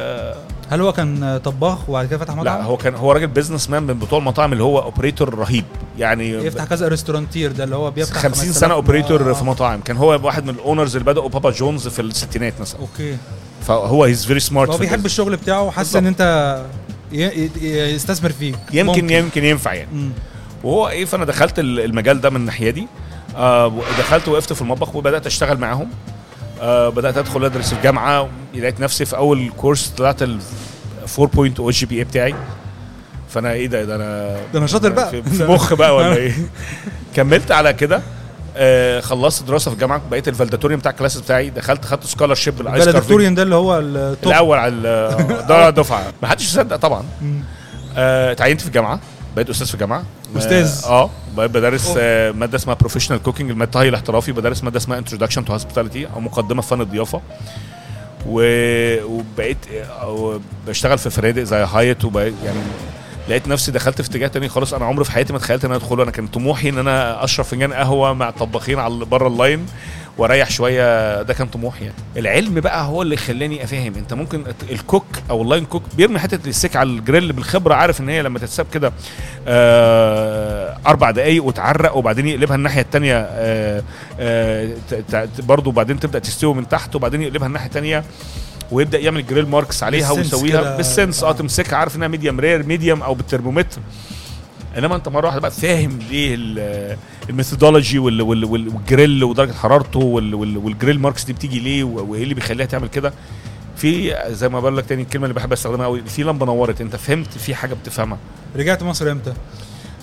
هل 0.69 0.81
هو 0.81 0.93
كان 0.93 1.38
طباخ 1.43 1.89
وبعد 1.89 2.05
كده 2.05 2.17
فتح 2.17 2.33
مطعم؟ 2.35 2.45
لا 2.57 2.63
هو 2.63 2.77
كان 2.77 2.95
هو 2.95 3.12
راجل 3.12 3.27
businessman 3.27 3.83
من 3.83 4.00
بتوع 4.00 4.19
المطاعم 4.19 4.53
اللي 4.53 4.63
هو 4.63 4.79
operator 4.79 5.35
رهيب. 5.35 5.65
يعني 5.97 6.29
يفتح 6.29 6.63
كذا 6.63 6.88
restaurateur 6.88 7.51
ده 7.51 7.63
اللي 7.63 7.75
هو 7.75 7.91
بيفتح 7.91 8.13
50 8.17 8.31
5000 8.31 8.57
سنة 8.57 8.74
operator 8.74 9.29
آه. 9.29 9.33
في 9.33 9.43
مطاعم. 9.43 9.81
كان 9.81 9.97
هو 9.97 10.19
واحد 10.24 10.43
من 10.43 10.50
ال 10.50 10.56
owners 10.56 10.95
اللي 10.95 11.05
بدأوا 11.05 11.29
بابا 11.29 11.51
جونز 11.51 11.88
في 11.88 12.01
الستينات 12.01 12.53
مثلا. 12.62 12.79
okay. 12.81 13.17
فهو 13.67 14.03
he's 14.03 14.25
very 14.25 14.39
smart 14.39 14.69
هو 14.69 14.77
بيحب 14.77 15.05
الشغل 15.05 15.36
بتاعه 15.36 15.62
وحاسس 15.62 15.95
إن 15.95 16.07
أنت 16.07 16.62
يستثمر 17.12 18.29
فيك 18.31 18.55
يمكن 18.74 19.01
ممكن. 19.03 19.10
يمكن 19.15 19.43
ينفع 19.43 19.74
يعني. 19.74 19.89
مم. 19.93 20.10
وهو 20.63 20.89
إيه 20.89 21.05
فأنا 21.05 21.25
دخلت 21.25 21.60
ال- 21.60 21.79
المجال 21.79 22.22
ده 22.22 22.29
من 22.29 22.36
الناحية 22.36 22.69
دي. 22.69 22.88
آه 23.36 23.74
دخلت 24.00 24.27
وقفت 24.27 24.53
في 24.53 24.62
المطبخ 24.62 24.95
وبدأت 24.95 25.25
أشتغل 25.25 25.57
معاهم. 25.57 25.88
آه 26.62 26.89
بدأت 26.89 27.17
أدخل 27.17 27.45
أدرس 27.45 27.69
في 27.69 27.75
الجامعة 27.75 28.29
لقيت 28.55 28.79
نفسي 28.79 29.05
في 29.05 29.17
أول 29.17 29.51
course 29.57 29.88
طلعت 29.88 30.24
ال 30.24 30.39
4.0 31.19 31.69
GPA 31.69 32.03
بتاعي. 32.03 32.36
فأنا 33.29 33.51
إيه 33.51 33.67
ده 33.67 33.84
ده 33.86 33.95
أنا 33.95 34.38
ده 34.53 34.60
أنا 34.60 34.67
شاطر 34.67 34.89
بقى. 34.89 35.10
في 35.24 35.43
مخ 35.45 35.74
بقى 35.74 35.95
ولا 35.95 36.15
إيه؟ 36.15 36.34
كملت 37.15 37.51
على 37.51 37.74
كده. 37.74 38.01
آه 38.57 39.00
خلصت 39.00 39.43
دراسة 39.43 39.69
في 39.71 39.75
الجامعة 39.75 40.01
بقيت 40.12 40.27
ال 40.27 40.31
valedictorian 40.31 40.79
بتاع 40.79 40.91
ال 40.91 40.96
class 40.96 41.17
بتاعي 41.17 41.50
دخلت 41.50 41.85
خدت 41.85 42.03
scholarship 42.03 42.57
بال 42.57 42.65
ice 42.65 42.75
carving 42.75 42.95
ال 42.95 42.98
valedictorian 42.98 43.35
ده 43.35 43.43
اللي 43.43 43.55
هو 43.55 43.79
ال 43.79 43.92
top 43.92 44.31
الأول 44.33 44.57
على 44.57 44.71
ده 45.50 45.69
دفعة. 45.69 46.13
ما 46.21 46.27
حدش 46.27 46.43
يصدق 46.45 46.75
طبعا. 46.75 47.03
آه، 47.97 48.31
اتعينت 48.31 48.62
في 48.62 48.67
الجامعة 48.67 49.00
بقيت 49.35 49.50
أستاذ 49.50 49.67
في 49.67 49.74
الجامعة؟ 49.74 50.03
آه 50.85 50.89
آه، 50.89 51.09
بقيت 51.38 51.51
بدرس 51.51 51.93
آه 51.97 52.31
مادة 52.31 52.55
اسمها 52.57 52.75
professional 52.75 53.24
cooking 53.24 53.50
المادة 53.51 53.81
الطهي 53.81 53.89
الاحترافي. 53.89 54.31
بدرس 54.31 54.63
مادة 54.63 54.77
اسمها 54.77 54.97
introduction 54.97 55.45
to 55.45 55.53
hospitality 55.53 56.07
أو 56.15 56.19
مقدمة 56.19 56.62
في 56.62 56.67
فن 56.67 56.81
الضيافة. 56.81 57.21
و... 58.27 58.41
وبقيت 59.05 59.57
آه، 60.01 60.39
بشتغل 60.67 60.97
في 60.97 61.09
فنادق 61.09 61.43
زي 61.43 61.57
هايت 61.74 62.05
وبقيت 62.05 62.33
يعني 62.45 62.59
لقيت 63.29 63.48
نفسي 63.48 63.72
دخلت 63.72 64.01
في 64.01 64.10
اتجاه 64.10 64.27
تاني 64.27 64.50
خالص. 64.50 64.74
أنا 64.74 64.86
عمري 64.86 65.05
في 65.05 65.12
حياتي 65.12 65.34
ما 65.34 65.39
تخيلت 65.39 65.65
إن 65.65 65.72
أنا 65.72 65.79
ادخله 65.84 66.03
أنا 66.03 66.12
كان 66.12 66.27
طموحي 66.27 66.70
إن 66.70 66.77
أنا 66.77 67.24
أشرب 67.24 67.46
فنجان 67.46 67.74
قهوة 67.74 68.13
مع 68.13 68.29
طباخين 68.29 68.79
على 68.79 69.05
بره 69.05 69.27
ال 69.27 69.35
line 69.35 69.65
وأريح 70.17 70.50
شوية. 70.50 71.22
ده 71.22 71.34
كان 71.34 71.48
طموحي 71.48 71.84
يعني. 71.84 71.96
العلم 72.17 72.53
بقى 72.60 72.86
هو 72.86 73.01
اللي 73.01 73.17
خلاني 73.17 73.63
أفهم. 73.63 73.94
أنت 73.96 74.13
ممكن 74.13 74.44
ال 74.71 74.78
cook 74.78 75.05
أو 75.29 75.41
ال 75.41 75.46
line 75.46 75.65
cook 75.65 75.83
بيرمي 75.98 76.20
حتة 76.20 76.50
السك 76.50 76.75
على 76.75 76.89
الجريل 76.89 77.34
بالخبرة 77.34 77.74
عارف 77.74 78.01
إن 78.01 78.10
هي 78.10 78.22
لما 78.22 78.39
تتساب 78.39 78.65
كده 78.74 78.91
آه 79.48 80.77
أربع 80.88 81.12
دقايق 81.12 81.44
وتعرق 81.44 81.96
وبعدين 81.98 82.27
يقلبها 82.27 82.55
الناحية 82.55 82.82
الثانية 82.82 83.17
آه 83.29 83.84
آه 84.20 84.70
برضه 85.39 85.70
وبعدين 85.70 86.00
تبدأ 86.00 86.20
تستوي 86.20 86.53
من 86.53 86.67
تحت 86.70 86.96
وبعدين 86.96 87.22
يقلبها 87.22 87.48
الناحية 87.48 87.67
الثانية 87.67 88.03
ويبدأ 88.72 89.00
يعمل 89.00 89.27
grill 89.27 89.47
marks 89.47 89.83
عليها 89.84 90.12
ويسويها. 90.12 90.77
بال 90.77 90.89
sense. 90.89 91.24
آه 91.24 91.29
آه. 91.29 91.31
تمسكها 91.31 91.77
عارف 91.77 91.95
إنها 91.95 92.07
medium 92.07 92.39
rare 92.39 92.63
medium 92.65 93.03
أو 93.03 93.13
بالترمومتر. 93.13 93.81
إنما 94.77 94.95
أنت 94.95 95.07
مرة 95.10 95.25
واحدة 95.25 95.39
بقى 95.41 95.51
فاهم 95.51 96.00
ليه 96.10 96.36
ال- 96.36 96.98
ال 97.29 97.35
methodology 97.35 98.00
وال- 98.00 98.22
وال- 98.22 98.45
وال- 98.45 98.67
والجريل 98.67 99.24
ودرجة 99.24 99.53
حرارته 99.53 100.00
وال- 100.00 100.36
وال- 100.36 100.57
وال 100.57 100.69
grill 100.69 101.00
marks 101.00 101.24
دي 101.24 101.34
بتيجي 101.34 101.60
ليه 101.60 101.84
وإيه 101.84 102.24
اللي 102.24 102.34
بيخليها 102.34 102.65
تعمل 102.65 102.88
كده. 102.88 103.13
في 103.77 104.15
زي 104.27 104.50
ما 104.50 104.60
بقول 104.60 104.77
لك 104.77 104.86
تاني 104.86 105.01
الكلمة 105.01 105.25
اللي 105.25 105.34
بحب 105.34 105.51
أستخدمها 105.53 105.86
قوي 105.86 106.01
في 106.01 106.24
لمبة 106.24 106.45
نورت. 106.45 106.81
أنت 106.81 106.95
فهمت 106.95 107.38
في 107.38 107.55
حاجة 107.55 107.74
بتفهمها. 107.74 108.17
رجعت 108.55 108.84
مصر 108.84 109.12
إمتى؟ 109.12 109.34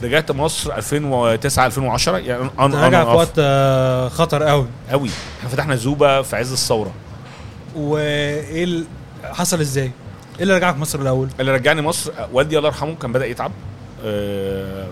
رجعت 0.02 0.30
مصر 0.32 0.76
2009 0.76 1.66
2010 1.66 2.16
يعني 2.18 2.50
أنا 2.58 2.80
راجع 2.84 3.04
في 3.04 3.10
أنا 3.10 3.12
وقت 3.18 3.32
آه، 3.38 4.08
خطر 4.08 4.42
قوي 4.42 4.66
قوي 4.90 5.08
إحنا 5.38 5.48
فتحنا 5.50 5.76
زوبه 5.76 6.22
في 6.22 6.36
عز 6.36 6.52
الثورة. 6.52 6.92
وإيه 7.76 8.84
حصل 9.24 9.60
إزاي؟ 9.60 9.84
إيه 10.36 10.42
اللي 10.42 10.54
رجعك 10.56 10.76
مصر 10.76 11.00
الأول؟ 11.00 11.28
اللي 11.40 11.52
رجعني 11.52 11.82
مصر 11.82 12.12
والدي 12.32 12.58
الله 12.58 12.68
يرحمه 12.68 12.94
كان 12.94 13.12
بدأ 13.12 13.26
يتعب. 13.26 13.52
آه، 14.04 14.86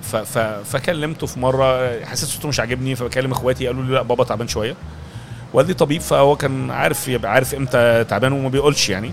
فكلمته 0.65 1.27
في 1.27 1.41
مرة 1.41 2.01
حسيت 2.05 2.29
صوته 2.29 2.49
مش 2.49 2.61
عاجبني 2.61 2.95
فبكلم 2.97 3.31
إخواتي 3.33 3.67
قالوا 3.67 3.83
لي 3.83 3.93
لا 3.93 4.03
بابا 4.03 4.25
تعبان 4.25 4.49
شوية. 4.49 4.75
والدي 5.53 5.75
طبيب 5.75 6.01
فهو 6.01 6.37
كان 6.37 6.71
عارف 6.71 7.09
يبقى 7.09 7.33
عارف 7.33 7.55
إمتى 7.55 8.05
تعبان 8.05 8.33
وما 8.33 8.49
بيقولش 8.49 8.89
يعني. 8.89 9.13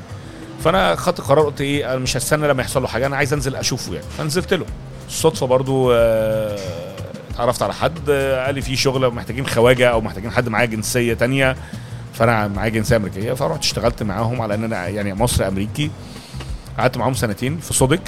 فأنا 0.63 0.95
خدت 0.95 1.21
قرار 1.21 1.45
قلت 1.45 1.61
إيه 1.61 1.91
أنا 1.91 1.99
مش 1.99 2.17
هستنى 2.17 2.47
لما 2.47 2.61
يحصل 2.61 2.81
له 2.81 2.87
حاجة 2.87 3.05
أنا 3.05 3.17
عايز 3.17 3.33
أنزل 3.33 3.55
أشوفه 3.55 3.93
يعني. 3.93 4.05
فنزلت 4.17 4.53
له. 4.53 4.65
الصدفه 5.07 5.45
برضو 5.47 5.91
آه، 5.93 6.57
اتعرفت 7.33 7.61
على 7.61 7.73
حد 7.73 8.09
آه، 8.09 8.45
قال 8.45 8.55
لي 8.55 8.61
في 8.61 8.75
شغل 8.75 9.13
محتاجين 9.13 9.47
خواجة 9.47 9.89
أو 9.89 10.01
محتاجين 10.01 10.31
حد 10.31 10.49
معاه 10.49 10.65
جنسية 10.65 11.13
تانية. 11.13 11.55
فانا 12.19 12.47
معايا 12.47 12.69
جنسية 12.69 12.95
أمريكية 12.95 13.33
فرحت 13.33 13.59
اشتغلت 13.59 14.03
معاهم 14.03 14.41
على 14.41 14.55
إن 14.55 14.63
أنا 14.63 14.87
يعني 14.87 15.13
مصري 15.13 15.47
أمريكي. 15.47 15.91
قعدت 16.77 16.97
معاهم 16.97 17.13
سنتين 17.13 17.57
في 17.57 17.73
سوديك. 17.73 17.99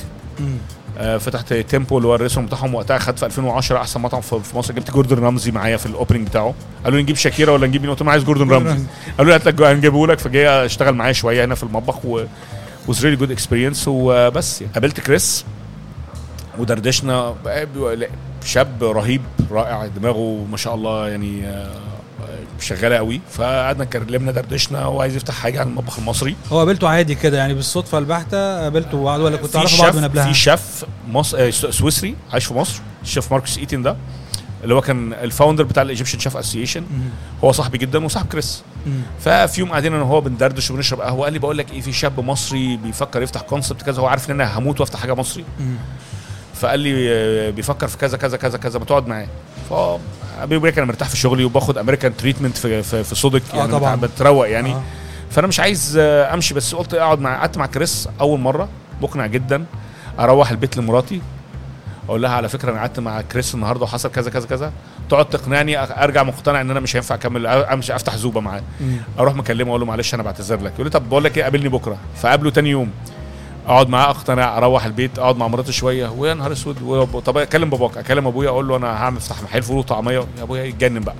آه، 0.98 1.18
فتحت 1.18 1.54
تيمبو 1.54 1.98
اللي 1.98 2.08
هو 2.08 2.16
ال 2.16 2.19
restaurant 2.19 2.48
بتاعهم. 2.48 2.76
وقتها 2.76 2.98
خدت 2.98 3.20
في 3.20 3.26
2010 3.26 3.78
أحسن 3.78 4.02
مطعم 4.02 4.22
في 4.22 4.58
مصر. 4.58 4.74
جبت 4.74 4.92
جوردن 4.92 5.24
رامزي 5.24 5.52
معايا 5.52 5.78
في 5.78 5.86
ال 5.86 5.91
opening 5.91 6.28
بتاعه. 6.28 6.54
قالوا 6.84 6.98
لي 6.98 7.04
نجيب 7.04 7.16
شاكيرا 7.16 7.52
ولا 7.52 7.68
نجيب 7.68 7.82
مين؟ 7.82 7.90
قلت 7.92 8.02
لهم 8.02 8.10
عايز 8.10 8.24
جوردن 8.24 8.50
رامزي 8.50 8.86
قالوا 9.18 9.32
لي 9.32 9.36
هات 9.36 9.46
لك 9.46 9.62
هنجيبه 9.62 10.08
لك. 10.08 10.20
فجاي 10.20 10.66
اشتغل 10.66 10.94
معايا 10.96 11.14
شوية 11.14 11.46
هنا 11.46 11.56
في 11.56 11.64
المطبخ 11.64 12.06
و 12.06 12.24
was 12.88 12.96
really 12.96 13.20
good 13.22 13.38
experience. 13.40 13.88
وبس 13.88 14.62
يعني. 14.62 14.74
قابلت 14.74 15.00
كريس 15.00 15.46
ودردشنا. 16.58 17.36
شاب 18.46 18.84
رهيب 18.84 19.22
رائع 19.52 19.88
دماغه 19.88 20.46
ما 20.52 20.58
شاء 20.58 20.76
الله 20.76 21.10
يعني 21.10 21.48
آه، 21.48 21.99
شغاله 22.62 22.96
قوي 22.96 23.22
فقعدنا 23.32 23.84
اتكلمنا 23.84 24.32
دردشنا 24.32 24.82
هو 24.84 25.02
عايز 25.02 25.16
يفتح 25.16 25.34
حاجة 25.34 25.60
على 25.60 25.70
المطبخ 25.70 26.00
المصري 26.00 26.36
هو 26.52 26.58
قابلته 26.58 26.88
عادي 26.88 27.16
كده 27.16 27.38
يعني 27.38 27.54
بالصدفة 27.54 27.98
البحتة 27.98 28.62
قابلته 28.62 29.04
بعض 29.04 29.20
ولا 29.20 29.38
كنت 29.38 29.52
تعرفوا 29.54 29.84
بعض 29.86 29.96
من 29.96 30.04
قبلها؟ 30.04 30.28
في 30.28 30.34
شيف 30.34 30.86
مص... 31.08 31.36
آه، 31.36 31.50
سويسري 31.50 32.16
عايش 32.32 32.46
في 32.46 32.54
مصر 32.54 32.82
الشيف 33.04 33.32
ماركوس 33.32 33.58
ايتن 33.58 33.82
ده 33.82 33.96
اللي 34.64 34.74
هو 34.74 34.82
كان 34.82 35.14
ال 35.14 35.20
founder 35.20 35.64
بتاع 35.64 35.84
ال 35.84 35.88
Egyptian 35.88 36.20
Chefs 36.20 36.38
Association. 36.38 36.84
هو 37.44 37.52
صاحبي 37.52 37.78
جدا 37.78 38.06
وصاحب 38.06 38.28
كريس. 38.28 38.64
ففي 39.20 39.60
يوم 39.60 39.70
قاعدين 39.70 39.94
أنا 39.94 40.04
وهو 40.04 40.22
بندردش 40.22 40.72
وبنشرب 40.72 41.02
قهوة 41.02 41.24
قال 41.24 41.34
لي 41.34 41.40
بقول 41.40 41.58
لك 41.58 41.72
إيه 41.72 41.82
في 41.82 41.94
شاب 41.94 42.20
مصري 42.20 42.78
بيفكر 42.78 43.22
يفتح 43.22 43.42
concept 43.42 43.82
كذا 43.82 44.02
هو 44.02 44.08
عارف 44.08 44.32
إن 44.32 44.42
أنا 44.42 44.58
هموت 44.60 44.80
وأفتح 44.80 45.00
حاجة 45.00 45.16
مصري 45.16 45.46
مم. 45.60 45.76
فقال 46.54 46.80
لي 46.80 47.10
آه، 47.12 47.50
بيفكر 47.50 47.88
في 47.88 47.98
كذا 47.98 48.18
كذا 48.18 48.38
كذا 48.38 48.58
كذا 48.58 48.80
ما 48.80 48.86
تقعد 48.86 49.08
معاه 49.08 49.28
ابي 50.44 50.56
وبيك 50.56 50.78
أنا 50.78 50.88
مرتاح 50.88 51.10
في 51.10 51.18
شغلي 51.18 51.44
وباخد 51.44 51.78
American 51.78 52.18
treatment 52.18 52.58
في 52.58 52.84
في, 52.84 53.04
في 53.04 53.16
سوديك 53.16 53.42
آه 53.54 53.58
يعني 53.58 53.72
طبعاً. 53.72 53.96
بتروق 53.96 54.50
يعني 54.50 54.72
آه. 54.74 54.82
فأنا 55.32 55.48
مش 55.48 55.60
عايز 55.60 55.98
آه، 56.02 56.34
أمشي 56.34 56.54
بس 56.54 56.76
قلت 56.76 56.94
أقعد 56.94 57.20
مع 57.20 57.40
قعدت 57.40 57.58
مع 57.58 57.66
كريس 57.66 58.10
أول 58.22 58.40
مرة 58.40 58.70
مقنع 59.02 59.26
جدا 59.28 59.66
أروح 60.20 60.52
البيت 60.52 60.78
لمراتي 60.78 61.22
أقول 62.10 62.22
لها 62.22 62.32
على 62.32 62.50
فكرة 62.50 62.72
أنا 62.72 62.80
قعدت 62.80 63.00
مع 63.00 63.22
كريس 63.22 63.56
النهارده 63.56 63.84
وحصل 63.84 64.12
كذا 64.12 64.30
كذا 64.32 64.48
كذا 64.48 64.72
تقعد 65.10 65.26
تقنعني 65.26 65.84
أرجع 66.04 66.24
مقتنع 66.24 66.62
إن 66.62 66.72
أنا 66.72 66.80
مش 66.80 66.96
هينفع 66.96 67.16
أكمل 67.16 67.48
أمشي 67.48 67.96
أفتح 67.96 68.16
زوبة 68.16 68.42
معاه. 68.42 68.62
أروح 69.20 69.36
مكلمه 69.36 69.70
أقول 69.70 69.80
له 69.80 69.86
معلش 69.86 70.14
أنا 70.14 70.24
بعتذر 70.24 70.62
لك 70.62 70.72
يقول 70.74 70.86
لي 70.86 70.90
طب 70.92 71.10
بقول 71.10 71.24
لك 71.24 71.38
إيه 71.38 71.44
قابلني 71.44 71.70
بكرة 71.70 71.98
فقابله 72.16 72.52
تاني 72.52 72.70
يوم 72.70 72.92
اقعد 73.70 73.90
معاه 73.90 74.10
اقتنع 74.10 74.58
أروح 74.58 74.86
البيت 74.86 75.20
اقعد 75.20 75.38
مع 75.38 75.48
مراتي 75.48 75.72
شوية. 75.72 76.08
ويا 76.10 76.34
نهار 76.34 76.52
أسود. 76.52 76.76
طب 77.26 77.38
أكلم 77.38 77.70
باباك. 77.70 77.98
أكلم 77.98 78.28
أبويا. 78.28 78.50
أقول 78.50 78.68
له 78.68 78.76
أنا 78.78 78.88
هعمل 78.88 79.18
افتح 79.18 79.44
محل 79.44 79.64
فول 79.64 79.78
وطعمية. 79.78 80.20
يا 80.38 80.44
أبويا 80.44 80.64
يتجنن 80.64 81.00
بقى. 81.00 81.16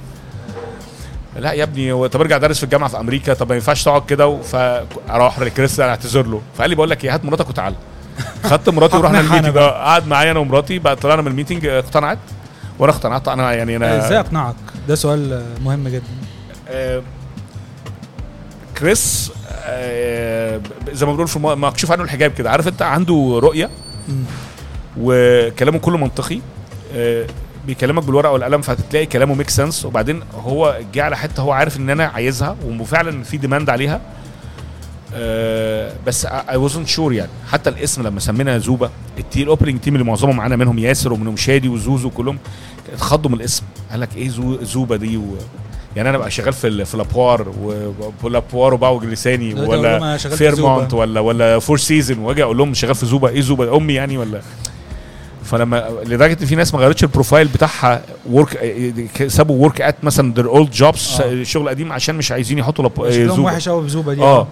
لا 1.36 1.52
يا 1.52 1.64
ابني 1.64 2.08
طب 2.08 2.22
ارجع 2.22 2.38
درس 2.38 2.58
في 2.58 2.64
الجامعة 2.64 2.90
في 2.90 3.00
أمريكا. 3.00 3.34
طب 3.34 3.50
ما 3.50 3.56
ينفعش 3.56 3.84
تقعد 3.84 4.06
كده. 4.06 4.42
فاروح 4.42 5.40
لكريس 5.40 5.80
أعتذر 5.80 6.26
له. 6.26 6.42
فقال 6.58 6.70
لي 6.70 6.76
بقول 6.76 6.90
لك 6.90 7.06
إيه 7.06 7.14
هات 7.14 7.26
مراتك 7.26 7.50
وتعالى 7.50 7.76
خدت 8.44 8.70
مراتي 8.70 8.98
ورحنا 8.98 9.20
ال 9.20 9.24
meeting. 9.24 9.58
آه، 9.58 9.70
قعد 9.72 10.08
معايا 10.08 10.32
أنا 10.32 10.40
ومراتي 10.40 10.80
بقى 10.80 10.96
طلعنا 10.96 11.22
من 11.22 11.28
ال 11.28 11.33
meeting 11.33 11.66
آه، 11.66 11.80
اقتنعت. 11.80 12.20
وأنا 12.80 12.94
اقتنعت. 12.94 13.28
أنا 13.28 13.54
يعني 13.54 13.76
أنا 13.76 14.06
إزاي 14.06 14.20
أقنعك؟ 14.20 14.56
ده 14.88 14.96
سؤال 14.96 15.44
مهم 15.66 15.88
جدا. 15.88 16.04
آه، 16.70 17.02
كريس 18.78 19.32
زي 20.92 21.06
ما 21.06 21.12
بنقول 21.12 21.28
في 21.28 21.40
مكشوف 21.40 21.92
عنه 21.92 22.04
الحجاب 22.04 22.32
كده. 22.32 22.52
عارف 22.52 22.68
انت 22.68 22.82
عنده 22.82 23.40
رؤية. 23.44 23.70
وكلامه 25.00 25.80
كله 25.80 25.98
منطقي. 25.98 26.40
آه، 26.94 27.28
بيكلمك 27.68 28.04
بالورقة 28.04 28.32
والقلم 28.32 28.62
فهتلاقي 28.62 29.06
كلامه 29.06 29.34
make 29.34 29.50
sense 29.50 29.86
وبعدين 29.86 30.22
هو 30.34 30.80
جه 30.94 31.04
على 31.04 31.18
حتة 31.18 31.42
هو 31.42 31.52
عارف 31.52 31.78
إن 31.78 31.90
أنا 31.90 32.06
عايزها 32.06 32.56
وفعلا 32.80 33.24
في 33.24 33.38
demand 33.38 33.70
عليها. 33.70 34.02
آه، 35.14 35.94
بس 36.08 36.26
I 36.26 36.58
wasn't 36.58 36.88
sure 36.88 37.14
يعني. 37.14 37.30
حتى 37.52 37.70
الاسم 37.70 38.04
لما 38.04 38.20
سمينا 38.20 38.58
زوبا 38.58 38.90
التي 39.18 39.44
ال 39.44 39.48
opening 39.48 39.80
team 39.80 39.96
اللي 39.96 40.06
معظمهم 40.06 40.36
معانا 40.36 40.56
منهم 40.56 40.80
ياسر 40.80 41.14
ومنهم 41.14 41.36
شادي 41.36 41.70
وزوزو 41.70 42.10
كلهم 42.10 42.38
اتخضوا 42.94 43.32
من 43.32 43.38
الاسم. 43.38 43.64
قال 43.92 44.00
لك 44.00 44.16
إيه 44.16 44.30
زو 44.30 44.64
زوبا 44.64 44.96
دي 44.96 45.18
و... 45.18 45.38
يعني 45.96 46.10
أنا 46.10 46.18
بقى 46.18 46.32
شغال 46.32 46.54
في 46.54 46.86
في 46.86 46.98
لابوار 46.98 47.48
ولابوار 48.24 48.76
لهم 48.76 49.54
أنا 49.54 49.68
ولا 49.70 50.18
فيرمونت. 50.18 50.94
ولا 50.94 51.20
ولا 51.20 51.60
فور 51.60 51.78
سيزون 51.78 52.20
وأجي 52.20 52.44
أقول 52.44 52.58
لهم 52.58 52.74
شغال 52.74 52.96
في 52.96 53.06
زوبا. 53.06 53.30
إيه 53.30 53.42
زوبا؟ 53.42 53.78
أمي 53.78 53.94
يعني 53.94 54.18
ولا؟ 54.18 54.42
فلما 55.44 55.90
لدرجة 56.06 56.38
إن 56.42 56.46
في 56.46 56.56
ناس 56.56 56.74
ما 56.74 56.80
غيرتش 56.80 57.04
ال 57.04 57.09
profile 57.09 57.48
بتاعها 57.48 58.02
work 58.32 58.74
سابوا 59.28 59.64
work 59.64 59.82
at 59.82 59.96
مثلا 60.04 60.34
their 60.36 60.46
old 60.46 60.72
jobs 60.72 61.22
آه. 61.22 61.44
شغل 61.44 61.70
قديم 61.70 61.92
عشان 61.92 62.16
مش 62.16 62.32
عايزين 62.32 62.58
يحطوا 62.58 62.84
لاب- 62.84 63.12
شكلهم 63.12 63.28
زوبا. 63.36 63.42
وحش 63.52 63.70
قوي 63.70 63.84
بزوبه 63.84 64.14
دي. 64.14 64.22
آه. 64.22 64.48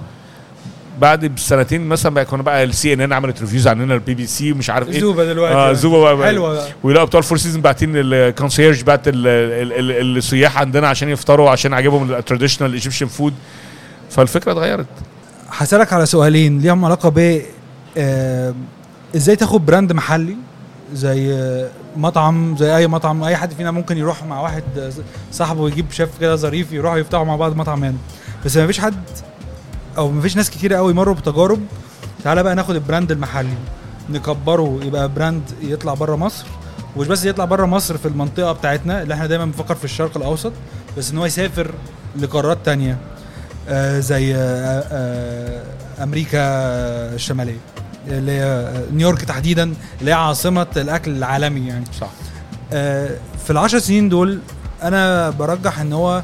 بعد 1.01 1.25
بسنتين 1.25 1.87
مثلا 1.87 2.13
بقى 2.13 2.25
كنا 2.25 2.43
بقى 2.43 2.63
ال 2.63 2.93
CNN 2.93 3.13
عملت 3.13 3.41
reviews 3.41 3.67
عننا 3.67 3.93
البي 3.93 4.13
بي 4.13 4.25
سي 4.27 4.51
ومش 4.51 4.69
عارف 4.69 4.89
إيه. 4.89 4.99
زوبه 4.99 5.25
دلوقتي 5.25 5.55
آه 5.55 5.73
زوبا 5.73 6.13
بقى 6.13 6.27
حلوة 6.27 6.53
بقى. 6.53 6.67
ويلاقوا 6.83 7.07
بتوع 7.07 7.19
ال 7.19 7.23
Four 7.23 7.37
Seasons 7.37 7.61
باعتين 7.61 7.91
ال 7.95 8.04
concierge 8.04 8.83
بعت 8.83 9.07
ال- 9.07 9.13
ال- 9.27 9.91
ال- 9.91 10.17
السياح 10.17 10.57
عندنا 10.57 10.87
عشان 10.87 11.09
يفطروا 11.09 11.49
عشان 11.49 11.73
عجبهم 11.73 12.13
ال 12.13 12.18
traditional 12.18 12.73
Egyptian 12.73 13.05
food 13.05 13.33
فالفكرة 14.09 14.51
اتغيرت. 14.51 14.85
هسألك 15.49 15.93
على 15.93 16.05
سؤالين 16.05 16.59
ليهم 16.59 16.85
علاقة 16.85 17.09
ب 17.09 17.41
آه، 17.97 18.53
إزاي 19.15 19.35
تاخد 19.35 19.65
brand 19.65 19.93
محلي؟ 19.93 20.35
زي 20.93 21.33
آه، 21.33 21.69
مطعم 21.97 22.57
زي 22.57 22.77
أي 22.77 22.87
مطعم 22.87 23.23
أي 23.23 23.35
حد 23.37 23.53
فينا 23.53 23.71
ممكن 23.71 23.97
يروح 23.97 24.23
مع 24.23 24.41
واحد 24.41 24.63
آه، 24.77 24.91
صاحبه 25.31 25.67
يجيب 25.67 25.85
شيف 25.91 26.09
كده 26.21 26.35
ظريف 26.35 26.71
يروحوا 26.71 26.97
يفتحوا 26.97 27.23
مع 27.25 27.35
بعض 27.35 27.55
مطعم 27.55 27.83
هنا 27.83 27.97
بس 28.45 28.57
ما 28.57 28.67
فيش 28.67 28.79
حد 28.79 28.95
أو 29.97 30.11
ما 30.11 30.21
فيش 30.21 30.35
ناس 30.35 30.49
كتير 30.49 30.73
قوي 30.73 30.93
مروا 30.93 31.15
بتجارب. 31.15 31.59
تعالى 32.23 32.43
بقى 32.43 32.55
ناخد 32.55 32.75
ال 32.75 32.81
brand 32.81 33.11
المحلي. 33.11 33.53
نكبره 34.09 34.79
يبقى 34.83 35.09
brand 35.13 35.41
يطلع 35.61 35.93
بره 35.93 36.15
مصر. 36.15 36.45
ومش 36.95 37.07
بس 37.07 37.25
يطلع 37.25 37.45
بره 37.45 37.65
مصر 37.65 37.97
في 37.97 38.07
المنطقة 38.07 38.51
بتاعتنا 38.51 39.01
اللي 39.01 39.13
إحنا 39.13 39.27
دايما 39.27 39.45
بنفكر 39.45 39.75
في 39.75 39.85
الشرق 39.85 40.17
الأوسط 40.17 40.51
بس 40.97 41.11
إن 41.11 41.17
هو 41.17 41.25
يسافر 41.25 41.71
لقارات 42.19 42.57
تانية 42.65 42.97
آه 43.69 43.99
زي 43.99 44.35
آه 44.35 44.83
آه 44.91 45.63
أمريكا 46.03 46.39
الشمالية 47.15 47.57
اللي 48.07 48.31
هي 48.31 48.43
آه، 48.43 48.83
نيويورك 48.93 49.21
تحديدا 49.21 49.73
اللي 49.99 50.11
هي 50.11 50.15
عاصمة 50.15 50.67
الأكل 50.77 51.11
العالمي 51.11 51.67
يعني. 51.67 51.85
صح. 52.01 52.09
آه، 52.73 53.09
في 53.45 53.49
العشر 53.49 53.79
سنين 53.79 54.09
دول 54.09 54.39
أنا 54.83 55.29
برجح 55.29 55.79
إن 55.79 55.93
هو 55.93 56.23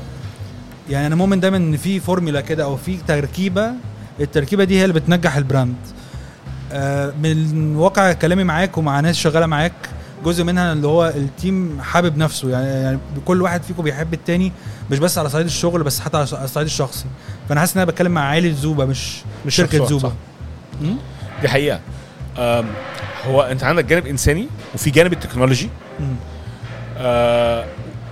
يعني 0.90 1.08
أنا 1.08 1.16
مؤمن 1.16 1.40
دايما 1.40 1.58
إن 1.58 1.78
في 1.78 2.00
فورمولا 2.00 2.42
كده 2.42 2.64
أو 2.64 2.78
في 2.78 2.98
تركيبة 3.08 3.72
التركيبة 4.20 4.64
دي 4.64 4.80
هي 4.80 4.86
اللي 4.86 4.94
بتنجح 4.94 5.36
ال 5.36 5.42
brand. 5.42 5.76
آه، 6.72 7.14
من 7.24 7.76
واقع 7.76 8.14
كلامي 8.14 8.44
معاك 8.44 8.78
ومع 8.78 9.00
ناس 9.00 9.16
شغالة 9.16 9.46
معاك 9.46 9.74
جزء 10.26 10.44
منها 10.44 10.74
اللي 10.74 10.88
هو 10.88 11.08
ال 11.16 11.29
team 11.29 11.82
حابب 11.82 12.18
نفسه. 12.18 12.50
يعني 12.50 12.68
يعني 12.68 13.00
كل 13.26 13.42
واحد 13.42 13.64
فيكم 13.64 13.84
بيحب 13.84 14.14
التاني 14.14 14.52
مش 14.92 15.00
بس 15.00 15.18
على 15.18 15.30
صعيد 15.30 15.46
الشغل 15.46 15.84
بس 15.84 16.00
حتى 16.00 16.18
على 16.18 16.24
الصعيد 16.24 16.68
الشخصي. 16.68 17.06
فأنا 17.50 17.60
حاسس 17.60 17.74
إن 17.76 17.82
أنا 17.82 17.92
بتكلم 17.92 18.12
مع 18.12 18.22
عائلة 18.22 18.52
زوبا 18.52 18.86
مش 18.86 19.18
مش 19.46 19.56
شركة 19.56 19.86
زوبا. 19.86 20.14
مم؟ 20.82 20.96
دي 21.42 21.50
حقيقة. 21.50 21.80
هو 23.28 23.42
أنت 23.42 23.64
عندك 23.64 23.86
جانب 23.86 24.08
إنساني 24.08 24.48
وفي 24.76 24.90
جانب 24.90 25.14
التكنولوجي. 25.14 25.70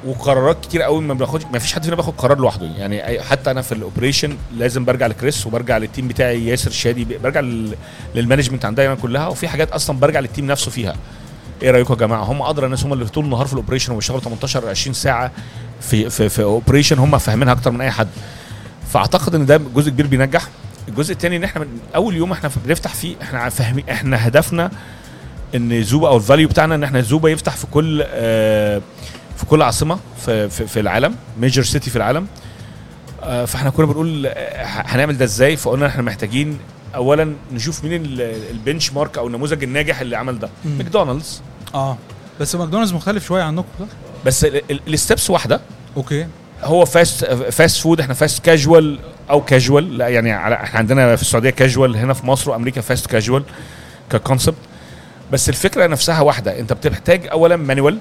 وقرارات 0.05 0.65
كتير 0.65 0.81
قوي 0.81 1.01
ما 1.01 1.13
بناخدش 1.13 1.43
ما 1.53 1.59
فيش 1.59 1.73
حد 1.73 1.83
فينا 1.83 1.95
بياخد 1.95 2.13
قرار 2.17 2.37
لوحده. 2.37 2.65
يعني 2.77 3.21
حتى 3.23 3.51
أنا 3.51 3.61
في 3.61 3.71
ال 3.71 3.78
operation 3.78 4.37
لازم 4.57 4.85
برجع 4.85 5.07
لكريس 5.07 5.47
وبرجع 5.47 5.77
لل 5.77 5.87
team 5.87 6.07
بتاعي 6.07 6.45
ياسر 6.47 6.71
شادي 6.71 7.07
برجع 7.23 7.39
لل- 7.39 7.75
لل 8.15 8.24
management 8.24 8.65
عندنا 8.65 8.85
أنا 8.87 8.95
كلها. 8.95 9.27
وفي 9.27 9.47
حاجات 9.47 9.71
أصلا 9.71 9.99
برجع 9.99 10.19
لل 10.19 10.29
team 10.29 10.47
نفسه 10.47 10.71
فيها. 10.71 10.95
إيه 11.63 11.71
رأيكم 11.71 11.93
يا 11.93 11.99
جماعة؟ 11.99 12.23
هم 12.23 12.41
أدرى 12.41 12.65
الناس 12.65 12.83
هم 12.85 12.93
اللي 12.93 13.05
طول 13.05 13.25
النهار 13.25 13.45
في 13.45 13.53
ال 13.53 13.57
operation 13.57 13.91
وبيشتغلوا 13.93 14.21
18 14.21 14.69
20 14.69 14.93
ساعة 14.93 15.31
في 15.81 16.09
في 16.09 16.29
في 16.29 16.43
operation 16.43 16.99
هم 16.99 17.17
فاهمينها 17.17 17.53
أكتر 17.53 17.71
من 17.71 17.81
أي 17.81 17.91
حد. 17.91 18.07
فأعتقد 18.93 19.35
إن 19.35 19.45
ده 19.45 19.57
جزء 19.75 19.89
كبير 19.89 20.07
بينجح. 20.07 20.47
الجزء 20.87 21.13
الثاني 21.13 21.35
إن 21.35 21.43
إحنا 21.43 21.61
من 21.61 21.67
أول 21.95 22.15
يوم 22.15 22.31
إحنا 22.31 22.49
بنفتح 22.65 22.93
فيه 22.93 23.15
إحنا 23.21 23.49
فاهمين 23.49 23.89
إحنا 23.89 24.27
هدفنا 24.27 24.71
إن 25.55 25.83
زوبا 25.83 26.07
أو 26.07 26.17
ال 26.17 26.22
value 26.22 26.47
بتاعنا 26.47 26.75
إن 26.75 26.83
إحنا 26.83 27.01
زوبا 27.01 27.29
يفتح 27.29 27.55
في 27.55 27.67
كل 27.67 28.03
آه 28.07 28.81
كل 29.51 29.61
عاصمة 29.61 29.99
في 30.25 30.49
في, 30.49 30.67
في 30.67 30.79
العالم 30.79 31.15
major 31.39 31.63
city 31.63 31.89
في 31.89 31.95
العالم. 31.95 32.27
آه 33.23 33.45
فاحنا 33.45 33.69
كنا 33.69 33.85
بنقول 33.85 34.25
آه، 34.25 34.63
هنعمل 34.65 35.17
ده 35.17 35.25
إزاي؟ 35.25 35.57
فقلنا 35.57 35.87
إحنا 35.87 36.01
محتاجين 36.01 36.57
اولا 36.95 37.33
نشوف 37.53 37.83
مين 37.83 38.05
ال- 38.05 38.21
ال 38.51 38.93
benchmark 38.93 39.17
أو 39.17 39.27
النموذج 39.27 39.63
الناجح 39.63 39.99
اللي 40.01 40.17
عمل 40.17 40.39
ده. 40.39 40.49
ماكدونالدز 40.65 41.41
آه. 41.75 41.97
بس 42.39 42.55
ماكدونالدز 42.55 42.93
مختلف 42.93 43.25
شوية 43.25 43.43
عنكم 43.43 43.67
صح؟ 43.79 43.85
بس 44.25 44.45
ال 44.87 44.94
steps 44.94 45.29
واحدة. 45.29 45.61
okay. 45.97 46.27
هو 46.63 46.85
fast 46.85 47.25
fast 47.25 47.81
food 47.81 47.99
إحنا 47.99 48.13
fast 48.13 48.45
casual 48.45 48.99
أو 49.29 49.41
كاجوال 49.45 49.97
لا 49.97 50.07
يعني 50.07 50.31
على 50.31 50.55
إحنا 50.55 50.79
عندنا 50.79 51.15
في 51.15 51.21
السعودية 51.21 51.49
كاجوال 51.49 51.95
هنا 51.97 52.13
في 52.13 52.25
مصر 52.25 52.51
وأمريكا 52.51 52.81
fast 52.81 53.07
casual 53.07 53.43
ك 54.11 54.17
concept 54.17 54.55
بس 55.31 55.49
الفكرة 55.49 55.87
نفسها 55.87 56.21
واحدة 56.21 56.59
أنت 56.59 56.73
بتحتاج 56.73 57.27
اولا 57.27 57.55
manual 57.55 57.97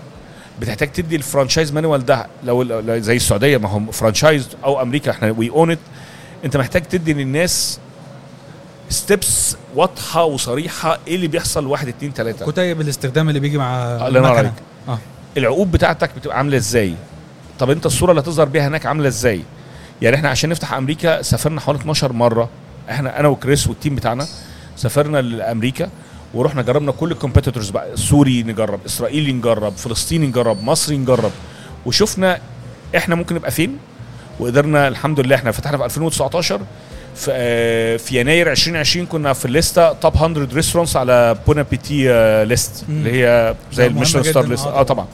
بتحتاج 0.61 0.93
تدي 0.93 1.17
ال 1.17 1.22
franchise 1.22 1.73
manual 1.73 2.07
ده. 2.07 2.27
لو 2.45 2.99
زي 2.99 3.17
السعودية 3.17 3.57
ما 3.57 3.69
هم 3.69 3.91
franchise 3.91 4.49
أو 4.65 4.83
أمريكا 4.83 5.11
إحنا 5.11 5.31
we 5.39 5.51
own 5.51 5.71
it 5.71 5.79
أنت 6.45 6.57
محتاج 6.57 6.83
تدي 6.83 7.13
للناس 7.13 7.79
steps 8.89 9.57
واضحة 9.75 10.25
وصريحة 10.25 10.99
إيه 11.09 11.15
اللي 11.17 11.29
بيحصل 11.29 11.67
واحد 11.67 11.89
اتنين 11.89 12.15
تلاتة. 12.15 12.51
كتيب 12.51 12.81
الاستخدام 12.81 13.29
اللي 13.29 13.41
بيجي 13.41 13.59
مع 13.59 13.85
الله 13.85 14.07
ينور 14.07 14.19
المكنة. 14.19 14.39
عليك. 14.39 14.53
آه. 14.89 14.99
العقود 15.37 15.73
بتاعتك 15.73 16.11
بتبقى 16.17 16.37
عاملة 16.39 16.57
إزاي؟ 16.57 16.95
طب 17.59 17.71
أنت 17.71 17.87
الصورة 17.87 18.11
اللي 18.11 18.21
هتظهر 18.23 18.47
بيها 18.47 18.69
هناك 18.69 18.87
عاملة 18.87 19.09
إزاي؟ 19.09 19.43
يعني 20.03 20.17
إحنا 20.17 20.29
عشان 20.29 20.51
نفتح 20.51 20.75
أمريكا 20.75 21.23
سافرنا 21.23 21.61
حوالي 21.61 21.81
12 21.81 22.13
مرة. 22.13 22.49
إحنا 22.91 23.21
أنا 23.21 23.29
وكريس 23.29 23.67
وال 23.67 23.76
team 23.76 23.95
بتاعنا 23.95 24.27
سافرنا 24.77 25.19
لأمريكا. 25.23 25.91
ورحنا 26.35 26.63
جربنا 26.63 26.93
كل 26.93 27.11
ال 27.13 27.18
competitors 27.18 27.71
بقى 27.71 27.97
سوري 27.97 28.43
نجرب 28.43 28.81
إسرائيلي 28.87 29.33
نجرب 29.33 29.73
فلسطيني 29.77 30.27
نجرب 30.27 30.65
مصري 30.65 30.97
نجرب. 30.97 31.31
وشفنا 31.87 32.39
إحنا 32.97 33.15
ممكن 33.15 33.35
نبقى 33.35 33.51
فين؟ 33.51 33.77
وقدرنا 34.41 34.89
الحمد 34.89 35.21
لله 35.21 35.37
إحنا 35.37 35.51
فتحنا 35.51 35.79
في 35.79 35.85
2019 35.85 36.61
في, 37.15 37.31
آه، 37.33 37.97
في 37.97 38.21
يناير 38.21 38.51
2020 38.53 39.07
كنا 39.07 39.33
في 39.33 39.45
الليستة 39.45 39.93
top 39.93 40.17
100 40.17 40.49
restaurants 40.55 40.97
على 40.97 41.37
Bon 41.47 41.63
Appétit 41.63 42.11
آه، 42.13 42.45
list. 42.45 42.85
اللي 42.89 43.13
هي 43.13 43.55
زي 43.73 43.87
الميشلان 43.87 44.23
جداً، 44.23 44.31
star 44.31 44.45
آه 44.45 44.49
list. 44.49 44.67
آه 44.67 44.83
طبعا. 44.83 45.07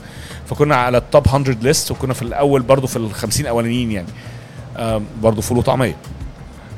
فكنا 0.51 0.77
على 0.77 0.99
ال 0.99 1.06
top 1.06 1.29
100 1.35 1.57
list 1.63 1.91
وكنا 1.91 2.15
في 2.15 2.23
الأول 2.23 2.63
برضو 2.63 2.87
في 2.87 2.97
ال 2.97 3.15
50 3.15 3.47
اولانيين 3.47 3.93
يعني. 3.93 4.09
آم، 4.79 5.05
برضو 5.23 5.41
فول 5.41 5.59
وطعمية. 5.59 5.97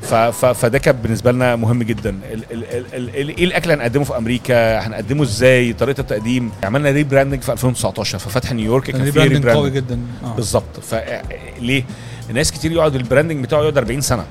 فده 0.01 0.77
كان 0.77 0.95
بالنسبة 0.95 1.31
لنا 1.31 1.55
مهم 1.55 1.83
جدا. 1.83 2.15
إيه 2.31 3.45
الأكل 3.45 3.71
هنقدمه 3.71 4.03
في 4.03 4.17
أمريكا؟ 4.17 4.79
هنقدمه 4.79 5.23
إزاي؟ 5.23 5.73
طريقة 5.73 6.01
التقديم؟ 6.01 6.51
عملنا 6.63 6.91
rebranding 6.91 7.41
في 7.41 7.51
2019 7.51 8.17
ففتح 8.17 8.53
نيويورك 8.53 8.83
كان 8.83 9.11
في 9.11 9.19
rebranding 9.19 9.47
قوي 9.47 9.69
جدا. 9.69 9.99
آه. 10.23 10.33
بالظبط. 10.35 10.79
فليه 10.81 11.83
الناس 12.29 12.51
كتير 12.51 12.71
يقعد 12.71 12.95
ال 12.95 13.00
branding 13.00 13.43
بتاعه 13.43 13.59
يقعد 13.59 13.77
40 13.77 14.01
سنة. 14.01 14.25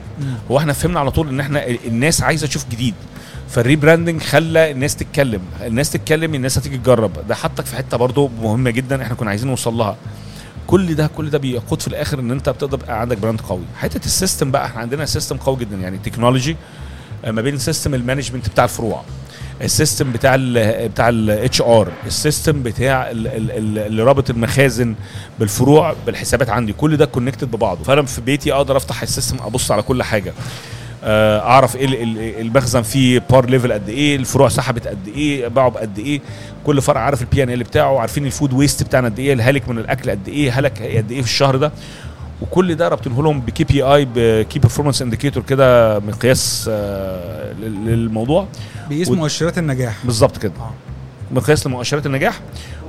هو 0.51 0.59
إحنا 0.59 0.73
فهمنا 0.73 1.01
على 1.01 1.11
طول 1.11 1.29
إن 1.29 1.41
إحنا 1.41 1.67
الناس 1.67 2.23
عايزة 2.23 2.47
تشوف 2.47 2.67
جديد. 2.71 2.95
فال 3.49 3.61
rebranding 3.61 4.23
خلى 4.23 4.71
الناس 4.71 4.97
تتكلم. 4.97 5.41
الناس 5.67 5.91
تتكلم 5.91 6.35
الناس 6.35 6.59
هتيجي 6.59 6.79
تجرب. 6.79 7.29
ده 7.29 7.35
حطك 7.35 7.67
في 7.67 7.77
حتة 7.77 7.97
برضو 7.97 8.31
مهمة 8.43 8.71
جدا 8.71 9.03
إحنا 9.03 9.15
كنا 9.15 9.31
عايزين 9.31 9.49
نوصل 9.49 9.75
لها. 9.75 9.97
كل 10.69 10.95
ده 10.95 11.07
كل 11.07 11.31
ده 11.31 11.39
بيقود 11.39 11.81
في 11.83 11.89
الآخر 11.89 12.19
إن 12.21 12.31
أنت 12.31 12.49
بتقدر 12.49 12.79
يبقى 12.83 13.01
عندك 13.01 13.19
brand 13.19 13.41
قوي. 13.41 13.63
حتة 13.77 14.05
ال 14.07 14.13
system 14.13 14.51
بقى 14.51 14.67
إحنا 14.67 14.81
عندنا 14.81 15.07
system 15.07 15.37
قوي 15.37 15.57
جدا. 15.57 15.77
يعني 15.77 15.99
technology 15.99 16.57
ما 17.27 17.43
بين 17.43 17.59
system 17.59 17.95
ال 17.95 18.00
management 18.00 18.49
بتاع 18.49 18.65
الفروع 18.65 19.03
ال 19.63 19.70
system 19.70 20.13
بتاع 20.13 20.35
ال 20.35 20.89
بتاع 20.89 21.09
ال 21.09 21.61
HR 21.61 21.89
ال 22.07 22.15
system 22.15 22.63
بتاع 22.63 23.11
ال- 23.11 23.27
ال- 23.27 23.51
ال- 23.51 23.79
اللي 23.79 24.03
رابط 24.03 24.31
المخازن 24.31 24.95
بالفروع 25.39 25.95
بالحسابات 26.07 26.51
عندي. 26.51 26.73
كل 26.73 26.97
ده 26.97 27.05
connected 27.07 27.51
ببعضه. 27.51 27.85
فأنا 27.85 28.03
في 28.03 28.21
بيتي 28.21 28.53
أقدر 28.53 28.77
أفتح 28.77 29.03
ال 29.03 29.08
system 29.08 29.37
أبص 29.43 29.71
على 29.71 29.83
كل 29.83 30.03
حاجة. 30.03 30.31
آه، 30.31 30.33
أعرف 31.05 31.77
إيه 31.77 31.85
ال- 31.87 32.03
ال- 32.03 32.41
المخزن 32.41 32.83
فيه 32.83 33.23
par 33.31 33.51
level 33.51 33.73
قد 33.73 33.89
إيه 33.89 34.17
الفروع 34.17 34.49
سحبت 34.49 34.87
قد 34.89 35.09
إيه 35.09 35.49
باعوا 35.49 35.71
بقد 35.71 35.99
إيه. 35.99 36.21
كل 36.67 36.83
فرع 36.83 37.01
عارف 37.01 37.23
ال 37.23 37.43
P&L 37.43 37.63
بتاعه 37.63 37.99
عارفين 37.99 38.27
ال 38.27 38.32
food 38.32 38.53
waste 38.53 38.83
بتاعنا 38.83 39.09
قد 39.09 39.19
إيه 39.19 39.33
الهالك 39.33 39.69
من 39.69 39.79
الأكل 39.79 40.11
قد 40.11 40.29
إيه 40.29 40.59
هلك 40.59 40.83
قد 40.83 41.11
إيه 41.11 41.21
في 41.23 41.27
الشهر 41.29 41.57
ده. 41.57 41.73
وكل 42.43 42.75
ده 42.75 42.89
رابطينه 42.89 43.23
لهم 43.23 43.41
ب 43.41 43.65
KPI 43.65 43.83
ب 43.83 44.09
key 44.15 44.59
performance 44.59 45.03
indicator 45.03 45.43
كده 45.43 45.99
مقياس 45.99 46.67
آه، 46.73 47.53
لل- 47.53 47.87
للموضوع. 47.87 48.47
بيقيس 48.89 49.09
مؤشرات 49.11 49.59
النجاح. 49.59 49.97
بالظبط 50.05 50.39
كده. 50.39 50.53
آه. 50.61 50.73
مقياس 51.31 51.67
لمؤشرات 51.67 52.07
النجاح 52.07 52.41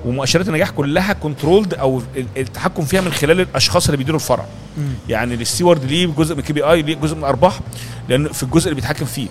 ومؤشرات 0.05 0.47
النجاح 0.47 0.69
كلها 0.69 1.13
controlled 1.13 1.73
أو 1.73 2.01
ال- 2.17 2.25
التحكم 2.37 2.85
فيها 2.85 3.01
من 3.01 3.11
خلال 3.11 3.39
الأشخاص 3.41 3.85
اللي 3.85 3.97
بيديروا 3.97 4.19
الفرع 4.19 4.45
مم. 4.77 4.83
يعني 5.09 5.33
ال 5.33 5.39
steward 5.40 5.83
ليه 5.85 6.07
جزء 6.07 6.35
من 6.35 6.41
KPI 6.41 6.81
ليه 6.81 6.95
جزء 6.95 7.15
من 7.15 7.19
الارباح 7.21 7.59
لأن 8.09 8.27
في 8.31 8.43
الجزء 8.43 8.65
اللي 8.65 8.75
بيتحكم 8.75 9.05
فيه 9.05 9.27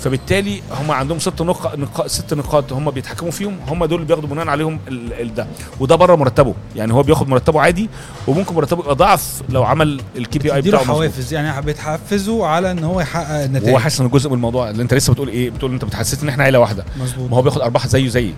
فبالتالي 0.00 0.62
هم 0.80 0.90
عندهم 0.90 1.18
ست 1.18 1.42
نقاط 1.42 1.78
نقا 1.78 2.08
ست 2.08 2.34
نقاط 2.34 2.72
هم 2.72 2.90
بيتحكموا 2.90 3.30
فيهم. 3.30 3.56
هم 3.68 3.84
دول 3.84 3.96
اللي 3.96 4.06
بياخدوا 4.06 4.28
بناء 4.28 4.48
عليهم 4.48 4.78
ال 4.88 5.12
ال 5.12 5.34
ده. 5.34 5.46
وده 5.80 5.96
بره 5.96 6.16
مرتبه. 6.16 6.54
يعني 6.76 6.94
هو 6.94 7.02
بياخد 7.02 7.28
مرتبه 7.28 7.60
عادي 7.60 7.88
وممكن 8.26 8.54
مرتبه 8.54 8.80
يبقى 8.82 8.94
ضعف 8.94 9.42
لو 9.48 9.64
عمل 9.64 10.00
ال 10.16 10.38
KPI 10.38 10.62
بتاعه. 10.62 10.84
حوافز. 10.84 11.34
يعني 11.34 11.62
بتحفزه 11.62 12.46
على 12.46 12.70
إن 12.70 12.84
هو 12.84 13.00
يحقق 13.00 13.44
النتائج. 13.44 13.68
وهو 13.68 13.78
حاسس 13.78 14.00
إن 14.00 14.08
جزء 14.08 14.28
من 14.28 14.34
الموضوع 14.34 14.70
اللي 14.70 14.82
أنت 14.82 14.94
لسه 14.94 15.12
بتقول 15.12 15.28
إيه 15.28 15.50
بتقول 15.50 15.72
أنت 15.72 15.84
بتحسسني 15.84 16.22
إن 16.22 16.28
إحنا 16.28 16.44
عيلة 16.44 16.58
واحدة. 16.58 16.84
مظبوط. 17.00 17.30
ما 17.30 17.36
هو 17.36 17.42
بياخد 17.42 17.60
أرباح 17.60 17.86
زيه 17.86 18.08
زيي. 18.08 18.34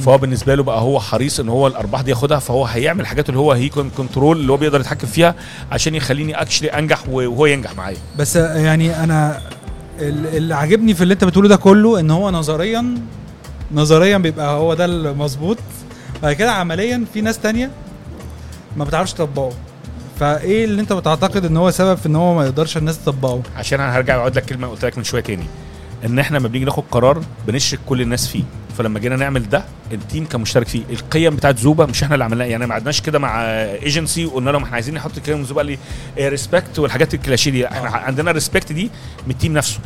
فهو 0.00 0.18
بالنسبة 0.18 0.54
له 0.54 0.62
بقى 0.62 0.80
هو 0.80 1.00
حريص 1.00 1.40
إن 1.40 1.48
هو 1.48 1.66
الأرباح 1.66 2.00
دي 2.00 2.10
ياخدها 2.10 2.38
فهو 2.38 2.64
هيعمل 2.64 3.00
الحاجات 3.00 3.28
اللي 3.28 3.40
هو 3.40 3.52
he 3.52 3.68
control 3.68 4.36
اللي 4.36 4.52
هو 4.52 4.56
بيقدر 4.56 4.80
يتحكم 4.80 5.06
فيها 5.06 5.34
عشان 5.72 5.94
يخليني 5.94 6.42
actually 6.42 6.68
أنجح 6.68 7.08
وهو 7.08 7.46
ينجح 7.46 7.76
معايا. 7.76 7.96
بس 8.18 8.36
يعني 8.36 9.04
أنا 9.04 9.40
اللي 10.00 10.54
عاجبني 10.54 10.94
في 10.94 11.02
اللي 11.02 11.14
انت 11.14 11.24
بتقوله 11.24 11.48
ده 11.48 11.56
كله 11.56 12.00
ان 12.00 12.10
هو 12.10 12.30
نظريا 12.30 12.94
نظريا 13.72 14.18
بيبقى 14.18 14.54
هو 14.56 14.74
ده 14.74 14.84
المظبوط. 14.84 15.56
بعد 16.22 16.32
كده 16.32 16.52
عمليا 16.52 17.04
في 17.14 17.20
ناس 17.20 17.38
تانية 17.38 17.70
ما 18.76 18.84
بتعرفش 18.84 19.12
تطبقه 19.12 19.52
فإيه 20.20 20.64
اللي 20.64 20.80
انت 20.82 20.92
بتعتقد 20.92 21.44
إن 21.44 21.56
هو 21.56 21.70
سبب 21.70 21.94
في 21.98 22.06
إن 22.06 22.16
هو 22.16 22.34
ما 22.34 22.44
يقدرش 22.44 22.76
الناس 22.76 23.04
تطبقه؟ 23.04 23.42
عشان 23.56 23.80
أنا 23.80 23.96
هرجع 23.96 24.16
اقعد 24.16 24.36
لك 24.36 24.44
كلمة 24.44 24.66
قلت 24.68 24.84
لك 24.84 24.98
من 24.98 25.04
شوية 25.04 25.22
تاني. 25.22 25.46
إن 26.04 26.18
إحنا 26.18 26.38
لما 26.38 26.48
بنيجي 26.48 26.64
ناخد 26.64 26.84
قرار 26.90 27.22
بنشرك 27.46 27.80
كل 27.86 28.00
الناس 28.00 28.28
فيه. 28.28 28.42
فلما 28.78 28.98
جينا 28.98 29.16
نعمل 29.16 29.48
ده 29.48 29.64
ال 29.92 29.98
team 29.98 30.24
كان 30.24 30.40
مشترك 30.40 30.68
فيه. 30.68 30.82
القيم 30.90 31.36
بتاعت 31.36 31.58
زوبا 31.58 31.86
مش 31.86 32.02
إحنا 32.02 32.14
اللي 32.14 32.24
عملناها. 32.24 32.48
يعني 32.48 32.66
ما 32.66 32.72
قعدناش 32.72 33.00
كده 33.00 33.18
مع 33.18 33.42
ايجنسي 33.44 34.26
وقلنا 34.26 34.50
لهم 34.50 34.62
إحنا 34.62 34.74
عايزين 34.74 34.94
نحط 34.94 35.18
قيم 35.18 35.44
زوبا 35.44 35.60
لي 35.60 35.78
respect 36.18 36.78
والحاجات 36.78 37.14
الكلاشيه 37.14 37.50
دي. 37.50 37.66
إحنا. 37.66 37.88
عندنا 37.88 38.30
respect 38.30 38.72
دي 38.72 38.90
من 39.26 39.30
ال 39.30 39.34
team 39.34 39.52
نفسه. 39.52 39.78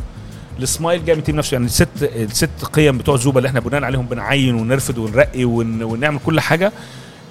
ال 0.59 0.67
smile 0.67 1.05
جاي 1.05 1.15
من 1.15 1.19
ال 1.19 1.22
team 1.22 1.35
نفسه. 1.35 1.55
يعني 1.55 1.65
الست 1.65 1.87
الست 2.03 2.65
قيم 2.73 2.97
بتوع 2.97 3.15
زوبا 3.15 3.37
اللي 3.37 3.49
إحنا 3.49 3.59
بناء 3.59 3.83
عليهم 3.83 4.05
بنعين 4.05 4.55
ونرفد 4.55 4.97
ونرقي 4.97 5.45
ون... 5.45 5.83
ونعمل 5.83 6.19
كل 6.25 6.39
حاجة. 6.39 6.71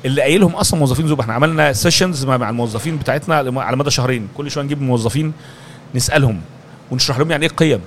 اللي 0.05 0.23
قايلهم 0.23 0.53
أصلا 0.53 0.81
موظفين 0.81 1.09
زوبا. 1.09 1.23
إحنا 1.23 1.35
عملنا 1.35 1.73
sessions 1.73 2.25
مع 2.25 2.51
الموظفين 2.51 2.97
بتاعتنا 2.97 3.35
على 3.61 3.77
مدى 3.77 3.91
شهرين. 3.91 4.29
كل 4.37 4.51
شوية 4.51 4.65
نجيب 4.65 4.83
موظفين 4.83 5.33
نسألهم 5.95 6.41
ونشرح 6.91 7.19
لهم 7.19 7.31
يعني 7.31 7.47
إيه 7.47 7.53
قيم. 7.53 7.81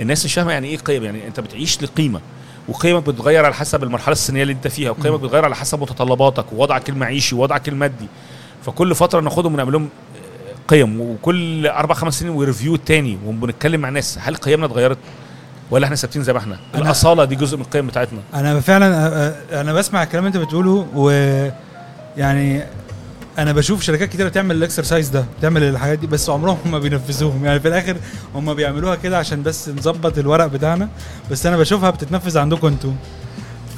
الناس 0.00 0.24
مش 0.24 0.34
فاهمة 0.34 0.52
يعني 0.52 0.68
إيه 0.68 0.76
قيم 0.78 1.04
يعني 1.04 1.26
أنت 1.26 1.40
بتعيش 1.40 1.82
لقيمة 1.82 2.20
وقيمك 2.68 3.02
بتتغير 3.02 3.44
على 3.44 3.54
حسب 3.54 3.82
المرحلة 3.82 4.12
السنية 4.12 4.42
اللي 4.42 4.52
أنت 4.52 4.68
فيها 4.68 4.90
وقيمك 4.90 5.20
بتتغير 5.20 5.44
على 5.44 5.56
حسب 5.56 5.80
متطلباتك 5.82 6.52
ووضعك 6.52 6.88
المعيشي 6.88 7.34
ووضعك 7.34 7.68
المادي. 7.68 8.06
فكل 8.66 8.94
فترة 8.94 9.20
ناخدهم 9.20 9.54
ونعمل 9.54 9.72
لهم 9.72 9.88
قيم 10.68 11.00
وكل 11.00 11.66
أربع 11.66 11.94
خمس 11.94 12.20
سنين 12.20 12.32
و 12.32 12.38
review 12.38 12.74
التاني 12.74 13.18
وبنتكلم 13.26 13.80
مع 13.80 13.88
ناس 13.88 14.18
هل 14.22 14.36
قيمنا 14.36 14.66
اتغيرت 14.66 14.98
ولا 15.70 15.84
إحنا 15.84 15.96
ثابتين 15.96 16.22
زي 16.22 16.32
ما 16.32 16.38
إحنا؟ 16.38 16.58
الأصالة 16.74 17.24
دي 17.24 17.34
جزء 17.34 17.56
من 17.56 17.62
القيم 17.62 17.86
بتاعتنا. 17.86 18.18
أنا 18.34 18.60
فعلا 18.60 18.86
أ- 18.92 19.50
أ- 19.50 19.54
أنا 19.54 19.72
بسمع 19.72 20.02
الكلام 20.02 20.26
اللي 20.26 20.38
أنت 20.38 20.46
بتقوله 20.46 20.86
و 20.94 21.10
يعني 22.16 22.62
أنا 23.38 23.52
بشوف 23.52 23.82
شركات 23.82 24.08
كتيرة 24.08 24.28
بتعمل 24.28 24.56
ال 24.56 24.62
exercise 24.62 25.08
ده 25.08 25.24
بتعمل 25.38 25.62
الحاجات 25.62 25.98
دي 25.98 26.06
بس 26.06 26.30
عمرهم 26.30 26.58
ما 26.66 26.78
بينفذوهم. 26.78 27.44
يعني 27.44 27.60
في 27.60 27.68
الآخر 27.68 27.96
هم 28.34 28.54
بيعملوها 28.54 28.94
كده 28.96 29.18
عشان 29.18 29.42
بس 29.42 29.68
نظبط 29.68 30.18
الورق 30.18 30.46
بتاعنا 30.46 30.88
بس 31.30 31.46
أنا 31.46 31.56
بشوفها 31.56 31.90
بتتنفذ 31.90 32.38
عندكم 32.38 32.66
أنتوا. 32.66 32.92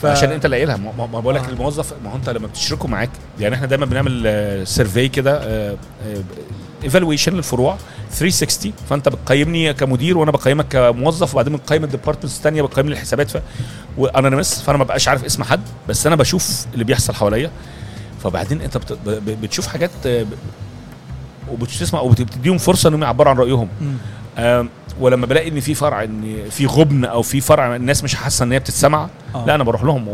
ف... 0.03 0.07
عشان 0.07 0.31
أنت 0.33 0.45
اللي 0.45 0.57
قايلها 0.57 0.77
ما 0.77 1.07
بقول 1.21 1.35
لك 1.35 1.45
آه. 1.45 1.49
الموظف 1.49 1.93
ما 2.05 2.11
هو 2.11 2.17
أنت 2.17 2.29
لما 2.31 2.47
بتشركوا 2.47 2.89
معاك 2.89 3.11
يعني 3.41 3.55
إحنا 3.55 3.67
دايما 3.67 3.87
بنعمل 3.87 4.63
survey 4.67 5.09
كده 5.09 5.41
evaluation 6.85 7.33
للفروع 7.33 7.77
360 8.11 8.73
فأنت 8.91 9.09
بتقيمني 9.09 9.75
كمدير 9.75 10.19
وأنا 10.19 10.31
بقيمك 10.31 10.69
كموظف 10.69 11.35
وبعدين 11.35 11.53
بنقيم 11.57 11.85
ال 11.85 11.89
departments 11.89 12.37
الثانية 12.37 12.63
بقيم 12.63 12.89
الحسابات. 12.89 13.31
ف... 13.31 13.39
و 13.99 14.05
anonymous 14.05 14.63
فأنا 14.63 14.79
ما 14.79 14.85
بقاش 14.85 15.09
عارف 15.09 15.25
اسم 15.25 15.43
حد 15.43 15.61
بس 15.89 16.07
أنا 16.07 16.17
بشوف 16.17 16.67
اللي 16.75 16.85
بيحصل 16.85 17.15
حواليا. 17.15 17.51
فبعدين 18.25 18.61
انت 18.61 18.77
بت... 18.77 18.93
بتشوف 19.43 19.67
حاجات 19.67 19.91
آه، 20.07 20.27
وبتسمع 21.51 22.01
وبتديهم 22.01 22.59
فرصة 22.59 22.89
إنهم 22.89 23.03
يعبروا 23.03 23.31
عن 23.33 23.39
رأيهم 23.39 23.69
ولما 25.01 25.27
بلاقي 25.27 25.49
إن 25.49 25.61
في 25.61 25.75
فرع 25.75 26.05
إن 26.05 26.51
في 26.51 26.67
غبن 26.67 27.05
أو 27.05 27.23
في 27.23 27.41
فرع 27.41 27.77
الناس 27.77 28.05
مش 28.05 28.15
حاسة 28.15 28.43
إن 28.45 28.53
هي 28.53 28.59
بتتسمع 28.59 29.09
آه. 29.35 29.45
لا 29.47 29.55
أنا 29.55 29.65
بروح 29.65 29.83
لهم 29.85 30.09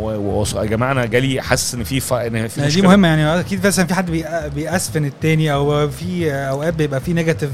يا 0.57 0.65
جماعة 0.65 0.93
أنا 0.93 1.07
جالي 1.07 1.41
حاسس 1.43 1.75
إن 1.75 1.85
في 1.85 2.01
ف... 2.01 2.13
إن 2.13 2.49
في 2.49 2.61
يعني 2.61 2.73
دي. 2.73 2.83
مهمة 2.83 3.09
يعني 3.09 3.41
أكيد 3.41 3.67
مثلا 3.67 3.87
في 3.87 3.95
حد 3.95 4.11
بي- 4.11 4.25
بيأسفن 4.55 5.05
التاني 5.05 5.53
أو 5.53 5.89
في 5.91 6.33
أوقات 6.33 6.75
بيبقى 6.75 7.01
في 7.01 7.13
negative 7.13 7.51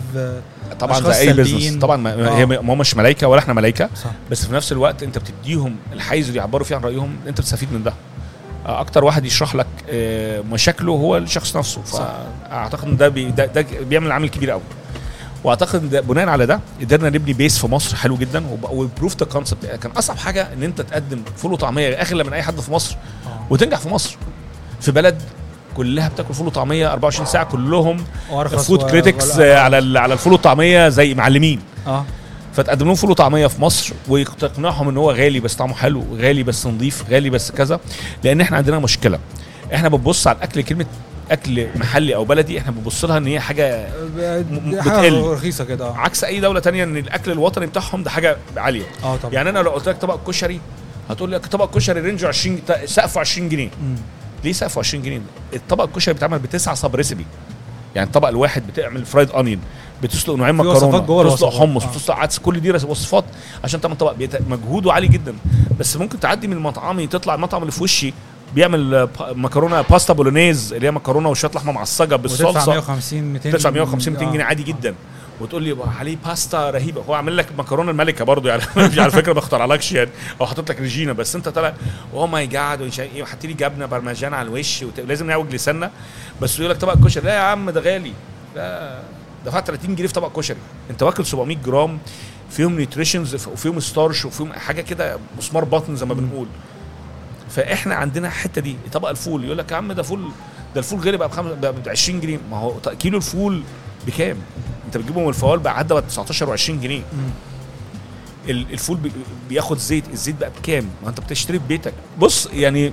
طبعا 0.81 0.99
أشخاص 0.99 1.17
زي 1.17 1.29
أي. 1.29 1.33
business 1.33 1.75
طبعا 1.83 1.97
ما 1.97 2.15
آه. 2.29 2.37
هي 2.39 2.47
ما 2.47 2.73
هم 2.75 2.79
مش 2.79 2.97
ملايكة 2.97 3.27
ولا 3.29 3.41
إحنا 3.41 3.55
ملايكة 3.55 3.91
صح 4.05 4.11
بس 4.31 4.47
في 4.47 4.55
نفس 4.55 4.73
الوقت 4.73 5.03
أنت 5.03 5.19
بتديهم 5.19 5.77
الحيز 5.93 6.27
اللي 6.29 6.39
يعبروا 6.39 6.65
فيه 6.67 6.77
عن 6.77 6.83
رأيهم 6.83 7.17
أنت 7.27 7.41
بتستفيد 7.41 7.73
من 7.73 7.83
ده 7.83 7.91
آه، 7.91 7.95
أكتر 8.66 9.05
واحد 9.05 9.25
يشرح 9.25 9.55
لك 9.55 9.66
آه، 9.90 10.40
مشاكله 10.40 10.92
هو 10.92 11.16
الشخص 11.16 11.57
نفسه. 11.57 11.85
صح. 11.85 11.99
فأعتقد 12.51 12.88
إن 12.88 12.96
ده, 12.96 13.09
بي 13.09 13.31
ده, 13.31 13.46
ده 13.46 13.66
بيعمل 13.81 14.12
عامل 14.12 14.29
كبير 14.29 14.51
قوي 14.51 14.61
وأعتقد 15.44 15.90
ده 15.90 16.01
بناء 16.01 16.29
على 16.29 16.46
ده 16.46 16.61
قدرنا 16.81 17.09
نبني 17.11 17.33
base 17.33 17.59
في 17.59 17.66
مصر 17.66 17.96
حلو 17.96 18.16
جدا 18.16 18.44
و 18.71 18.78
prove 18.78 19.16
the 19.16 19.27
concept 19.27 19.66
كان 19.66 19.92
أصعب 19.92 20.16
حاجة 20.18 20.49
إن 20.53 20.62
أنت 20.62 20.81
تقدم 20.81 21.23
فول 21.37 21.53
وطعمية 21.53 21.88
اغلى 21.94 22.25
من 22.25 22.33
اي 22.33 22.42
حد 22.42 22.61
في 22.61 22.73
مصر 22.73 22.96
آه. 23.27 23.46
وتنجح 23.51 23.79
في 23.79 23.88
مصر. 23.88 24.16
في 24.81 24.92
بلد 24.92 25.23
كلها 25.77 26.09
بتاكل 26.09 26.35
فول 26.35 26.46
وطعمية 26.46 26.92
24 26.92 27.27
ساعة 27.27 27.44
كلهم 27.44 28.05
food 28.59 28.83
critics 28.90 29.38
على 29.40 29.99
على 29.99 30.12
الفول 30.14 30.33
والطعمية 30.33 30.88
زي 30.88 31.14
معلمين. 31.14 31.61
آه. 31.87 32.05
فتقدم 32.55 32.87
لهم 32.87 32.95
فول 32.95 33.11
وطعمية 33.11 33.47
في 33.47 33.63
مصر 33.63 33.93
وتقنعهم 34.09 34.89
إن 34.89 34.97
هو 34.97 35.11
غالي 35.13 35.41
بس 35.41 35.55
طعمه 35.55 35.75
حلو 35.75 36.05
غالي 36.17 36.43
بس 36.43 36.67
نظيف 36.67 37.05
غالي 37.11 37.31
بس 37.31 37.51
كذا 37.51 37.81
لأن 38.25 38.41
إحنا 38.41 38.57
عندنا 38.57 38.79
مشكلة. 38.79 39.19
إحنا 39.75 39.89
بنبص 39.89 40.27
على 40.27 40.37
الأكل 40.37 40.63
كلمة 40.63 40.87
أكل 41.31 41.67
محلي 41.77 42.15
أو 42.15 42.25
بلدي 42.25 42.59
إحنا 42.59 42.73
بنبص 42.73 43.05
لها 43.05 43.19
إن 43.19 43.27
هي 43.27 43.41
حاجة 43.41 43.89
م- 44.51 44.71
بتقل. 44.71 45.23
رخيصة 45.23 45.65
كده. 45.65 45.93
عكس 45.95 46.25
أي 46.25 46.41
دولة 46.41 46.61
تانية 46.61 46.85
إن 46.85 46.97
الأكل 46.97 47.31
الوطني 47.33 47.67
بتاعهم 47.67 48.03
ده 48.03 48.11
حاجة 48.11 48.37
عالية. 48.57 48.85
آه 49.05 49.17
طبعا. 49.17 49.35
يعني 49.35 49.49
أنا 49.51 49.59
لو 49.59 49.71
قلت 49.71 49.89
لك 49.89 49.97
طبق 49.97 50.27
كشري 50.29 50.61
هتقول 51.11 51.31
لي 51.31 51.39
طبق 51.39 51.75
كشري 51.75 52.01
رينجه 52.01 52.29
20 52.29 52.65
تا- 52.67 52.87
سقفه 52.87 53.21
20 53.21 53.49
جنيه. 53.49 53.71
مم. 53.83 53.95
ليه 54.45 54.53
سقفه 54.53 54.79
20 54.79 55.03
جنيه؟ 55.03 55.21
الطبق 55.55 55.85
الكشري 55.85 56.15
بيتعمل 56.15 56.39
بتسعة 56.39 56.75
sub 56.75 56.95
recipe 56.97 57.27
يعني 57.95 58.07
الطبق 58.07 58.29
الواحد 58.29 58.67
بتعمل 58.67 59.05
fried 59.07 59.31
onion 59.31 59.61
بتسلق 60.03 60.35
نوعين 60.35 60.55
مكرونة 60.55 61.33
بتسلق. 61.33 61.51
حمص. 61.61 61.85
بتسلق 61.85 62.17
عدس 62.17 62.39
كل 62.39 62.61
دي 62.61 62.71
وصفات 62.73 63.25
عشان 63.65 63.81
تعمل 63.81 63.97
طبق 63.97 64.15
مجهوده 64.49 64.93
عالي 64.93 65.09
جدا. 65.09 65.35
بس 65.81 65.97
ممكن 65.97 66.21
تعدي 66.21 66.49
من 66.49 66.59
مطعمي 66.59 67.07
تطلع 67.07 67.35
المطعم 67.35 67.61
اللي 67.63 67.73
في 67.73 67.83
وشي 67.83 68.15
بيعمل 68.55 69.09
مكرونة 69.21 69.81
باستا 69.81 70.13
بولونيز 70.13 70.73
اللي 70.73 70.87
هي 70.87 70.91
مكرونة 70.91 71.29
وشوية 71.29 71.51
لحمة 71.55 71.73
معصجة 71.73 72.17
بالصلصة. 72.17 72.71
150 72.71 73.23
200 73.33 73.51
تدفع 73.51 73.71
150 73.71 74.13
200 74.13 74.27
آه. 74.29 74.33
جنيه 74.33 74.45
عادي 74.45 74.63
جدا. 74.63 74.95
وتقول 75.41 75.63
لي 75.63 75.77
عليه 75.99 76.17
باستا 76.27 76.71
رهيبة. 76.71 77.03
هو 77.09 77.15
عامل 77.15 77.37
لك 77.37 77.47
مكرونة 77.59 77.91
الملكة 77.91 78.25
برضو 78.25 78.49
يعني. 78.49 78.63
على 79.01 79.11
فكرة 79.11 79.33
ما 79.33 79.39
اخترعلكش 79.39 79.93
يعني. 79.93 80.11
أو 80.41 80.47
حاطط 80.47 80.71
لك 80.71 80.81
ريجينا 80.81 81.13
بس 81.13 81.37
انت 81.37 81.49
طالع 81.49 81.75
oh 82.14 82.27
my 82.27 82.47
God 82.47 82.83
ومش 82.83 83.01
إيه 83.01 83.23
وحاطط 83.23 83.45
لي 83.45 83.53
جبنة 83.53 83.87
برمجان 83.87 84.35
على 84.35 84.49
الوش 84.49 84.83
وت- 84.83 85.01
لازم 85.01 85.27
نعوج 85.27 85.55
لساننا. 85.55 85.91
بس 86.43 86.59
يقول 86.59 86.71
لك 86.71 86.77
طبق 86.77 86.95
كشري 87.07 87.25
لا 87.27 87.35
يا 87.35 87.41
عم 87.41 87.71
ده 87.71 87.81
غالي. 87.81 88.13
لا. 88.57 89.01
دفعت 89.46 89.66
30 89.66 89.94
جنيه 89.96 90.07
في 90.09 90.14
طبق 90.14 90.37
كشري. 90.38 90.57
انت 90.90 91.03
واكل 91.03 91.26
700 91.26 91.57
جرام 91.57 91.98
فيهم 92.50 92.76
nutritions 92.77 93.35
وفيهم 93.48 93.81
starch 93.81 94.25
وفيهم 94.24 94.53
حاجة 94.53 94.81
كده 94.81 95.18
مسمار 95.38 95.64
بطن 95.64 95.96
زي 95.96 96.07
ما 96.07 96.14
بنقول. 96.14 96.46
فاحنا 97.50 97.94
عندنا 97.94 98.29
الحتة 98.29 98.61
دي 98.61 98.76
طبق 98.92 99.09
الفول 99.09 99.44
يقول 99.44 99.59
لك 99.59 99.70
يا 99.72 99.76
عم 99.76 99.92
ده 99.92 100.03
فول 100.03 100.20
ده 100.74 100.79
الفول 100.81 101.00
غالي 101.00 101.16
بقى 101.16 101.29
ب 101.72 101.88
20 101.88 102.20
جنيه. 102.20 102.38
ما 102.50 102.57
هو 102.57 102.74
كيلو 102.98 103.16
الفول 103.18 103.62
بكام؟ 104.07 104.37
انت 104.87 104.96
بتجيبه 104.96 105.20
من 105.20 105.29
الفوال 105.29 105.59
بقى 105.59 105.79
عدى 105.79 105.94
بقى 105.94 106.03
19 106.03 106.57
و20 106.57 106.70
جنيه. 106.70 107.03
الفول 108.48 108.96
بي- 108.96 109.12
بياخد 109.48 109.79
زيت 109.79 110.05
الزيت 110.12 110.37
بقى 110.40 110.50
بكام؟ 110.62 110.85
ما 111.03 111.09
انت 111.09 111.20
بتشتري 111.20 111.59
في 111.59 111.64
بيتك. 111.68 111.92
بص 112.18 112.48
يعني 112.53 112.92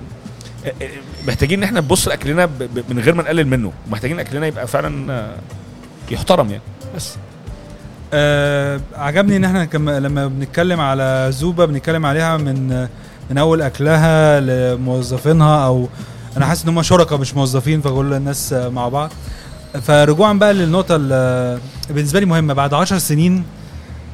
آه، 0.66 0.74
آه، 0.82 0.90
محتاجين 1.28 1.58
إن 1.60 1.64
إحنا 1.64 1.80
نبص 1.80 2.08
لأكلنا 2.08 2.46
من 2.90 3.00
غير 3.00 3.16
ما 3.16 3.24
نقلل 3.24 3.48
منه. 3.48 3.74
ومحتاجين 3.88 4.20
أكلنا 4.20 4.48
يبقى 4.48 4.68
فعلا 4.68 5.36
يحترم 6.12 6.50
يعني. 6.50 6.64
بس. 6.96 7.16
آه 8.14 8.80
عجبني 8.96 9.38
إن 9.38 9.44
إحنا 9.46 9.66
كم 9.66 9.90
لما 9.90 10.28
بنتكلم 10.28 10.80
على 10.82 11.28
زوبا 11.32 11.66
بنتكلم 11.66 12.06
عليها 12.06 12.38
من 12.38 12.88
من 13.30 13.38
أول 13.38 13.62
أكلها 13.62 14.40
لموظفينها 14.40 15.66
أو 15.66 15.88
أنا 16.38 16.46
حاسس 16.46 16.64
إن 16.64 16.70
هم 16.70 16.82
شركاء 16.82 17.20
مش 17.20 17.34
موظفين 17.36 17.82
فكل 17.82 18.14
الناس 18.14 18.54
مع 18.54 18.90
بعض. 18.90 19.12
فرجوعا 19.82 20.34
بقى 20.34 20.54
للنقطة 20.54 20.96
اللي 20.96 21.60
بالنسبة 21.90 22.20
لي 22.20 22.26
مهمة. 22.26 22.54
بعد 22.54 22.74
عشر 22.74 22.98
سنين 22.98 23.44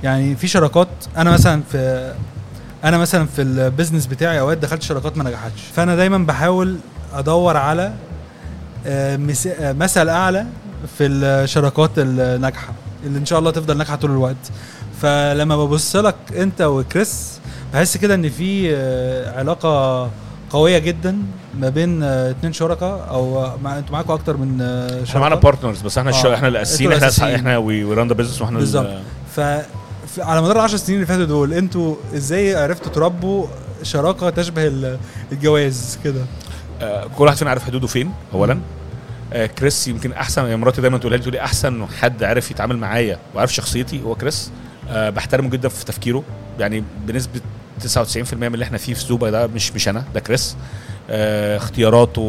يعني 0.04 0.36
في 0.36 0.48
شراكات. 0.48 0.88
أنا 1.18 1.32
مثلا 1.32 1.62
في 1.72 2.14
أنا 2.84 2.98
مثلا 2.98 3.26
في 3.26 3.42
البيزنس 3.42 4.06
بتاعي 4.06 4.40
أوقات 4.40 4.58
دخلت 4.58 4.82
شراكات 4.82 5.18
ما 5.18 5.24
نجحتش. 5.24 5.62
فأنا 5.76 5.96
دايما 5.96 6.18
بحاول 6.18 6.78
أدور 7.14 7.58
على 7.58 7.94
آه، 8.88 9.20
آه، 9.60 9.74
مثل 9.74 10.10
أعلى 10.10 10.46
في 10.98 11.06
الشراكات 11.06 11.92
الناجحة 11.98 12.74
اللي 13.06 13.20
إن 13.20 13.26
شاء 13.26 13.40
الله 13.40 13.52
تفضل 13.52 13.78
ناجحة 13.78 13.96
طول 13.96 14.12
الوقت 14.12 14.36
فلما 15.02 15.66
ببص 15.66 15.96
لك 15.96 16.16
أنت 16.38 16.62
وكريس 16.62 17.40
بحس 17.74 17.98
كده 17.98 18.16
إن 18.16 18.30
في 18.30 18.76
آه، 18.76 19.40
علاقة 19.40 20.10
قوية 20.50 20.78
جدا 20.78 21.18
ما 21.60 21.70
بين 21.70 22.04
آه، 22.04 22.30
اتنين 22.32 22.54
شركاء 22.54 23.08
أو 23.10 23.44
آه، 23.46 23.58
مع 23.64 23.78
أنتوا 23.78 23.94
معاكم 23.94 24.14
أكتر 24.14 24.38
من 24.38 24.62
آه، 24.62 24.88
إحنا 24.94 25.06
شركاء 25.06 25.22
معانا 25.22 25.36
partners 25.36 25.82
بس 25.82 25.98
إحنا 25.98 26.12
آه. 26.12 26.34
إحنا 26.34 26.48
الأساسيين 26.48 26.92
إحنا. 26.92 27.36
إحنا 27.36 27.58
we 27.58 27.84
run 27.84 28.08
the 28.08 28.14
business 28.14 28.42
وإحنا 28.42 28.58
ال- 28.58 28.64
بالظبط. 28.64 28.90
ف 29.36 29.40
على 30.20 30.42
مدار 30.42 30.56
العشر 30.56 30.78
سنين 30.78 30.96
اللي 30.96 31.08
فاتوا 31.08 31.26
دول 31.26 31.54
أنتوا 31.54 31.96
إزاي 32.16 32.56
عرفتوا 32.56 32.92
تربوا 32.92 33.48
شراكة 33.84 34.30
تشبه 34.30 34.68
ال- 34.68 34.98
الجواز 35.32 36.00
كده 36.04 36.22
آه، 36.82 37.08
كل 37.18 37.24
واحد 37.26 37.38
فينا 37.38 37.50
عارف 37.50 37.66
حدوده 37.66 37.88
فين 37.88 38.12
اولا 38.34 38.60
كريس 39.60 39.88
يمكن 39.88 40.14
أحسن 40.14 40.46
يا 40.46 40.56
مراتي 40.56 40.82
دايما 40.82 40.98
تقولها 40.98 41.18
لي 41.18 41.22
تقول 41.24 41.34
لي 41.34 41.42
أحسن 41.42 41.86
حد 42.00 42.24
عارف 42.24 42.52
يتعامل 42.52 42.78
معايا 42.78 43.20
وعارف 43.36 43.54
شخصيتي 43.54 44.02
هو 44.04 44.16
كريس. 44.16 44.52
آه، 44.90 45.10
بحترمه 45.10 45.50
جدا 45.50 45.70
في 45.70 45.86
تفكيره 45.86 46.24
يعني 46.60 46.84
بنسبة 47.08 47.42
99% 47.80 48.34
من 48.34 48.54
اللي 48.54 48.66
إحنا 48.66 48.78
فيه 48.78 48.94
في 48.94 49.06
زوبا 49.06 49.30
ده 49.30 49.48
مش 49.48 49.72
مش 49.72 49.90
أنا 49.90 50.04
ده 50.14 50.20
كريس. 50.20 50.56
آه، 51.10 51.58
اختياراته 51.58 52.22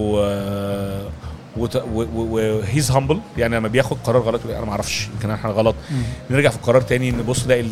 و 1.57 1.84
he's 1.84 2.91
humble 2.91 3.21
يعني 3.39 3.57
لما 3.57 3.69
بياخد 3.69 3.97
قرار 4.05 4.23
غلط 4.23 4.41
يقول 4.45 4.55
أنا 4.57 4.65
ما 4.65 4.71
أعرفش 4.73 5.09
يمكن 5.15 5.31
إحنا 5.31 5.51
غلط. 5.51 5.75
نرجع 6.31 6.51
في 6.51 6.57
القرار 6.57 6.81
تاني 6.83 7.11
نبص 7.11 7.47
نلاقي 7.47 7.65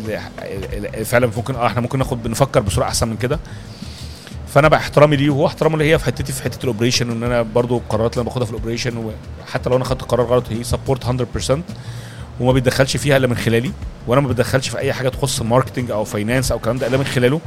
فعلا 1.05 1.27
ممكن 1.37 1.55
آه 1.55 1.67
إحنا 1.67 1.81
ممكن 1.81 1.99
ناخد 1.99 2.23
بنفكر 2.23 2.59
بسرعة 2.59 2.87
أحسن 2.87 3.07
من 3.07 3.17
كده. 3.17 3.39
فانا 4.53 4.67
بقى 4.67 4.79
احترامي 4.79 5.15
ليه 5.15 5.29
وهو 5.29 5.47
احترامه 5.47 5.77
ليا 5.77 5.97
في 5.97 6.05
حتتي 6.05 6.33
في 6.33 6.43
حتة 6.43 6.63
ال 6.63 6.68
operation 6.68 7.09
وإن 7.09 7.23
أنا 7.23 7.41
برضو 7.41 7.77
القرارات 7.77 8.13
اللي 8.13 8.21
أنا 8.21 8.29
باخدها 8.29 8.45
في 8.45 8.51
ال 8.51 8.57
operation 8.57 9.13
وحتى 9.47 9.69
لو 9.69 9.75
أنا 9.75 9.83
خدت 9.83 10.01
قرار 10.01 10.25
غلط 10.25 10.43
he 10.49 10.63
support 10.63 11.05
100% 11.05 11.59
وما 12.39 12.51
بيتدخلش 12.51 12.97
فيها 12.97 13.17
إلا 13.17 13.27
من 13.27 13.37
خلالي 13.37 13.71
وأنا 14.07 14.21
ما 14.21 14.27
بتدخلش 14.27 14.69
في 14.69 14.77
أي 14.77 14.93
حاجة 14.93 15.09
تخص 15.09 15.41
marketing 15.41 15.91
أو 15.91 16.03
finance 16.03 16.51
أو 16.51 16.57
الكلام 16.57 16.77
ده 16.77 16.87
إلا 16.87 16.97
من 16.97 17.03
خلاله. 17.03 17.41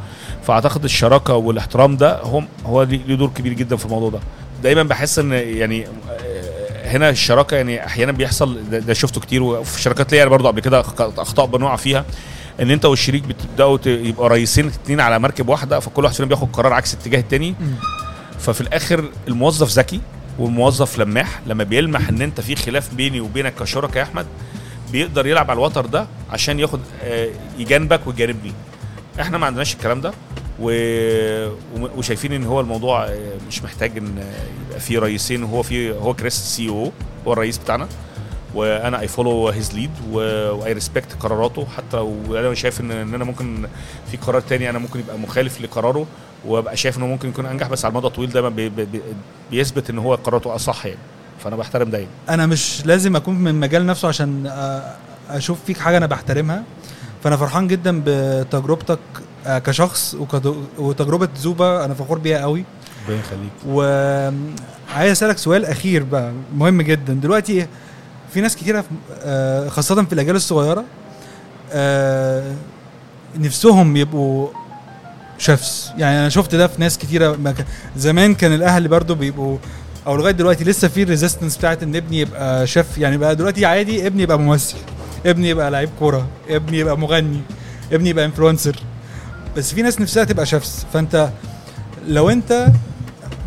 فأعتقد 0.46 0.84
الشراكة 0.84 1.34
والإحترام 1.34 1.96
ده 1.96 2.20
هم 2.22 2.48
هو 2.66 2.82
ليه 2.82 3.14
دور 3.14 3.30
كبير 3.34 3.52
جدا 3.52 3.76
في 3.76 3.84
الموضوع 3.84 4.10
ده. 4.10 4.18
دايما 4.62 4.82
بحس 4.82 5.18
إن 5.18 5.32
يعني 5.32 5.86
آه، 5.86 6.88
هنا 6.90 7.10
الشراكة 7.10 7.56
يعني 7.56 7.86
أحيانا 7.86 8.12
بيحصل 8.12 8.70
ده, 8.70 8.94
شفته 8.94 9.20
كتير 9.20 9.42
وفي 9.42 9.82
شراكات 9.82 10.12
ليا 10.12 10.24
برضه 10.24 10.48
قبل 10.48 10.60
كده 10.60 10.80
أخطاء 11.18 11.46
بنقع 11.46 11.76
فيها. 11.76 12.04
ان 12.60 12.70
انت 12.70 12.84
والشريك 12.84 13.22
بتبداوا 13.24 13.78
يبقوا 13.86 14.28
رئيسين 14.28 14.66
اتنين 14.66 15.00
على 15.00 15.18
مركب 15.18 15.48
واحدة 15.48 15.80
فكل 15.80 16.04
واحد 16.04 16.14
فيهم 16.14 16.28
بياخد 16.28 16.48
قرار 16.52 16.72
عكس 16.72 16.94
اتجاه 16.94 17.20
التاني. 17.20 17.54
ففي 18.38 18.60
الآخر 18.60 19.04
الموظف 19.28 19.70
ذكي 19.78 20.00
والموظف 20.38 20.98
لماح 20.98 21.40
لما 21.46 21.64
بيلمح 21.64 22.08
ان 22.08 22.22
انت 22.22 22.40
في 22.40 22.56
خلاف 22.56 22.94
بيني 22.94 23.20
وبينك 23.20 23.54
كشركاء 23.54 23.96
يا 23.96 24.02
أحمد 24.02 24.26
بيقدر 24.92 25.26
يلعب 25.26 25.50
على 25.50 25.58
الوتر 25.58 25.86
ده 25.86 26.06
عشان 26.30 26.58
ياخد 26.60 26.80
آه، 27.02 27.28
يجانبك 27.58 28.06
ويجانبني 28.06 28.52
إحنا 29.20 29.38
ما 29.38 29.46
عندناش 29.46 29.74
الكلام 29.74 30.00
ده 30.00 30.12
و... 30.60 30.70
وشايفين 31.96 32.32
إن 32.32 32.44
هو 32.44 32.60
الموضوع 32.60 33.04
آه، 33.04 33.18
مش 33.48 33.62
محتاج 33.62 33.98
إن 33.98 34.24
يبقى 34.68 34.80
في 34.80 34.98
رئيسين 34.98 35.42
وهو 35.42 35.62
في 35.62 35.90
هو 35.92 36.14
كريس 36.14 36.34
CEO 36.34 36.92
هو 37.26 37.32
الرئيس 37.32 37.58
بتاعنا. 37.58 37.88
وأنا 38.56 39.00
I 39.00 39.08
follow 39.08 39.48
his 39.48 39.74
lead 39.74 39.90
و 40.10 40.72
I 40.72 40.77
respect 40.77 41.12
قراراته 41.20 41.66
حتى 41.76 41.96
وأنا 41.96 42.54
شايف 42.54 42.80
إن 42.80 42.90
إن 42.90 43.14
أنا 43.14 43.24
ممكن 43.24 43.66
في 44.10 44.16
قرار 44.16 44.40
تاني 44.40 44.70
أنا 44.70 44.78
ممكن 44.78 45.00
يبقى 45.00 45.18
مخالف 45.18 45.60
لقراره 45.60 46.06
وأبقى 46.46 46.76
شايف 46.76 46.98
إنه 46.98 47.06
ممكن 47.06 47.28
يكون 47.28 47.46
أنجح 47.46 47.68
بس 47.68 47.84
على 47.84 47.92
المدى 47.92 48.06
الطويل 48.06 48.30
دايما 48.30 48.48
بي 48.48 48.68
بي 48.68 48.84
بي 48.84 49.00
بيثبت 49.50 49.90
إن 49.90 49.98
هو 49.98 50.14
قراراته 50.14 50.54
أصح 50.54 50.86
يعني. 50.86 50.98
فأنا 51.44 51.56
بحترم 51.56 51.90
دايما 51.90 52.08
أنا 52.28 52.46
مش 52.46 52.86
لازم 52.86 53.16
أكون 53.16 53.34
من 53.34 53.48
المجال 53.48 53.86
نفسه 53.86 54.08
عشان 54.08 54.52
أشوف 55.30 55.58
فيك 55.66 55.78
حاجة 55.78 55.96
أنا 55.96 56.06
بحترمها. 56.06 56.62
فأنا 57.24 57.36
فرحان 57.36 57.68
جدا 57.68 58.02
بتجربتك 58.06 58.98
كشخص 59.46 60.16
وتجربة 60.78 61.28
زوبا 61.36 61.84
أنا 61.84 61.94
فخور 61.94 62.18
بيها 62.18 62.38
قوي. 62.40 62.64
ربنا 63.08 63.20
يخليك. 63.20 63.52
وعايز 63.68 65.10
أسألك 65.10 65.38
سؤال 65.38 65.64
أخير 65.64 66.02
بقى 66.02 66.32
مهم 66.56 66.82
جدا. 66.82 67.14
دلوقتي 67.14 67.66
في 68.32 68.40
ناس 68.40 68.56
كتيرة 68.56 68.84
آه، 69.22 69.68
خاصة 69.68 70.04
في 70.04 70.12
الأجيال 70.12 70.36
الصغيرة 70.36 70.84
آه، 71.72 72.52
نفسهم 73.38 73.96
يبقوا 73.96 74.48
شيفs 75.38 75.90
يعني 75.98 76.18
أنا 76.20 76.28
شفت 76.28 76.54
ده 76.54 76.66
في 76.66 76.80
ناس 76.80 76.98
كتيرة 76.98 77.54
زمان 77.96 78.34
كان 78.34 78.52
الأهل 78.52 78.88
برضو 78.88 79.14
بيبقوا 79.14 79.58
أو 80.06 80.16
لغاية 80.16 80.32
دلوقتي 80.32 80.64
لسه 80.64 80.88
في 80.88 81.04
resistance 81.04 81.56
بتاعت 81.56 81.82
إن 81.82 81.96
ابني 81.96 82.20
يبقى 82.20 82.66
شيف. 82.66 82.98
يعني 82.98 83.16
بقى 83.18 83.36
دلوقتي 83.36 83.66
عادي 83.66 84.06
ابني 84.06 84.22
يبقى 84.22 84.38
ممثل 84.38 84.76
ابني 85.26 85.48
يبقى 85.48 85.70
لعيب 85.70 85.90
كورة 85.98 86.26
ابني 86.48 86.78
يبقى 86.78 86.98
مغني 86.98 87.40
ابني 87.92 88.10
يبقى 88.10 88.24
influencer 88.24 88.76
بس 89.56 89.74
في 89.74 89.82
ناس 89.82 90.00
نفسها 90.00 90.24
تبقى 90.24 90.46
شيفs 90.46 90.84
فأنت 90.92 91.28
لو 92.08 92.30
أنت 92.30 92.68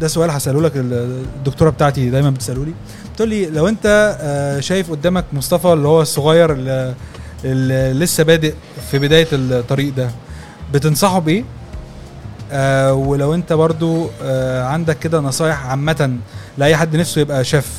ده 0.01 0.07
سؤال 0.07 0.29
هساله 0.31 0.61
لك 0.61 0.77
ال- 0.77 1.23
الدكتورة 1.37 1.69
بتاعتي 1.69 2.09
دايما 2.09 2.29
بتساله 2.29 2.65
لي 2.65 2.73
بتقول 3.13 3.29
لي 3.29 3.45
لو 3.45 3.67
أنت 3.67 4.17
آه، 4.21 4.59
شايف 4.59 4.91
قدامك 4.91 5.25
مصطفى 5.33 5.73
اللي 5.73 5.87
هو 5.87 6.01
الصغير 6.01 6.51
اللي, 7.43 7.93
لسه 7.93 8.23
بادئ 8.23 8.53
في 8.91 8.99
بداية 8.99 9.27
الطريق 9.33 9.93
ده 9.93 10.09
بتنصحه 10.73 11.19
بإيه؟ 11.19 11.43
آه 12.51 12.93
ولو 12.93 13.33
أنت 13.33 13.53
برضو 13.53 14.09
آه 14.23 14.63
عندك 14.63 14.99
كده 14.99 15.19
نصايح 15.19 15.65
عامة 15.65 16.17
لأي 16.57 16.75
حد 16.77 16.95
نفسه 16.95 17.21
يبقى 17.21 17.43
شيف 17.43 17.71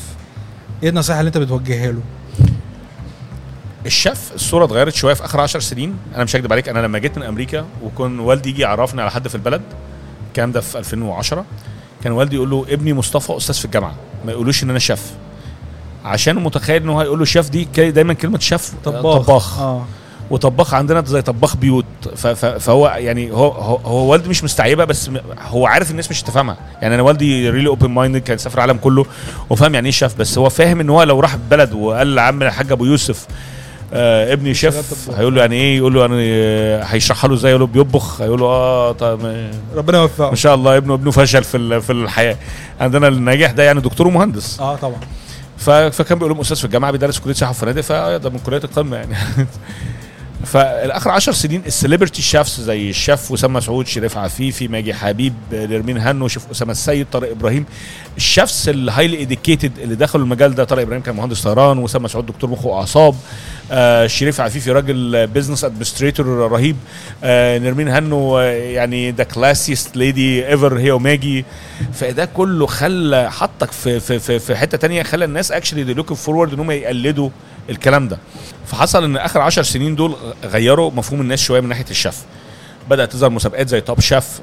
إيه 0.83 0.89
النصائح 0.89 1.19
اللي 1.19 1.27
أنت 1.27 1.37
بتوجهها 1.37 1.91
له؟ 1.91 2.01
الشيف 3.85 4.31
الصورة 4.35 4.65
اتغيرت 4.65 4.93
شوية 4.95 5.13
في 5.13 5.25
آخر 5.25 5.41
10 5.41 5.59
سنين. 5.59 5.95
أنا 6.15 6.23
مش 6.23 6.35
هكدب 6.35 6.51
عليك 6.51 6.69
أنا 6.69 6.79
لما 6.79 6.99
جيت 6.99 7.17
من 7.17 7.23
أمريكا 7.23 7.65
وكان 7.83 8.19
والدي 8.19 8.49
يجي 8.49 8.61
يعرفني 8.61 9.01
على 9.01 9.11
حد 9.11 9.27
في 9.27 9.35
البلد 9.35 9.61
الكلام 10.27 10.51
ده 10.51 10.61
في 10.61 10.77
2010 10.79 11.45
كان 12.03 12.11
والدي 12.11 12.35
يقول 12.35 12.49
له 12.49 12.65
ابني 12.69 12.93
مصطفى 12.93 13.37
أستاذ 13.37 13.55
في 13.55 13.65
الجامعة. 13.65 13.95
ما 14.25 14.31
يقولوش 14.31 14.63
إن 14.63 14.69
أنا 14.69 14.79
شيف 14.79 15.01
عشان 16.05 16.35
متخيل 16.35 16.81
إن 16.81 16.89
هو 16.89 16.99
هيقول 16.99 17.19
له 17.19 17.25
شيف 17.25 17.49
دي 17.49 17.63
دايما 17.91 18.13
كلمة 18.13 18.39
شيف 18.39 18.71
طباخ. 18.83 19.25
طباخ. 19.25 19.59
آه. 19.59 19.85
وطباخ 20.31 20.73
عندنا 20.73 21.03
زي 21.05 21.21
طباخ 21.21 21.57
بيوت. 21.57 21.85
فهو 22.59 22.87
يعني 22.87 23.31
هو 23.31 23.47
هو, 23.85 24.11
والدي 24.11 24.29
مش 24.29 24.43
مستعيبة 24.43 24.85
بس 24.85 25.11
هو 25.39 25.65
عارف 25.65 25.91
الناس 25.91 26.11
مش 26.11 26.23
هتفهمها. 26.23 26.57
يعني 26.81 26.95
أنا 26.95 27.03
والدي 27.03 27.49
really 27.49 27.67
open 27.67 27.89
mind 27.89 28.17
كان 28.17 28.37
سافر 28.37 28.57
العالم 28.57 28.77
كله 28.77 29.05
وفاهم 29.49 29.73
يعني 29.73 29.85
إيه 29.85 29.91
شيف 29.93 30.15
بس 30.17 30.37
هو 30.37 30.49
فاهم 30.49 30.79
إن 30.79 30.89
هو 30.89 31.03
لو 31.03 31.19
راح 31.19 31.35
بلد 31.35 31.73
وقال 31.73 32.15
لعم 32.15 32.43
الحاج 32.43 32.71
أبو 32.71 32.85
يوسف 32.85 33.27
آه 33.93 34.33
ابني 34.33 34.53
شيف. 34.53 35.09
هيقول 35.17 35.35
له 35.35 35.41
يعني 35.41 35.55
إيه؟ 35.55 35.77
يقول 35.77 35.93
له 35.93 36.01
يعني 36.01 36.31
آه، 36.33 36.83
هيشرحها 36.83 37.27
له 37.27 37.33
إزاي؟ 37.33 37.49
يقول 37.51 37.61
له 37.61 37.67
بيطبخ. 37.67 38.21
هيقول 38.21 38.39
له 38.39 38.45
آه 38.45 38.91
طب 38.91 39.25
آه، 39.25 39.51
ربنا 39.75 39.97
يوفقه. 40.01 40.29
ما 40.29 40.35
شاء 40.35 40.55
الله 40.55 40.77
ابنه 40.77 40.93
ابنه 40.93 41.11
فشل 41.11 41.43
في 41.43 41.81
في 41.81 41.91
الحياة. 41.91 42.37
عندنا 42.79 43.07
الناجح 43.07 43.51
ده 43.51 43.63
يعني 43.63 43.81
دكتور 43.81 44.07
ومهندس. 44.07 44.59
آه 44.59 44.75
طبعا. 44.75 44.99
فكان 45.57 46.17
بيقول 46.17 46.31
لهم 46.31 46.39
أستاذ 46.39 46.57
في 46.57 46.65
الجامعة 46.65 46.91
بيدرس 46.91 47.19
كلية 47.19 47.33
سياحه 47.33 47.51
وفنادق 47.51 47.81
فده 47.81 48.29
من 48.29 48.39
كليات 48.39 48.63
القمة 48.63 48.97
يعني. 48.97 49.15
فالآخر 50.45 51.09
10 51.11 51.33
سنين 51.33 51.61
ال 51.65 51.71
celebrity 51.71 52.21
chefs 52.21 52.59
زي 52.61 52.89
الشيف 52.89 53.33
أسامة 53.33 53.57
مسعود 53.59 53.87
شريف 53.87 54.17
عفيفي 54.17 54.67
ماجي 54.67 54.93
حبيب 54.93 55.33
نرمين 55.51 55.97
هنو 55.97 56.27
شيف 56.27 56.51
أسامة 56.51 56.71
السيد 56.71 57.07
طارق 57.11 57.31
إبراهيم. 57.31 57.65
ال 58.17 58.25
chefs 58.25 58.67
ال 58.67 58.74
highly 58.74 59.17
educated 59.17 59.79
اللي 59.79 59.95
دخلوا 59.95 60.23
المجال 60.23 60.55
ده 60.55 60.63
طارق 60.63 60.81
إبراهيم 60.81 61.01
كان 61.01 61.15
مهندس 61.15 61.41
طيران 61.41 61.77
وأسامة 61.77 62.03
مسعود 62.05 62.25
دكتور 62.25 62.49
مخ 62.49 62.65
وأعصاب. 62.65 63.15
آه 63.71 64.07
شريف 64.07 64.41
عفيفي 64.41 64.71
راجل 64.71 65.27
business 65.27 65.63
administrator 65.63 66.25
رهيب. 66.27 66.75
آه 67.23 67.57
نرمين 67.57 67.87
هنو 67.87 68.39
آه، 68.39 68.43
يعني 68.51 69.11
the 69.11 69.23
classiest 69.23 69.97
lady 69.97 70.47
ever 70.47 70.79
هي 70.79 70.91
وماجي. 70.91 71.45
فده 71.93 72.25
كله 72.25 72.65
خلى 72.67 73.31
حطك 73.31 73.71
في 73.71 73.99
في 73.99 74.19
في, 74.19 74.39
في 74.39 74.55
حتة 74.55 74.77
تانية 74.77 75.03
خلى 75.03 75.25
الناس 75.25 75.51
actually 75.51 75.83
looking 75.93 76.19
forward 76.19 76.53
إن 76.53 76.59
هم 76.59 76.71
يقلدوا. 76.71 77.29
الكلام 77.71 78.07
ده 78.07 78.17
فحصل 78.65 79.03
إن 79.03 79.17
آخر 79.17 79.41
10 79.41 79.63
سنين 79.63 79.95
دول 79.95 80.15
غيروا 80.43 80.91
مفهوم 80.91 81.21
الناس 81.21 81.39
شوية 81.41 81.61
من 81.61 81.69
ناحية 81.69 81.85
الشيف 81.91 82.17
بدأت 82.89 83.11
تظهر 83.11 83.29
مسابقات 83.29 83.67
زي 83.69 83.81
توب 83.81 83.99
شيف 83.99 84.39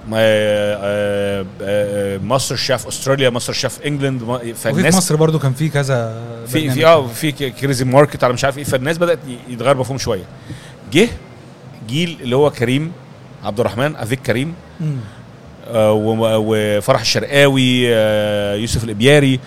ماستر 2.23 2.57
شيف 2.57 2.87
استراليا 2.87 3.31
ماستر 3.31 3.53
شيف 3.53 3.83
انجلاند 3.87 4.23
ما- 4.23 4.35
وفي 4.37 4.55
في 4.55 4.55
فالناس 4.55 4.95
مصر 4.95 5.17
برضو 5.17 5.39
كان 5.39 5.53
في 5.53 5.69
كذا 5.69 6.23
في. 6.47 6.71
في 6.71 6.87
آه 6.87 7.07
في 7.07 7.33
crazy 7.33 7.85
market 7.85 8.25
على 8.25 8.33
مش 8.33 8.45
عارف 8.45 8.59
إيه 8.59 8.65
فالناس 8.65 8.99
بدأت 8.99 9.19
يتغير 9.49 9.77
مفهوم 9.77 9.99
شوية 9.99 10.25
جه 10.93 11.09
جيل 11.89 12.19
اللي 12.21 12.37
هو 12.37 12.51
كريم 12.51 12.93
عبد 13.45 13.61
الرحمن 13.61 13.97
أفيك 13.97 14.21
كريم. 14.23 14.55
آه، 15.71 15.93
وفرح 15.93 17.01
الشرقاوي 17.01 17.95
آه، 17.95 18.55
يوسف 18.55 18.85
الإبياري 18.85 19.41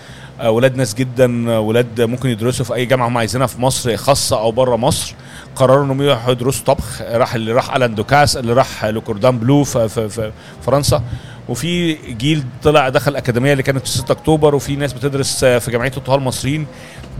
ولاد 0.44 0.76
ناس 0.76 0.94
جدا 0.94 1.50
آه، 1.50 1.60
ولاد 1.60 2.00
ممكن 2.00 2.28
يدرسوا 2.28 2.64
في 2.64 2.74
أي 2.74 2.86
جامعة 2.86 3.08
هم 3.08 3.18
عايزينها 3.18 3.46
في 3.46 3.60
مصر 3.60 3.96
خاصة 3.96 4.38
أو 4.38 4.50
بره 4.50 4.76
مصر. 4.76 5.14
قرروا 5.56 5.84
إنهم 5.84 6.02
يروحوا 6.02 6.32
يدرسوا 6.32 6.64
طبخ 6.64 7.02
راح 7.02 7.34
اللي 7.34 7.52
راح 7.52 7.76
ألان 7.76 7.94
دوكاس 7.94 8.36
اللي 8.36 8.52
راح 8.52 8.84
لوكوردان 8.84 9.38
بلو 9.38 9.64
في, 9.64 9.88
في, 9.88 10.08
في 10.08 10.32
فرنسا. 10.66 11.02
وفي 11.48 11.92
جيل 12.12 12.44
طلع 12.62 12.88
دخل 12.88 13.10
الاكاديميه 13.10 13.52
اللي 13.52 13.62
كانت 13.62 13.86
في 13.86 13.88
6 13.88 14.12
أكتوبر 14.12 14.54
وفي 14.54 14.76
ناس 14.76 14.92
بتدرس 14.92 15.44
آه، 15.44 15.58
في 15.58 15.70
جمعيه 15.70 15.92
الطهاه 15.96 16.16
المصريين. 16.16 16.66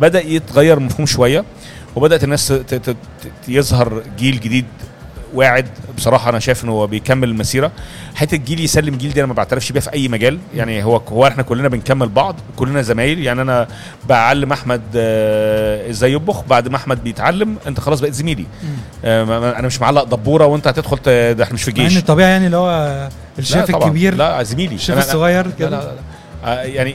بدأ 0.01 0.20
يتغير 0.27 0.79
المفهوم 0.79 1.07
شوية 1.07 1.44
وبدأت 1.96 2.25
الناس 2.25 2.55
يظهر 3.48 4.03
جيل 4.18 4.40
جديد 4.40 4.64
واعد. 5.35 5.66
بصراحة 5.97 6.31
أنا 6.31 6.38
شايف 6.38 6.64
ان 6.64 6.68
هو 6.68 6.87
بيكمل 6.87 7.29
المسيرة. 7.29 7.73
حتة 8.14 8.35
الجيل 8.35 8.61
يسلم 8.61 8.97
جيل 8.97 9.12
دي 9.12 9.21
أنا 9.21 9.27
ما 9.27 9.35
بعترفش 9.35 9.73
بيها 9.73 9.83
في 9.83 9.92
أي 9.92 10.09
مجال. 10.09 10.38
يعني 10.55 10.85
هو 10.85 10.97
هو 10.97 11.27
إحنا 11.27 11.42
كلنا 11.42 11.68
بنكمل 11.68 12.09
بعض 12.09 12.37
كلنا 12.57 12.83
زمايل. 12.83 13.18
يعني 13.18 13.42
أنا 13.42 13.68
بعلم 14.09 14.53
أحمد 14.53 14.83
آه، 14.97 15.90
إزاي 15.90 16.12
يطبخ 16.12 16.45
بعد 16.45 16.68
ما 16.68 16.77
أحمد 16.77 17.05
بيتعلم 17.05 17.57
أنت 17.66 17.81
خلاص 17.81 18.01
بقيت 18.01 18.14
زميلي. 18.14 18.47
آه، 19.05 19.59
أنا 19.59 19.66
مش 19.66 19.81
معلق 19.81 20.05
دبورة 20.05 20.47
وأنت 20.47 20.66
هتدخل 20.68 20.97
ده 21.35 21.45
إحنا 21.45 21.55
مش 21.55 21.62
في 21.62 21.68
الجيش 21.68 21.97
الطبيعي 21.97 22.31
يعني 22.31 22.47
اللي 22.47 22.57
هو 22.57 23.09
الشيف. 23.38 23.71
الكبير 23.71 24.14
لا 24.14 24.42
زميلي. 24.42 24.75
الشيف 24.75 24.99
الصغير 24.99 25.51
كده. 25.59 25.71
لا 25.71 25.77
لا. 25.77 25.92
آه، 26.45 26.62
يعني 26.62 26.95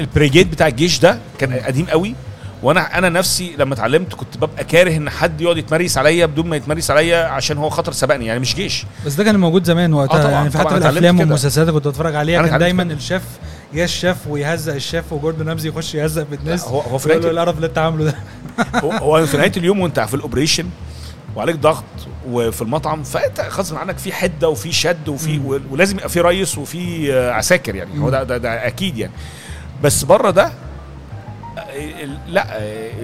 ال 0.00 0.06
brigade 0.06 0.50
بتاع 0.50 0.66
الجيش 0.66 0.98
ده 0.98 1.18
كان 1.38 1.52
قديم 1.52 1.86
قوي. 1.86 2.14
وأنا 2.62 2.98
أنا 2.98 3.08
نفسي 3.08 3.54
لما 3.58 3.74
اتعلمت 3.74 4.14
كنت 4.14 4.36
ببقى 4.36 4.64
كاره 4.64 4.96
ان 4.96 5.10
حد 5.10 5.40
يقعد 5.40 5.56
يتمريس 5.56 5.98
عليا 5.98 6.26
بدون 6.26 6.46
ما 6.48 6.56
يتمريس 6.56 6.90
عليا 6.90 7.24
عشان 7.24 7.58
هو 7.58 7.68
خطر 7.70 7.92
سبقني 7.92 8.26
يعني 8.26 8.40
مش 8.40 8.54
جيش. 8.54 8.84
بس 9.06 9.14
ده 9.14 9.24
كان 9.24 9.36
موجود 9.40 9.64
زمان 9.64 9.94
وقتها 9.94 10.28
آه 10.28 10.30
يعني 10.30 10.50
في 10.50 10.58
حتى 10.58 10.76
الأفلام. 10.76 11.20
والمسلسلات 11.20 11.70
كنت 11.70 11.88
بتفرج 11.88 12.14
عليها 12.14 12.46
كان 12.46 12.58
دايما 12.58 12.84
كده. 12.84 12.94
الشيف 12.94 13.22
يا 13.72 13.84
الشيف 13.84 14.16
ويهزق 14.28 14.74
الشيف 14.74 15.12
وجوردن 15.12 15.48
رامزي 15.48 15.68
يخش 15.68 15.94
يهزق 15.94 16.26
في 16.28 16.34
الناس. 16.34 16.64
هو 16.64 16.80
هو 16.80 16.98
في 16.98 17.08
نهاية 17.08 17.30
القرف 17.30 17.56
اللي 17.56 17.66
انت 17.66 17.78
عامله 17.78 18.04
ده. 18.04 18.14
هو- 18.74 19.26
في 19.26 19.36
نهاية 19.36 19.52
اليوم 19.56 19.80
وانت 19.80 20.00
في 20.00 20.14
ال 20.14 20.19
operation 20.19 20.66
وعليك 21.36 21.56
ضغط 21.56 21.84
وفي 22.28 22.62
المطعم 22.62 23.02
فأنت 23.02 23.40
غصب 23.40 23.76
عنك 23.76 23.98
في 23.98 24.12
حدة 24.12 24.48
وفي 24.48 24.72
شد 24.72 25.08
وفي 25.08 25.60
ولازم 25.70 25.96
يبقى 25.96 26.08
في 26.08 26.20
ريس 26.20 26.58
وفي 26.58 27.12
آه، 27.14 27.30
عساكر 27.32 27.74
يعني. 27.74 28.00
هو 28.00 28.10
ده, 28.10 28.22
ده, 28.22 28.36
ده 28.38 28.66
أكيد 28.66 28.98
يعني. 28.98 29.12
بس 29.82 30.04
بره 30.04 30.30
ده 30.30 30.52
لا 32.28 32.46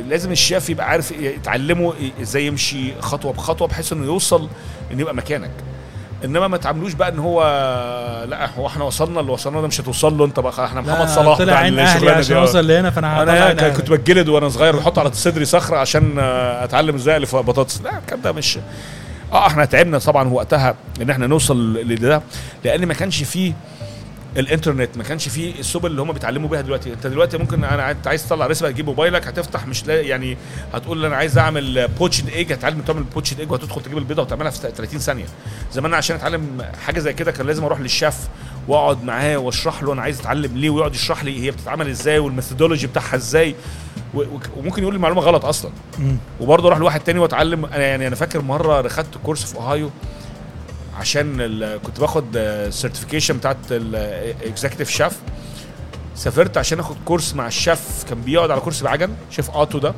لازم 0.08 0.32
الشيف 0.32 0.70
يبقى 0.70 0.88
عارف 0.88 1.10
يتعلمه 1.10 1.94
إزاي 2.22 2.46
يمشي 2.46 3.00
خطوة 3.00 3.32
بخطوة 3.32 3.68
بحيث 3.68 3.92
انه 3.92 4.04
يوصل 4.04 4.48
انه 4.92 5.00
يبقى 5.00 5.14
مكانك 5.14 5.50
انما 6.24 6.48
ما 6.48 6.56
تعاملوش 6.56 6.92
بقى 6.92 7.08
ان 7.08 7.18
هو 7.18 7.42
لا 8.28 8.50
هو 8.58 8.66
إحنا 8.66 8.84
وصلنا 8.84 9.20
اللي 9.20 9.32
وصلنا 9.32 9.60
ده 9.60 9.66
مش 9.66 9.80
هتوصل 9.80 10.18
له 10.18 10.24
انت 10.24 10.40
بقى 10.40 10.64
إحنا 10.64 10.80
محمد 10.80 11.08
صلاح 11.08 11.38
طلع 11.38 11.54
عين 11.54 11.78
أهلي 11.78 12.10
عشان. 12.10 12.36
اوصل 12.36 12.68
لهنا 12.68 12.90
فأنا 12.90 13.22
أنا 13.22 13.32
عين. 13.32 13.72
كنت 13.72 13.90
بتجلد 13.90 14.28
وأنا 14.28 14.48
صغير 14.48 14.76
وأحط 14.76 14.98
على 14.98 15.12
صدري 15.12 15.44
صخرة 15.44 15.76
عشان 15.76 16.18
أتعلم 16.18 16.94
إزاي 16.94 17.16
ألف 17.16 17.36
بطاطس 17.36 17.80
لا 17.82 17.98
الكلام 17.98 18.20
ده 18.22 18.32
مش 18.32 18.58
آه 19.32 19.46
إحنا 19.46 19.64
تعبنا 19.64 19.98
طبعا 19.98 20.28
وقتها 20.28 20.74
إن 21.02 21.10
إحنا 21.10 21.26
نوصل 21.26 21.74
لده 21.76 22.22
لأن 22.64 22.86
ما 22.86 22.94
كانش 22.94 23.22
فيه 23.22 23.52
الانترنت 24.36 24.96
ما 24.96 25.04
كانش 25.04 25.28
فيه 25.28 25.60
السبل 25.60 25.90
اللي 25.90 26.02
هم 26.02 26.12
بيتعلموا 26.12 26.48
بيها 26.48 26.60
دلوقتي. 26.60 26.92
انت 26.92 27.06
دلوقتي 27.06 27.38
ممكن 27.38 27.64
أنا 27.64 27.90
انت 27.90 28.06
عايز 28.06 28.26
تطلع 28.26 28.46
recipe 28.46 28.68
هتجيب 28.68 28.86
موبايلك 28.86 29.26
هتفتح 29.26 29.66
مش 29.66 29.86
لا 29.86 30.00
يعني 30.00 30.36
هتقول 30.74 31.04
أنا 31.04 31.16
عايز 31.16 31.38
أعمل 31.38 31.88
poached 31.88 32.28
egg 32.28 32.52
هتعلم 32.52 32.80
تعمل 32.80 33.02
poached 33.02 33.40
egg 33.40 33.50
وهتدخل 33.50 33.82
تجيب 33.82 33.98
البيضة 33.98 34.22
وتعملها 34.22 34.50
في 34.50 34.58
30 34.58 35.00
ثانية. 35.00 35.24
زمان 35.72 35.94
عشان 35.94 36.16
أتعلم 36.16 36.62
حاجة 36.86 36.98
زي 37.00 37.12
كده 37.12 37.32
كان 37.32 37.46
لازم 37.46 37.64
أروح 37.64 37.80
للشيف 37.80 38.16
وأقعد 38.68 39.04
معاه 39.04 39.36
وأشرح 39.36 39.82
له 39.82 39.92
أنا 39.92 40.02
عايز 40.02 40.20
أتعلم 40.20 40.56
ليه 40.56 40.70
ويقعد 40.70 40.94
يشرح 40.94 41.24
لي 41.24 41.42
هي 41.42 41.50
بتتعمل 41.50 41.88
إزاي 41.88 42.18
وال 42.18 42.29
methodology 42.29 42.86
بتاعها 42.86 43.16
إزاي. 43.16 43.54
وممكن 44.56 44.82
يقول 44.82 44.94
لي 44.94 44.96
المعلومه 44.96 45.22
غلط 45.22 45.44
أصلا. 45.44 45.70
وبرضه 46.40 46.68
أروح 46.68 46.78
لواحد 46.78 47.00
تاني 47.00 47.18
وأتعلم. 47.18 47.64
أنا 47.64 47.86
يعني 47.86 48.06
أنا 48.06 48.16
فاكر 48.16 48.42
مرة 48.42 48.88
خدت 48.88 49.18
course 49.22 49.44
في 49.44 49.56
اوهايو 49.56 49.90
عشان 51.00 51.78
كنت 51.84 52.00
باخد 52.00 52.24
ال 52.36 52.43
certification 52.43 53.36
بتاعت 53.36 53.56
ال 53.70 53.82
executive 53.82 54.90
chef 54.90 55.12
سافرت 56.14 56.56
عشان 56.58 56.80
آخد 56.80 56.96
course 57.04 57.34
مع 57.34 57.46
الشيف 57.46 58.04
كان 58.08 58.20
بيقعد 58.20 58.50
على 58.50 58.60
كرسي 58.60 58.84
بعجل 58.84 59.10
شيف 59.30 59.50
اوتو 59.50 59.78
ده. 59.78 59.94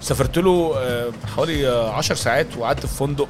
سافرت 0.00 0.38
له 0.38 0.74
آه، 0.76 1.10
حوالي 1.36 1.66
10 1.66 2.14
ساعات 2.14 2.46
وقعدت 2.58 2.86
في 2.86 2.94
فندق 2.96 3.28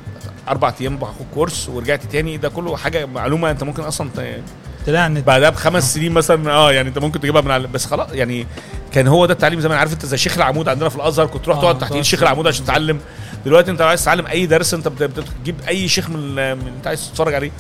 أربع 0.48 0.72
أيام 0.80 0.96
باخد 0.96 1.26
course 1.34 1.68
ورجعت 1.68 2.02
تاني. 2.12 2.36
ده 2.36 2.48
كله 2.48 2.76
حاجة 2.76 3.06
معلومة 3.06 3.50
أنت 3.50 3.62
ممكن 3.64 3.82
أصلا 3.82 4.10
ت- 4.16 4.42
طلع 4.86 5.06
إن 5.06 5.20
بعدها 5.20 5.50
بخمس 5.50 5.94
سنين 5.94 6.12
مثلا 6.12 6.50
آه 6.52 6.72
يعني 6.72 6.88
أنت 6.88 6.98
ممكن 6.98 7.20
تجيبها 7.20 7.40
من 7.40 7.50
على 7.50 7.66
بس 7.66 7.86
خلاص 7.86 8.08
يعني 8.12 8.46
كان 8.92 9.08
هو 9.08 9.26
ده 9.26 9.32
التعليم 9.32 9.60
زمان. 9.60 9.78
عارف 9.78 9.92
أنت 9.92 10.06
زي 10.06 10.16
شيخ 10.16 10.36
العمود 10.36 10.68
عندنا 10.68 10.88
في 10.88 10.96
الأزهر 10.96 11.26
كنت 11.26 11.44
تروح 11.44 11.56
آه، 11.56 11.60
تقعد 11.60 11.74
تحت 11.74 11.82
تقعد 11.84 11.94
إيد 11.96 12.04
شيخ 12.04 12.22
العمود 12.22 12.46
عشان 12.46 12.64
تتعلم. 12.64 13.00
دلوقتي 13.46 13.70
انت 13.70 13.80
عايز 13.80 14.02
تتعلم 14.02 14.26
اي 14.26 14.46
درس 14.46 14.74
انت 14.74 14.88
بت- 14.88 15.02
بتجيب 15.02 15.56
اي 15.68 15.88
شيخ 15.88 16.10
من 16.10 16.38
انت 16.38 16.86
عايز 16.86 17.10
تتفرج 17.10 17.34
عليه. 17.34 17.50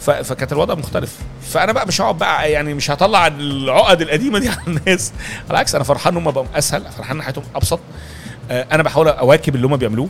فكانت 0.00 0.52
الوضع 0.52 0.74
مختلف. 0.74 1.16
فأنا 1.42 1.72
بقى 1.72 1.86
مش 1.86 2.00
هقعد 2.00 2.18
بقى 2.18 2.50
يعني 2.52 2.74
مش 2.74 2.90
هطلع 2.90 3.26
العقد 3.26 4.00
القديمة 4.02 4.38
دي 4.38 4.48
على 4.54 4.58
الناس. 4.66 5.12
بالعكس 5.48 5.74
أنا 5.74 5.84
فرحان 5.84 6.16
إن 6.16 6.26
هم 6.26 6.30
بقوا 6.32 6.46
أسهل 6.54 6.84
فرحان 6.96 7.16
إن 7.16 7.22
حياتهم 7.22 7.44
أبسط. 7.54 7.80
آه، 8.50 8.66
أنا 8.72 8.82
بحاول 8.82 9.08
أواكب 9.08 9.54
اللي 9.54 9.66
هم 9.66 9.76
بيعملوه. 9.76 10.08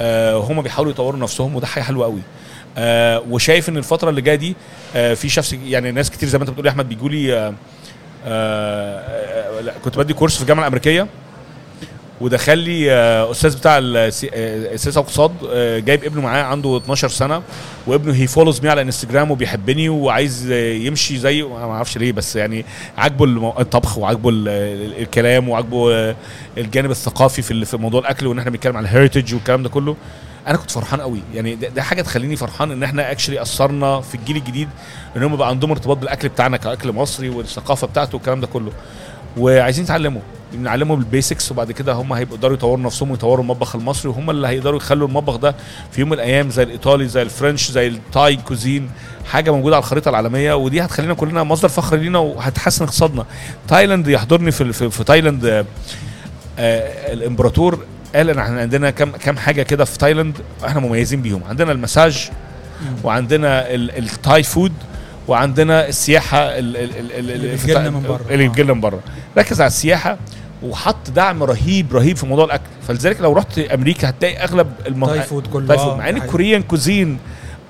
آه، 0.00 0.36
هم 0.36 0.62
بيحاولوا 0.62 0.92
يطوروا 0.92 1.20
نفسهم 1.20 1.56
وده 1.56 1.66
حاجة 1.66 1.82
حلوة 1.82 2.04
قوي 2.06 2.20
آه 2.78 3.22
وشايف 3.30 3.68
إن 3.68 3.76
الفترة 3.76 4.10
اللي 4.10 4.20
جاية 4.20 4.34
دي 4.36 4.56
في 4.92 5.28
شخص 5.28 5.52
يعني 5.52 5.90
ناس 5.92 6.10
كتير 6.10 6.28
زي 6.28 6.38
ما 6.38 6.42
أنت 6.44 6.50
بتقول 6.50 6.66
يا 6.66 6.70
أحمد 6.70 6.88
بيجوا 6.88 7.08
لي 7.08 7.54
كنت 9.84 9.98
بدي 9.98 10.14
course 10.14 10.34
في 10.36 10.42
الجامعة 10.42 10.62
الأمريكية. 10.62 11.06
ودخل 12.22 12.58
لي 12.58 12.92
آه 12.92 13.30
أستاذ 13.30 13.56
بتاع 13.58 13.78
السي- 13.78 14.30
آه، 14.34 14.74
السياسة 14.74 15.00
والاقتصاد 15.00 15.32
آه 15.50 15.78
جايب 15.78 16.04
ابنه 16.04 16.20
معاه 16.20 16.42
عنده 16.42 16.76
12 16.76 17.08
سنة 17.08 17.42
وابنه 17.86 18.14
he 18.14 18.26
follows 18.26 18.60
me 18.60 18.68
على 18.68 18.82
انستجرام 18.82 19.30
وبيحبني 19.30 19.88
وعايز 19.88 20.50
آه، 20.50 20.72
يمشي 20.74 21.18
زي 21.18 21.42
ما 21.42 21.56
أعرفش 21.74 21.98
ليه 21.98 22.12
بس 22.12 22.36
يعني 22.36 22.64
عاجبه 22.98 23.24
الطبخ 23.60 23.98
وعاجبه 23.98 24.28
ال- 24.30 24.48
ال- 24.48 25.02
الكلام 25.02 25.48
وعاجبه 25.48 25.94
آه، 25.94 26.16
الجانب 26.58 26.90
الثقافي 26.90 27.42
في 27.42 27.76
موضوع 27.76 28.00
الأكل 28.00 28.26
وإن 28.26 28.38
إحنا 28.38 28.50
بنتكلم 28.50 28.76
عن 28.76 28.84
ال 28.84 28.90
heritage 28.90 29.34
والكلام 29.34 29.62
ده 29.62 29.68
كله. 29.68 29.96
أنا 30.46 30.56
كنت 30.56 30.70
فرحان 30.70 31.00
قوي 31.00 31.18
يعني 31.34 31.54
ده 31.54 31.82
حاجة 31.82 32.02
تخليني 32.02 32.36
فرحان 32.36 32.70
إن 32.70 32.82
إحنا 32.82 33.10
actually 33.10 33.42
أثرنا 33.42 34.00
في 34.00 34.14
الجيل 34.14 34.36
الجديد 34.36 34.68
إن 35.16 35.22
هم 35.22 35.36
بقى 35.36 35.48
عندهم 35.48 35.70
ارتباط 35.70 35.96
بالأكل 35.96 36.28
بتاعنا 36.28 36.56
كأكل 36.56 36.92
مصري 36.92 37.28
والثقافة 37.28 37.86
بتاعته 37.86 38.14
والكلام 38.16 38.40
ده 38.40 38.46
كله. 38.46 38.72
وعايزين 39.36 39.84
يتعلموا. 39.84 40.20
نعلمهم 40.58 40.98
ال 40.98 41.05
basics 41.05 41.50
وبعد 41.52 41.72
كده 41.72 41.92
هم 41.92 42.12
هيبقوا 42.12 42.36
يقدروا 42.36 42.54
يطوروا 42.56 42.84
نفسهم 42.84 43.10
ويطوروا 43.10 43.42
المطبخ 43.44 43.76
المصري 43.76 44.08
وهم 44.10 44.30
اللي 44.30 44.48
هيقدروا 44.48 44.76
يخلوا 44.76 45.08
المطبخ 45.08 45.36
ده 45.36 45.54
في 45.92 46.00
يوم 46.00 46.08
من 46.08 46.14
الأيام 46.14 46.50
زي 46.50 46.62
الإيطالي 46.62 47.08
زي 47.08 47.22
ال 47.22 47.29
French 47.29 47.70
زي 47.70 47.86
ال 47.88 47.98
Thai 47.98 48.36
cuisine 48.36 48.90
حاجة 49.30 49.50
موجودة 49.50 49.76
على 49.76 49.82
الخريطة 49.82 50.08
العالمية 50.08 50.54
ودي 50.54 50.80
هتخلينا 50.80 51.14
كلنا 51.14 51.42
مصدر 51.42 51.68
فخر 51.68 51.96
لينا 51.96 52.18
وهتحسن 52.18 52.84
اقتصادنا. 52.84 53.24
تايلاند 53.68 54.08
يحضرني 54.08 54.50
في 54.50 54.72
في, 54.72 54.90
في 54.90 55.04
تايلاند 55.04 55.44
آه، 55.44 55.64
آه 56.58 57.12
الإمبراطور 57.12 57.78
قال 58.14 58.30
إن 58.30 58.38
إحنا 58.38 58.60
عندنا 58.60 58.90
كم 58.90 59.10
كم 59.10 59.36
حاجة 59.36 59.62
كده 59.62 59.84
في 59.84 59.98
تايلاند 59.98 60.38
إحنا 60.66 60.80
مميزين 60.80 61.22
بيهم. 61.22 61.40
عندنا 61.48 61.72
المساج 61.72 62.30
وعندنا 63.04 63.74
ال- 63.74 63.98
ال 63.98 64.07
Thai 64.07 64.42
food 64.42 64.72
وعندنا 65.28 65.88
السياحة 65.88 66.38
ال- 66.38 66.76
ال- 66.76 66.98
ال- 66.98 67.12
ال- 67.12 67.30
اللي 67.30 67.54
بتجيلنا 67.56 67.90
من 67.90 68.02
بره. 68.02 68.20
اللي 68.30 68.46
آه. 68.46 68.74
من 68.74 68.80
بره 68.80 69.00
ركز 69.38 69.60
على 69.60 69.68
السياحة 69.68 70.18
وحط 70.62 71.10
دعم 71.10 71.42
رهيب 71.42 71.92
رهيب 71.96 72.16
في 72.16 72.26
موضوع 72.26 72.44
الأكل 72.44 72.62
فلذلك 72.88 73.20
لو 73.20 73.32
رحت 73.32 73.58
أمريكا 73.58 74.08
هتلاقي 74.08 74.36
أغلب 74.36 74.72
الم... 74.86 75.06
Thai 75.06 75.22
food 75.22 75.46
كله 75.46 75.66
Thai 75.66 75.78
food 75.78 75.96
مع 75.98 76.08
إن. 76.08 76.16
ال 76.16 76.23
Korean 76.23 76.62
cuisine 76.62 77.18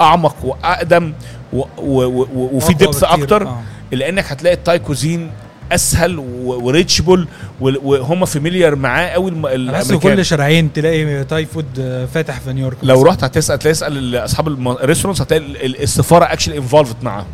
أعمق 0.01 0.37
وأقدم 0.45 1.13
و... 1.53 1.59
و... 1.79 2.03
و... 2.05 2.29
وفي 2.53 2.75
depth 2.75 3.05
بكتير. 3.05 3.23
أكتر 3.25 3.47
آه. 3.49 3.63
إلا 3.93 4.09
إنك 4.09 4.33
هتلاقي 4.33 4.55
ال 4.55 4.59
Thai 4.59 4.79
cuisine 4.79 5.31
أسهل 5.75 6.19
و 6.45 6.53
reachable 6.53 7.29
وهم 7.61 8.25
familiar 8.25 8.77
معاه 8.77 9.09
قوي 9.09 9.31
الأمريكان. 9.31 9.99
كل 9.99 10.25
شارعين 10.25 10.73
تلاقي 10.73 11.25
Thai 11.25 11.47
food 11.47 11.67
آه، 11.81 12.05
فاتح 12.07 12.41
في 12.41 12.53
نيويورك. 12.53 12.77
لو. 12.83 13.03
رحت 13.03 13.25
هتسال 13.25 13.59
تسأل 13.59 14.17
أصحاب 14.17 14.49
ال 14.49 14.55
restaurants 14.55 15.23
هتلاقي 15.23 15.43
ال- 15.45 15.65
ال- 15.65 15.83
السفارة 15.83 16.25
actually 16.33 16.59
involved 16.59 16.97
معاهم. 17.03 17.27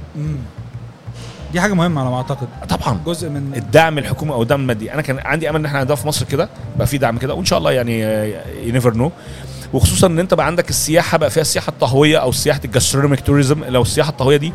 دي 1.53 1.61
حاجة 1.61 1.75
مهمة 1.75 2.01
على 2.01 2.11
ما 2.11 2.17
أعتقد. 2.17 2.49
طبعا. 2.69 3.01
جزء 3.07 3.29
من 3.29 3.53
الدعم 3.57 3.99
الحكومي 3.99 4.33
أو 4.33 4.43
الدعم 4.43 4.61
المادي. 4.61 4.93
أنا 4.95 5.03
كان 5.03 5.19
عندي 5.19 5.51
أمل 5.51 5.57
إن 5.59 5.67
إحنا 5.67 5.79
عندنا 5.79 5.95
في 5.97 6.07
مصر 6.09 6.27
كده 6.27 6.49
بقى 6.79 6.87
في 6.87 6.99
دعم 6.99 7.19
كده 7.19 7.35
وإن 7.35 7.45
شاء 7.45 7.59
الله 7.59 7.73
يعني 7.73 8.01
you 8.65 8.73
never 8.73 8.95
know 8.95 9.13
وخصوصا 9.73 10.07
إن 10.07 10.19
أنت 10.19 10.35
بقى 10.35 10.47
عندك 10.47 10.71
السياحة 10.71 11.19
بقى 11.19 11.31
فيها 11.31 11.41
السياحة 11.41 11.69
الطهوية 11.71 12.19
أو 12.19 12.33
سياحة 12.33 12.61
ال 12.65 12.70
gastronomic 12.70 13.21
tourism 13.21 13.65
لو 13.65 13.83
السياحة 13.83 14.11
الطهوية 14.11 14.37
دي 14.37 14.53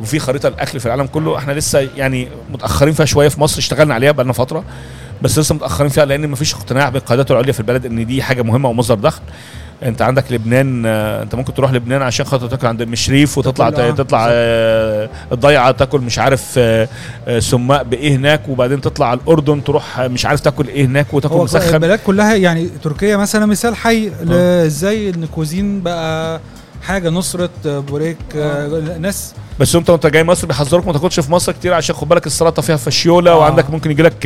وفي 0.00 0.18
خريطة 0.18 0.46
الاكل 0.48 0.80
في 0.80 0.86
العالم 0.86 1.06
كله. 1.06 1.38
إحنا 1.38 1.52
لسه 1.52 1.88
يعني 1.96 2.28
متأخرين 2.52 2.94
فيها 2.94 3.06
شوية 3.06 3.28
في 3.28 3.40
مصر 3.40 3.58
اشتغلنا 3.58 3.94
عليها 3.94 4.12
بقى 4.12 4.24
لنا 4.24 4.32
فترة 4.32 4.64
بس 5.22 5.38
لسه 5.38 5.54
متأخرين 5.54 5.90
فيها 5.90 6.04
لأن 6.04 6.28
مفيش 6.30 6.54
اقتناع 6.54 6.88
بالقيادات 6.88 7.30
العليا 7.30 7.52
في 7.52 7.60
البلد 7.60 7.86
إن 7.86 8.06
دي 8.06 8.22
حاجة 8.22 8.42
مهمة 8.42 8.68
ومصدر 8.68 8.94
دخل. 8.94 9.20
أنت 9.82 10.02
عندك 10.02 10.32
لبنان 10.32 10.86
أنت 10.86 11.34
ممكن 11.34 11.54
تروح 11.54 11.72
لبنان 11.72 12.02
عشان 12.02 12.26
خاطر 12.26 12.46
تاكل 12.46 12.66
عند 12.66 12.82
أم 12.82 12.94
شريف 12.94 13.38
وتطلع 13.38 13.68
آه، 13.68 13.90
تطلع 13.90 14.26
آه، 14.30 15.08
الضيعة 15.32 15.70
تاكل 15.70 16.00
مش 16.00 16.18
عارف 16.18 16.54
آه، 16.58 16.88
سماق 17.38 17.82
بإيه 17.82 18.16
هناك 18.16 18.48
وبعدين 18.48 18.80
تطلع 18.80 19.06
على 19.10 19.20
الأردن 19.20 19.64
تروح 19.64 20.00
مش 20.00 20.26
عارف 20.26 20.40
تاكل 20.40 20.68
إيه 20.68 20.84
هناك 20.86 21.14
وتاكل 21.14 21.34
مسخن. 21.36 21.74
البلاد 21.74 21.98
كلها 21.98 22.34
يعني 22.34 22.68
تركيا 22.82 23.16
مثلا 23.16 23.46
مثال 23.46 23.76
حي 23.76 24.10
إزاي 24.66 25.08
إن 25.10 25.26
cuisine 25.26 25.82
بقى 25.82 26.40
حاجة 26.82 27.08
نصرت 27.10 27.50
آه، 27.66 27.78
بوريك 27.78 28.16
ناس 29.00 29.34
بس 29.60 29.76
انت 29.76 29.90
وانت 29.90 30.06
جاي 30.06 30.24
مصر 30.24 30.46
بيحذروك 30.46 30.86
ما 30.86 30.92
تاكلش 30.92 31.20
في 31.20 31.32
مصر 31.32 31.52
كتير 31.52 31.74
عشان 31.74 31.94
خد 31.94 32.08
بالك 32.08 32.26
السلطة 32.26 32.62
فيها 32.62 32.76
فشيولة 32.76 33.30
آه. 33.30 33.38
وعندك 33.38 33.70
ممكن 33.70 33.90
يجي 33.90 34.02
لك 34.02 34.16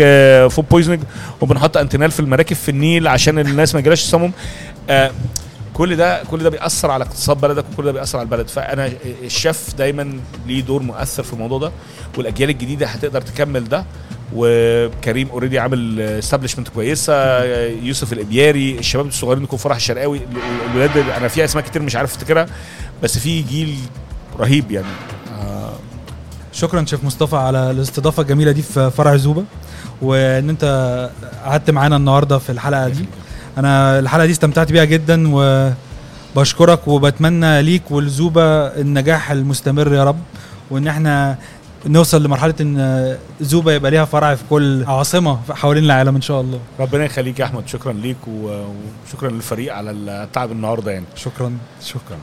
food 0.51 0.65
poisoning 0.71 1.01
وبنحط 1.41 1.77
Antinal 1.77 2.11
في 2.11 2.21
المراكب 2.21 2.57
في 2.57 2.69
النيل 2.71 3.09
عشان 3.09 3.39
الناس 3.39 3.75
ما 3.75 3.81
يجيلهاش 3.81 4.05
تسمم 4.05 4.33
آه، 4.91 5.11
كل 5.75 5.97
ده 5.97 6.23
كل 6.25 6.39
ده 6.43 6.51
بيأثر 6.51 6.91
على 6.91 7.05
اقتصاد 7.05 7.41
بلدك 7.41 7.65
وكل 7.73 7.85
ده 7.85 7.93
بيأثر 7.93 8.19
على 8.19 8.27
البلد. 8.27 8.49
فأنا 8.49 8.93
الشيف 9.23 9.75
دايما 9.79 10.21
ليه 10.47 10.61
دور 10.63 10.83
مؤثر 10.83 11.23
في 11.23 11.33
الموضوع 11.33 11.59
ده 11.59 11.73
والأجيال 12.19 12.51
الجديدة 12.51 12.87
هتقدر 12.87 13.21
تكمل 13.21 13.69
ده. 13.69 13.85
وكريم 14.35 15.29
already 15.29 15.59
عامل 15.59 16.01
establishment 16.01 16.69
كويسة 16.69 17.43
يوسف 17.69 18.13
الإبياري 18.13 18.79
الشباب 18.79 19.07
الصغيرين 19.07 19.45
يكون 19.45 19.59
فرح 19.59 19.77
الشرقاوي 19.77 20.21
الولاد 20.71 20.97
أنا 21.17 21.29
في 21.29 21.45
أسماء 21.45 21.65
كتير 21.65 21.83
مش 21.83 21.97
عارف 21.97 22.15
افتكرها 22.15 22.47
بس 23.03 23.19
في 23.19 23.43
جيل 23.43 23.77
رهيب 24.39 24.71
يعني. 24.71 24.87
آه، 24.87 25.18
شكرا 26.53 26.85
شيف 26.85 27.05
مصطفى 27.05 27.37
على 27.37 27.71
الاستضافة 27.71 28.23
الجميلة 28.23 28.53
دي 28.53 28.63
في 28.63 28.91
فرع 28.91 29.17
زوبة 29.17 29.45
وإن 30.03 30.49
أنت 30.51 30.65
قعدت 31.45 31.71
معانا 31.71 31.97
النهارده 31.97 32.39
في 32.39 32.53
الحلقة 32.53 32.89
دي. 32.89 33.05
أنا 33.59 33.99
الحلقة 33.99 34.27
دي 34.27 34.33
استمتعت 34.33 34.73
بيها 34.73 34.85
جدا 34.85 35.25
وبشكرك 36.35 36.89
وبتمنى 36.89 37.63
ليك 37.63 37.91
ولزوبة 37.91 38.43
النجاح 38.67 39.31
المستمر 39.31 39.93
يا 39.95 40.05
رب 40.05 40.19
وإن 40.71 40.89
إحنا 40.89 41.39
نوصل 41.87 42.23
لمرحلة 42.23 42.55
إن 42.61 43.17
زوبة 43.41 43.73
يبقى 43.73 43.91
ليها 43.91 44.05
فرع 44.05 44.35
في 44.35 44.43
كل 44.51 44.85
عاصمة 44.85 45.39
حوالين 45.51 45.85
العالم 45.85 46.15
إن 46.15 46.21
شاء 46.21 46.41
الله. 46.41 46.61
ربنا 46.81 47.05
يخليك 47.05 47.41
يا 47.41 47.45
أحمد. 47.45 47.69
شكرا 47.69 47.93
ليك 47.93 48.17
وشكرا 48.29 49.31
للفريق 49.31 49.75
على 49.75 49.91
التعب 49.91 50.53
النهارده 50.53 50.91
يعني. 50.93 51.07
شكرا. 51.17 51.53
شكرا. 51.85 52.19